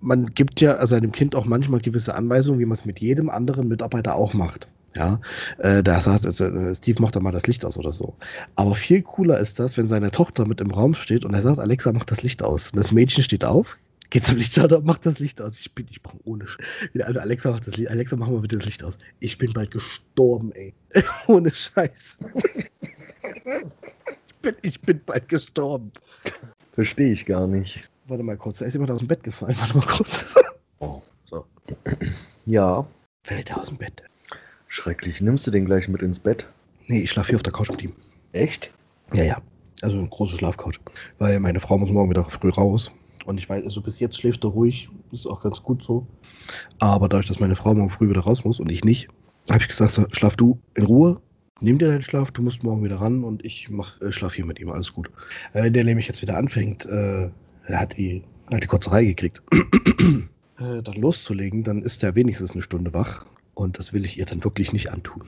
[0.00, 3.68] man gibt ja seinem Kind auch manchmal gewisse Anweisungen, wie man es mit jedem anderen
[3.68, 4.66] Mitarbeiter auch macht.
[4.94, 5.20] Ja,
[5.58, 8.14] äh, da sagt äh, Steve macht da mal das Licht aus oder so.
[8.56, 11.58] Aber viel cooler ist das, wenn seine Tochter mit im Raum steht und er sagt,
[11.58, 12.70] Alexa, mach das Licht aus.
[12.70, 13.78] Und das Mädchen steht auf,
[14.10, 15.58] geht zum Lichtschalter und macht das Licht aus.
[15.58, 16.58] Ich bin, ich brauche ohne Sch
[16.94, 17.90] Alexa macht das Licht.
[17.90, 18.98] Alexa, mach mal bitte das Licht aus.
[19.20, 20.74] Ich bin bald gestorben, ey.
[21.26, 22.18] ohne Scheiß.
[24.26, 25.92] ich, bin, ich bin bald gestorben.
[26.72, 27.88] Verstehe ich gar nicht.
[28.08, 29.56] Warte mal kurz, da ist jemand aus dem Bett gefallen.
[29.58, 30.34] Warte mal kurz.
[30.80, 31.00] Oh.
[31.24, 31.46] So.
[32.44, 32.86] Ja.
[33.24, 34.02] Fällt er aus dem Bett?
[34.72, 35.20] Schrecklich.
[35.20, 36.48] Nimmst du den gleich mit ins Bett?
[36.86, 37.92] Nee, ich schlafe hier auf der Couch mit ihm.
[38.32, 38.72] Echt?
[39.12, 39.42] Ja, ja.
[39.82, 40.80] Also eine große Schlafcouch.
[41.18, 42.90] Weil meine Frau muss morgen wieder früh raus.
[43.26, 44.88] Und ich weiß, also bis jetzt schläft er ruhig.
[45.10, 46.06] Ist auch ganz gut so.
[46.78, 49.08] Aber dadurch, dass meine Frau morgen früh wieder raus muss und ich nicht,
[49.50, 51.20] habe ich gesagt, so, schlaf du in Ruhe.
[51.60, 54.46] Nimm dir deinen Schlaf, du musst morgen wieder ran und ich mach, äh, schlaf hier
[54.46, 55.10] mit ihm, alles gut.
[55.52, 57.28] Äh, der nämlich jetzt wieder anfängt, äh,
[57.66, 59.42] er hat die, hat die Kotzerei gekriegt,
[60.58, 63.26] äh, dann loszulegen, dann ist er wenigstens eine Stunde wach.
[63.54, 65.22] Und das will ich ihr dann wirklich nicht antun.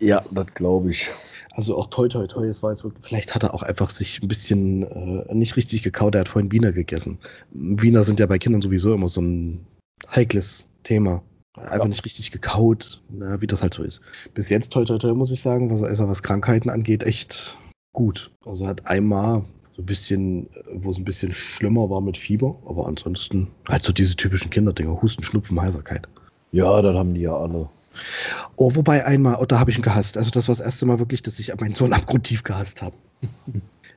[0.00, 1.10] Ja, das glaube ich.
[1.52, 4.22] Also auch toi toi toi, es war jetzt wirklich, vielleicht hat er auch einfach sich
[4.22, 4.82] ein bisschen
[5.28, 7.18] äh, nicht richtig gekaut, er hat vorhin Wiener gegessen.
[7.50, 9.66] Wiener sind ja bei Kindern sowieso immer so ein
[10.14, 11.22] heikles Thema.
[11.56, 11.88] Einfach Ja.
[11.88, 14.00] nicht richtig gekaut, na, wie das halt so ist.
[14.34, 17.58] Bis jetzt toi toi toi muss ich sagen, was, also was Krankheiten angeht, echt
[17.92, 18.30] gut.
[18.46, 19.42] Also er hat einmal
[19.74, 23.82] so ein bisschen, äh, wo es ein bisschen schlimmer war mit Fieber, aber ansonsten halt
[23.82, 26.06] so diese typischen Kinderdinger, Husten, Schnupfen, Heiserkeit.
[26.52, 27.68] Ja, das haben die ja alle.
[28.56, 30.16] Oh, wobei einmal, oh, da habe ich ihn gehasst.
[30.16, 32.96] Also das war das erste Mal wirklich, dass ich meinen Sohn abgrundtief gehasst habe.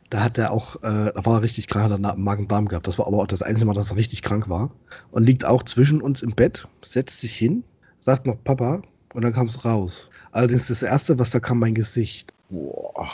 [0.10, 2.88] Da hat er auch, äh, da war er richtig krank, hat er einen Magen-Darm gehabt.
[2.88, 4.72] Das war aber auch das einzige Mal, dass er richtig krank war.
[5.11, 7.64] Und liegt auch zwischen uns im Bett, setzt sich hin,
[7.99, 8.82] sagt noch Papa
[9.14, 10.10] und dann kam es raus.
[10.32, 12.34] Allerdings das erste, was da kam, mein Gesicht.
[12.49, 13.07] Boah.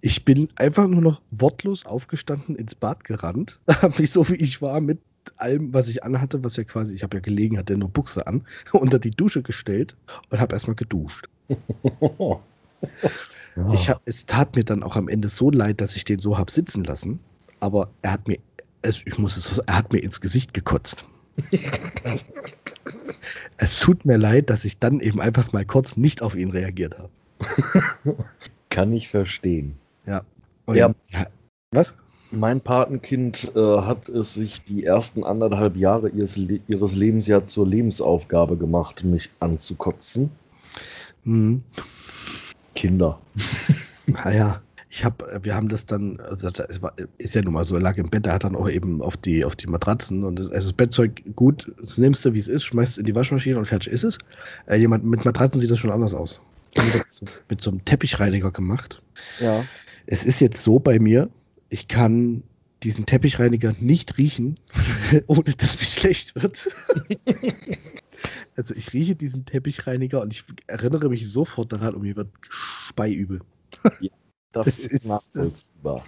[0.00, 4.60] Ich bin einfach nur noch wortlos aufgestanden, ins Bad gerannt, habe mich so wie ich
[4.60, 4.98] war mit
[5.36, 8.46] allem, was ich anhatte, was ja quasi, ich habe ja gelegen, hatte nur Buchse an,
[8.72, 9.96] unter die Dusche gestellt
[10.30, 11.28] und habe erstmal geduscht.
[13.72, 16.36] Ich hab, es tat mir dann auch am Ende so leid, dass ich den so
[16.36, 17.20] hab sitzen lassen.
[17.60, 18.38] Aber er hat mir,
[18.82, 21.04] es, ich muss es er hat mir ins Gesicht gekotzt.
[23.56, 26.98] es tut mir leid, dass ich dann eben einfach mal kurz nicht auf ihn reagiert
[26.98, 27.10] habe.
[28.70, 29.76] Kann ich verstehen.
[30.06, 30.24] Ja.
[30.66, 30.92] Und Ja.
[31.08, 31.26] ja.
[31.70, 31.94] Was?
[32.36, 37.46] Mein Patenkind äh, hat es sich die ersten anderthalb Jahre ihres, Le ihres Lebens ja
[37.46, 40.30] zur Lebensaufgabe gemacht, mich anzukotzen.
[41.24, 41.62] Hm.
[42.74, 43.20] Kinder.
[44.06, 47.74] Naja, ich habe, wir haben das dann, also das war, ist ja nun mal so,
[47.74, 50.38] er lag im Bett, er hat dann auch eben auf die, auf die Matratzen und
[50.38, 53.14] das, also das Bettzeug gut, das nimmst du, wie es ist, schmeißt es in die
[53.14, 54.18] Waschmaschine und fertig ist es.
[54.66, 56.42] Äh, jemand mit Matratzen sieht das schon anders aus.
[57.48, 59.00] Mit so einem Teppichreiniger gemacht.
[59.40, 59.64] Ja.
[60.06, 61.30] Es ist jetzt so bei mir,
[61.74, 62.44] ich kann
[62.84, 64.58] diesen Teppichreiniger nicht riechen,
[65.26, 66.68] ohne dass mir schlecht wird.
[68.56, 73.40] also ich rieche diesen Teppichreiniger und ich erinnere mich sofort daran und mir wird speiübel.
[74.52, 76.04] Das, Das ist, ist- nachvollziehbar.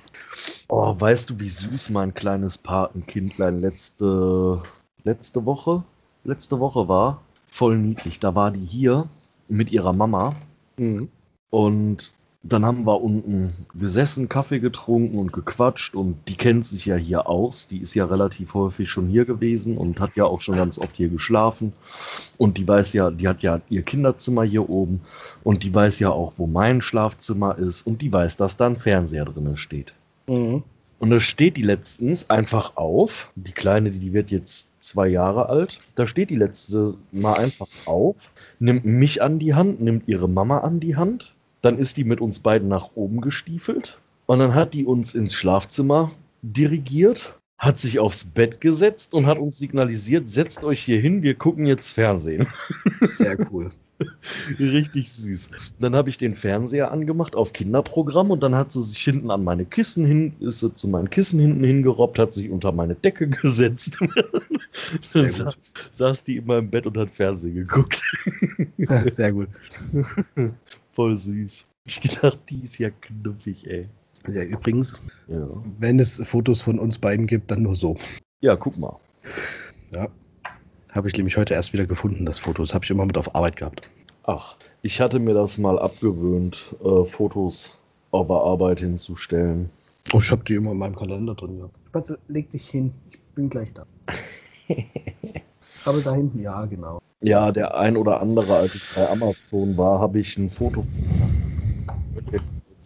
[0.68, 4.62] Oh, weißt du, wie süß mein kleines Patenkindlein letzte,
[5.02, 5.82] letzte Woche,
[6.24, 7.22] letzte Woche war?
[7.48, 8.20] Voll niedlich.
[8.20, 9.08] Da war die hier
[9.48, 10.36] mit ihrer Mama
[10.78, 11.08] Mhm.
[11.50, 16.96] und dann haben wir unten gesessen, Kaffee getrunken und gequatscht und die kennt sich ja
[16.96, 17.68] hier aus.
[17.68, 20.96] Die ist ja relativ häufig schon hier gewesen und hat ja auch schon ganz oft
[20.96, 21.72] hier geschlafen.
[22.38, 25.00] Und die weiß ja, die hat ja ihr Kinderzimmer hier oben
[25.42, 28.76] und die weiß ja auch, wo mein Schlafzimmer ist und die weiß, dass da ein
[28.76, 29.94] Fernseher drin steht.
[30.26, 30.62] Mhm.
[30.98, 33.30] Und da steht die letztens einfach auf.
[33.34, 35.78] Die Kleine, die wird jetzt zwei Jahre alt.
[35.94, 38.16] Da steht die letzte mal einfach auf,
[38.58, 41.34] nimmt mich an die Hand, nimmt ihre Mama an die Hand.
[41.66, 43.98] Dann ist die mit uns beiden nach oben gestiefelt.
[44.26, 46.12] Und dann hat die uns ins Schlafzimmer
[46.42, 51.34] dirigiert, hat sich aufs Bett gesetzt und hat uns signalisiert, setzt euch hier hin, wir
[51.34, 52.46] gucken jetzt Fernsehen.
[53.00, 53.72] Sehr cool.
[54.60, 55.50] Richtig süß.
[55.80, 59.42] Dann habe ich den Fernseher angemacht auf Kinderprogramm und dann hat sie sich hinten an
[59.42, 63.26] meine Kissen hin, ist sie zu meinen Kissen hinten hingerobbt, hat sich unter meine Decke
[63.42, 63.98] gesetzt.
[65.14, 65.56] dann saß,
[65.90, 68.00] saß die in meinem Bett und hat Fernsehen geguckt.
[69.16, 69.48] Sehr gut.
[70.96, 71.64] Voll süß.
[71.88, 73.86] Ich gedacht, die ist ja knuffig, ey.
[74.26, 74.98] Ja, übrigens,
[75.28, 75.46] Ja.
[75.78, 77.96] wenn es Fotos von uns beiden gibt, dann nur so.
[78.40, 78.96] ja, guck mal.
[79.92, 80.08] Ja.
[80.90, 82.62] Habe ich nämlich heute erst wieder gefunden, das Foto.
[82.64, 83.92] Das habe ich immer mit auf Arbeit gehabt.
[84.24, 87.78] Ach, ich hatte mir das mal abgewöhnt, äh, Fotos
[88.10, 89.70] auf der Arbeit hinzustellen.
[90.12, 91.74] Oh, ich habe die immer in meinem Kalender drin gehabt.
[91.86, 92.92] Spatze, leg dich hin.
[93.12, 93.86] Ich bin gleich da.
[95.84, 97.00] Aber da hinten, ja, genau.
[97.26, 100.84] Ja, der ein oder andere, als ich bei Amazon war, habe ich ein Foto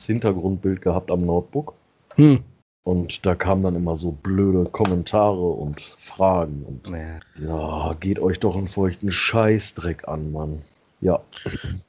[0.01, 1.75] als Hintergrundbild gehabt am Notebook.
[2.15, 2.41] Hm.
[2.83, 6.65] Und da kamen dann immer so blöde Kommentare und Fragen.
[6.65, 7.21] Und Naja.
[7.39, 10.62] ja, geht euch doch einen feuchten Scheißdreck an, Mann.
[11.03, 11.21] Ja,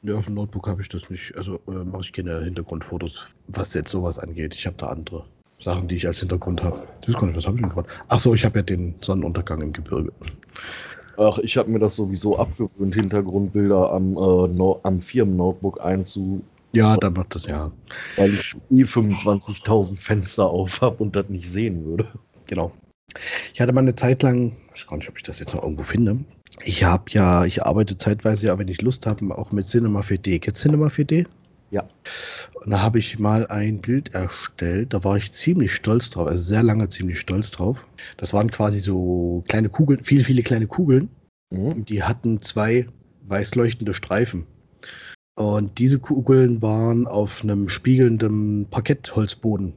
[0.03, 1.34] Ja, auf dem Notebook habe ich das nicht.
[1.38, 4.56] Also äh, mache ich keine Hintergrundfotos, was jetzt sowas angeht.
[4.56, 5.23] Ich habe da andere
[5.60, 6.82] Sachen, die ich als Hintergrund habe.
[7.06, 7.88] Das gar nicht, was habe ich denn gerade?
[8.10, 10.11] Ach so, ich habe ja den Sonnenuntergang im Gebirge.
[11.22, 16.41] Ach, ich habe mir das sowieso abgewöhnt, Hintergrundbilder am, äh, no am Firmen-Notebook einzu,
[16.73, 17.72] Ja, dann macht das ja.
[18.18, 22.07] weil ich eh 25.000 Fenster auf habe und das nicht sehen würde.
[22.48, 22.72] Genau.
[23.53, 25.64] Ich hatte mal eine Zeit lang, ich weiß gar nicht, ob ich das jetzt noch
[25.64, 26.19] irgendwo finde.
[26.64, 30.39] Ich habe ja, ich arbeite zeitweise ja, wenn ich Lust habe, auch mit Cinema 4D.
[30.39, 31.26] Kennst du Cinema 4D?
[31.72, 31.88] Ja.
[32.64, 36.43] Und da habe ich mal ein Bild erstellt, da war ich ziemlich stolz drauf, also
[36.43, 37.88] sehr lange ziemlich stolz drauf.
[38.18, 41.10] Das waren quasi so kleine Kugeln, viele, viele kleine Kugeln.
[41.49, 41.85] Mhm.
[41.85, 42.88] Die hatten zwei
[43.27, 44.45] weiß leuchtende Streifen.
[45.35, 49.73] Und diese Kugeln waren auf einem spiegelnden Parkettholzboden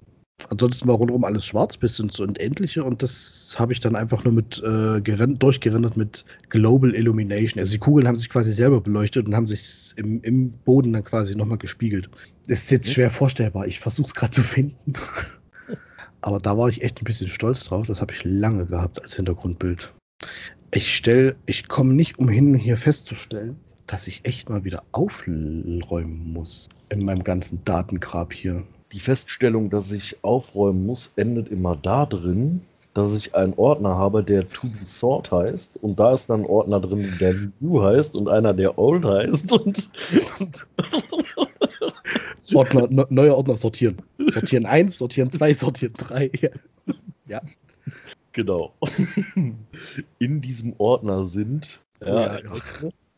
[0.50, 4.32] Ansonsten war rundherum alles schwarz bis ins Unendliche und das habe ich dann einfach nur
[4.32, 7.60] mit äh, durchgerendert mit Global Illumination.
[7.60, 11.04] Also die Kugeln haben sich quasi selber beleuchtet und haben sich im, im Boden dann
[11.04, 12.10] quasi nochmal gespiegelt.
[12.46, 13.66] Das ist jetzt schwer vorstellbar.
[13.66, 14.94] Ich versuche es gerade zu finden.
[16.20, 17.86] Aber da war ich echt ein bisschen stolz drauf.
[17.86, 19.92] Das habe ich lange gehabt als Hintergrundbild.
[20.72, 23.56] Ich stelle, ich komme nicht umhin, hier festzustellen,
[23.86, 28.64] dass ich echt mal wieder aufräumen muss in meinem ganzen Datengrab hier.
[28.94, 32.62] Die Feststellung, dass ich aufräumen muss, endet immer da drin,
[32.94, 36.46] dass ich einen Ordner habe, der To Be Sort heißt und da ist dann ein
[36.46, 39.90] Ordner drin, der New heißt und einer, der Old heißt und,
[40.38, 40.66] und
[42.54, 43.98] Ordner, ne, neuer Ordner sortieren.
[44.32, 46.30] Sortieren 1, sortieren 2, sortieren 3.
[47.26, 47.40] Ja.
[48.30, 48.74] Genau.
[50.20, 52.52] In diesem Ordner sind ja, ja,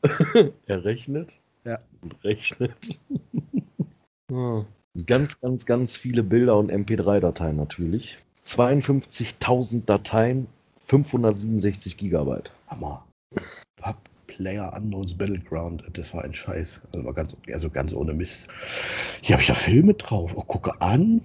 [0.66, 1.38] er rechnet.
[1.64, 1.80] Ja.
[2.00, 2.98] Und rechnet.
[5.04, 8.18] Ganz, ganz, ganz viele Bilder und MP3-Dateien natürlich.
[8.46, 10.46] 52.000 Dateien,
[10.86, 12.50] 567 Gigabyte.
[12.68, 13.04] Hammer.
[13.76, 13.96] Pub
[14.26, 16.80] Player Unknowns Battleground, das war ein Scheiß.
[16.94, 18.48] Also, ganz, also ganz ohne Mist.
[19.20, 20.32] Hier habe ich ja Filme drauf.
[20.34, 21.20] Oh, gucke an.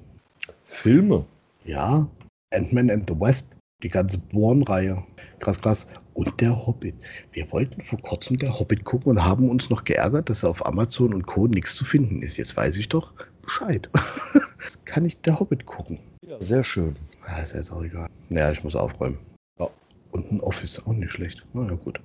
[0.65, 1.25] Filme?
[1.63, 2.07] Ja.
[2.51, 3.45] Ant-Man and the Wasp.
[3.83, 5.03] Die ganze Born-Reihe.
[5.39, 5.87] Krass, krass.
[6.13, 6.95] Und der Hobbit.
[7.31, 11.13] Wir wollten vor kurzem der Hobbit gucken und haben uns noch geärgert, dass auf Amazon
[11.13, 11.47] und Co.
[11.47, 12.37] nichts zu finden ist.
[12.37, 13.89] Jetzt weiß ich doch Bescheid.
[14.63, 15.99] Jetzt kann ich der Hobbit gucken.
[16.25, 16.95] Ja, sehr schön.
[17.27, 18.07] Ja, ist jetzt auch egal.
[18.29, 19.17] Naja, ich muss aufräumen.
[19.57, 19.69] Ja.
[20.11, 21.45] Und ein Office auch nicht schlecht.
[21.53, 21.99] Na ja, gut.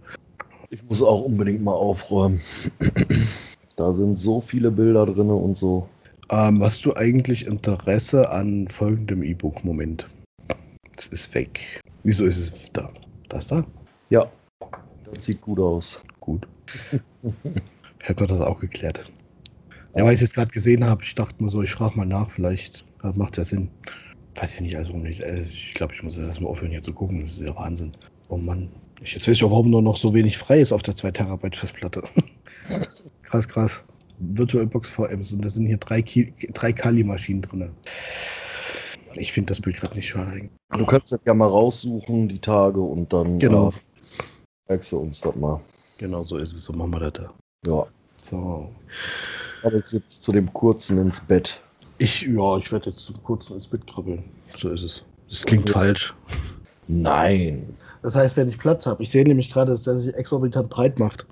[0.70, 2.40] Ich muss auch unbedingt mal aufräumen.
[3.76, 5.88] da sind so viele Bilder drin und so.
[6.30, 9.64] Ähm, hast du eigentlich Interesse an folgendem E-Book?
[10.96, 11.80] Es ist weg.
[12.04, 12.90] Wieso ist es da?
[13.28, 13.64] Das da?
[14.10, 14.30] Ja,
[15.12, 16.00] das sieht gut aus.
[16.20, 16.46] Gut.
[18.00, 19.10] Hätten wir das auch geklärt.
[19.96, 22.06] Ja, weil ich es jetzt gerade gesehen habe, ich dachte mir so, ich frage mal
[22.06, 23.70] nach, vielleicht das macht ja Sinn.
[24.34, 25.20] Weiß ich nicht, also nicht.
[25.20, 27.22] Äh, ich glaube, ich muss erstmal aufhören, hier zu gucken.
[27.22, 27.92] Das ist ja Wahnsinn.
[28.28, 28.68] Oh Mann.
[29.02, 31.12] Ich, jetzt weiß ich auch, warum nur noch so wenig frei ist auf der 2
[31.12, 32.02] Terabyte Festplatte.
[33.22, 33.84] krass, krass.
[34.18, 36.02] VirtualBox VMs und da sind hier drei,
[36.54, 37.70] drei Kali-Maschinen drin.
[39.18, 40.48] Ich finde das Bild gerade nicht schade.
[40.70, 43.70] Du kannst das ja mal raussuchen, die Tage, und dann genau.
[43.70, 43.72] äh,
[44.68, 45.60] zeigst du uns das mal.
[45.98, 47.34] Genau so ist es, so machen wir das da.
[47.66, 47.86] Ja.
[48.16, 48.68] So.
[49.62, 51.60] Aber jetzt, jetzt zu dem kurzen ins Bett.
[51.98, 54.24] Ich, ja, ich werde jetzt zum kurzen ins Bett krabbeln.
[54.58, 55.04] So ist es.
[55.30, 55.72] Das klingt okay.
[55.72, 56.14] falsch.
[56.88, 57.74] Nein.
[58.02, 59.02] Das heißt, wenn ich Platz habe.
[59.02, 61.26] Ich sehe nämlich gerade, dass der sich exorbitant breit macht.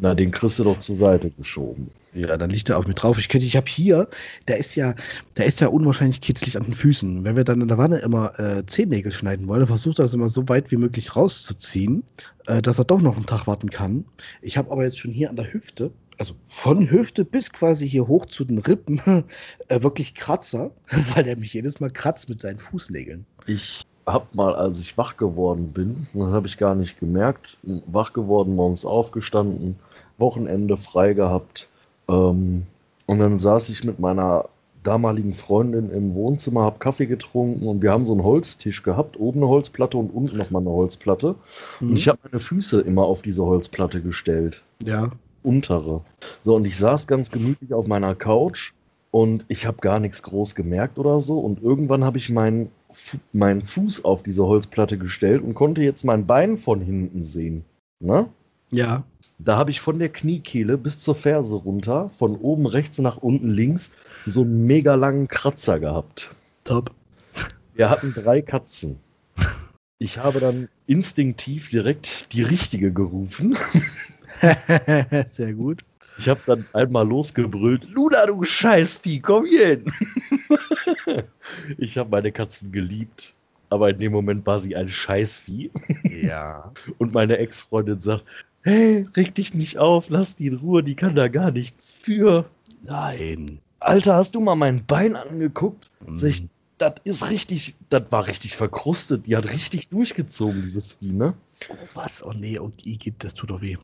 [0.00, 1.90] Na, den kriegst du doch zur Seite geschoben.
[2.14, 3.18] Ja, dann liegt er auf mir drauf.
[3.18, 4.08] Ich, ich habe hier,
[4.46, 4.94] der ist ja,
[5.36, 7.24] der ist ja unwahrscheinlich kitzlig an den Füßen.
[7.24, 10.28] Wenn wir dann in der Wanne immer äh, Zehennägel schneiden wollen, versucht er das immer
[10.28, 12.04] so weit wie möglich rauszuziehen,
[12.46, 14.04] äh, dass er doch noch einen Tag warten kann.
[14.40, 18.08] Ich habe aber jetzt schon hier an der Hüfte, also von Hüfte bis quasi hier
[18.08, 19.00] hoch zu den Rippen,
[19.68, 20.70] äh, wirklich Kratzer,
[21.14, 23.26] weil der mich jedes Mal kratzt mit seinen Fußnägeln.
[23.46, 28.12] Ich habe mal, als ich wach geworden bin, das habe ich gar nicht gemerkt, wach
[28.12, 29.76] geworden, morgens aufgestanden,
[30.18, 31.68] Wochenende frei gehabt.
[32.08, 32.66] Ähm,
[33.06, 34.48] und dann saß ich mit meiner
[34.82, 39.40] damaligen Freundin im Wohnzimmer, habe Kaffee getrunken und wir haben so einen Holztisch gehabt, oben
[39.40, 41.34] eine Holzplatte und unten nochmal eine Holzplatte.
[41.80, 41.90] Mhm.
[41.90, 44.62] Und ich habe meine Füße immer auf diese Holzplatte gestellt.
[44.82, 45.10] Ja.
[45.42, 46.02] Untere.
[46.44, 48.72] So, und ich saß ganz gemütlich auf meiner Couch
[49.10, 51.38] und ich habe gar nichts groß gemerkt oder so.
[51.38, 52.70] Und irgendwann habe ich meinen,
[53.32, 57.64] meinen Fuß auf diese Holzplatte gestellt und konnte jetzt mein Bein von hinten sehen.
[58.00, 58.26] Ne?
[58.70, 59.04] Ja.
[59.38, 63.50] Da habe ich von der Kniekehle bis zur Ferse runter, von oben rechts nach unten
[63.50, 63.92] links,
[64.26, 66.32] so einen mega langen Kratzer gehabt.
[66.64, 66.90] Top.
[67.74, 68.98] Wir hatten drei Katzen.
[69.98, 73.56] Ich habe dann instinktiv direkt die richtige gerufen.
[75.30, 75.84] Sehr gut.
[76.18, 79.84] Ich habe dann einmal losgebrüllt, Luna, du Scheißvieh, komm hier hin.
[81.78, 83.34] ich habe meine Katzen geliebt,
[83.70, 85.70] aber in dem Moment war sie ein Scheißvieh.
[86.22, 86.72] Ja.
[86.98, 88.24] Und meine Ex-Freundin sagt,
[88.62, 92.46] hey, reg dich nicht auf, lass die in Ruhe, die kann da gar nichts für.
[92.82, 93.60] Nein.
[93.80, 95.90] Alter, hast du mal mein Bein angeguckt?
[96.06, 96.16] Mhm.
[96.16, 96.44] Sag ich,
[96.78, 99.26] das ist richtig, das war richtig verkrustet.
[99.26, 101.34] Die hat richtig durchgezogen, dieses Vieh, ne?
[101.68, 102.22] Oh, was?
[102.24, 103.76] Oh nee, und Igitt, das tut doch weh.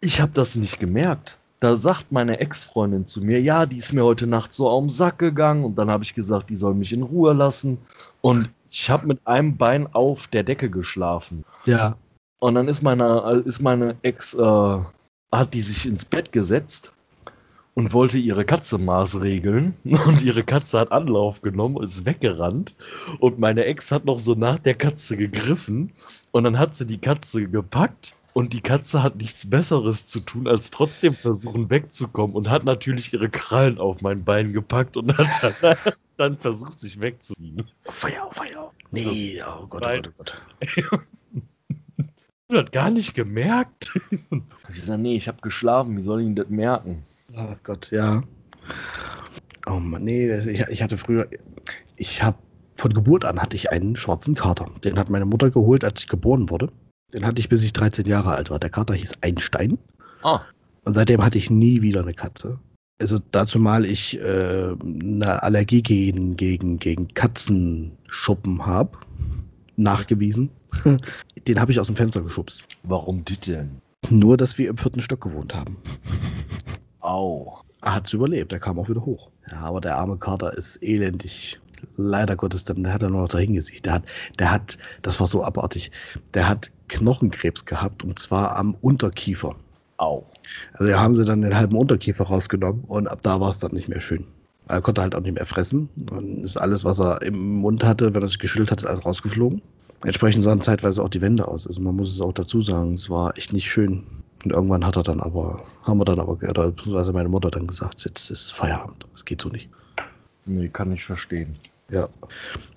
[0.00, 1.38] Ich habe das nicht gemerkt.
[1.60, 5.18] Da sagt meine Ex-Freundin zu mir, ja, die ist mir heute Nacht so den Sack
[5.18, 7.78] gegangen und dann habe ich gesagt, die soll mich in Ruhe lassen
[8.20, 11.44] und ich habe mit einem Bein auf der Decke geschlafen.
[11.66, 11.96] Ja.
[12.38, 14.78] Und dann ist meine, ist meine Ex, äh,
[15.30, 16.92] hat die sich ins Bett gesetzt
[17.74, 19.74] und wollte ihre Katze maßregeln.
[19.84, 22.74] Und ihre Katze hat Anlauf genommen, ist weggerannt.
[23.18, 25.92] Und meine Ex hat noch so nach der Katze gegriffen.
[26.32, 30.48] Und dann hat sie die Katze gepackt Und die Katze hat nichts Besseres zu tun,
[30.48, 35.54] als trotzdem versuchen wegzukommen und hat natürlich ihre Krallen auf mein Bein gepackt und hat
[35.60, 35.76] dann,
[36.22, 37.64] dann versucht, sich wegzuziehen.
[37.84, 38.72] Feuer, Feuer.
[38.90, 40.02] Nee, oh Gott, oh Nein.
[40.16, 41.00] Gott, oh Gott.
[42.48, 43.98] Du hat gar nicht gemerkt.
[44.68, 47.02] Ich sag, nee, ich habe geschlafen, wie soll ich denn das merken?
[47.34, 48.22] Oh Gott, ja.
[49.66, 51.28] Oh Mann, nee, das, ich, ich hatte früher,
[51.96, 52.36] ich habe
[52.76, 54.70] von Geburt an hatte ich einen schwarzen Kater.
[54.84, 56.70] Den hat meine Mutter geholt, als ich geboren wurde.
[57.14, 58.58] Den hatte ich, bis ich 13 Jahre alt war.
[58.58, 59.78] Der Kater hieß Einstein.
[60.22, 60.40] Ah,
[60.84, 62.58] Und seitdem hatte ich nie wieder eine Katze.
[63.00, 68.98] Also dazu mal ich äh, eine Allergie gegen, gegen, gegen Katzenschuppen habe,
[69.76, 70.50] nachgewiesen.
[71.48, 72.62] Den habe ich aus dem Fenster geschubst.
[72.84, 73.80] warum dit denn?
[74.10, 75.76] Nur, dass wir im vierten Stock gewohnt haben.
[77.00, 77.58] Au.
[77.82, 79.30] Er hat es überlebt, er kam auch wieder hoch.
[79.50, 81.60] Ja, aber der arme Kater ist elendig.
[81.96, 83.86] Leider Gottes, dann der hat er nur noch dahin gesicht.
[83.86, 84.04] Der hat,
[84.38, 85.90] der hat, das war so abartig,
[86.34, 89.56] der hat Knochenkrebs gehabt und zwar am Unterkiefer.
[89.96, 90.24] Au.
[90.74, 93.72] Also da haben sie dann den halben Unterkiefer rausgenommen und ab da war es dann
[93.72, 94.26] nicht mehr schön.
[94.68, 95.88] Er konnte halt auch nicht mehr fressen.
[95.96, 99.04] Dann ist alles, was er im Mund hatte, wenn er sich geschüttelt hat, ist alles
[99.04, 99.60] rausgeflogen.
[100.04, 101.66] Entsprechend sahen zeitweise auch die Wände aus.
[101.66, 104.04] Also man muss es auch dazu sagen, es war echt nicht schön.
[104.44, 107.66] Und irgendwann hat er dann aber, haben wir dann aber, oder beziehungsweise meine Mutter dann
[107.66, 109.06] gesagt, jetzt ist Feierabend.
[109.14, 109.68] Es geht so nicht.
[110.44, 111.54] Nee, kann ich verstehen.
[111.90, 112.08] Ja.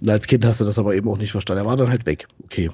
[0.01, 1.63] Und als Kind hast du das aber eben auch nicht verstanden.
[1.63, 2.27] Er war dann halt weg.
[2.43, 2.69] Okay.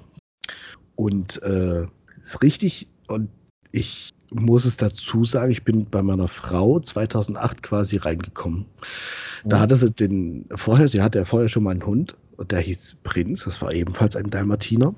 [0.96, 1.86] Und äh,
[2.22, 2.88] ist richtig.
[3.08, 3.30] Und
[3.72, 8.66] ich muss es dazu sagen, ich bin bei meiner Frau 2008 quasi reingekommen.
[9.46, 9.62] Da Mhm.
[9.62, 12.16] hatte sie den, vorher, sie hatte ja vorher schon mal einen Hund.
[12.38, 13.44] Und der hieß Prinz.
[13.44, 14.96] Das war ebenfalls ein Dalmatiner.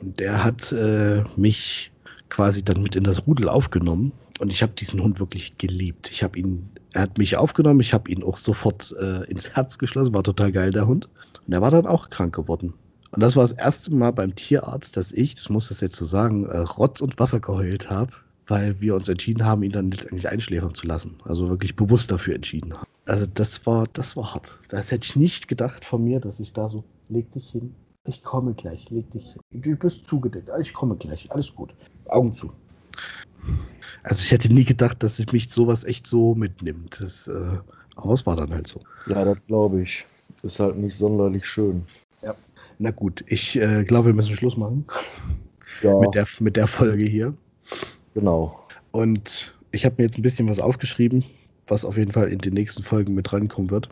[0.00, 1.92] Und der hat äh, mich
[2.28, 4.12] quasi dann mit in das Rudel aufgenommen.
[4.40, 6.10] Und ich habe diesen Hund wirklich geliebt.
[6.10, 9.78] Ich habe ihn, er hat mich aufgenommen, ich habe ihn auch sofort äh, ins Herz
[9.78, 11.08] geschlossen, war total geil, der Hund.
[11.46, 12.74] Und er war dann auch krank geworden.
[13.12, 16.04] Und das war das erste Mal beim Tierarzt, dass ich, das muss das jetzt so
[16.04, 18.10] sagen, äh, Rotz und Wasser geheult habe,
[18.46, 21.16] weil wir uns entschieden haben, ihn dann letztendlich einschläfern zu lassen.
[21.24, 22.86] Also wirklich bewusst dafür entschieden haben.
[23.06, 24.58] Also das war, das war hart.
[24.68, 27.74] Das hätte ich nicht gedacht von mir, dass ich da so, leg dich hin,
[28.06, 29.62] ich komme gleich, leg dich hin.
[29.62, 31.74] Du bist zugedeckt, ich komme gleich, alles gut.
[32.06, 32.52] Augen zu.
[34.02, 37.00] Also ich hätte nie gedacht, dass ich mich sowas echt so mitnimmt.
[37.00, 37.58] Das, äh,
[37.96, 38.80] aber es war dann halt so.
[39.06, 40.06] Ja, das glaube ich.
[40.42, 41.84] Ist halt nicht sonderlich schön.
[42.78, 44.84] Na gut, ich äh, glaube, wir müssen Schluss machen
[45.82, 47.34] Ja, mit, der, mit der Folge hier.
[48.14, 48.58] Genau.
[48.92, 51.24] Und ich habe mir jetzt ein bisschen was aufgeschrieben,
[51.66, 53.88] was auf jeden Fall in den nächsten Folgen mit reinkommen wird.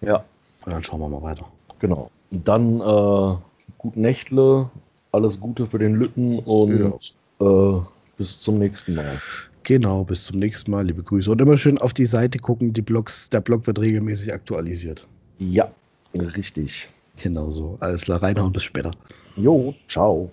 [0.00, 0.24] Ja,
[0.64, 1.46] Und dann schauen wir mal weiter.
[1.78, 2.10] genau.
[2.30, 3.36] Und dann äh,
[3.78, 4.68] gut Nächtle,
[5.12, 7.80] alles Gute für den Lütten und äh,
[8.16, 9.20] bis zum nächsten Mal.
[9.62, 10.86] Genau, bis zum nächsten Mal.
[10.86, 11.30] Liebe Grüße.
[11.30, 12.72] Und immer schön auf die Seite gucken.
[12.72, 15.06] Die Blogs, der Blog wird regelmäßig aktualisiert.
[15.38, 15.70] Ja,
[16.14, 16.88] richtig.
[17.22, 17.76] Genau so.
[17.80, 18.52] Alles klar, reinhauen.
[18.52, 18.90] Bis später.
[19.36, 20.30] Jo, ciao.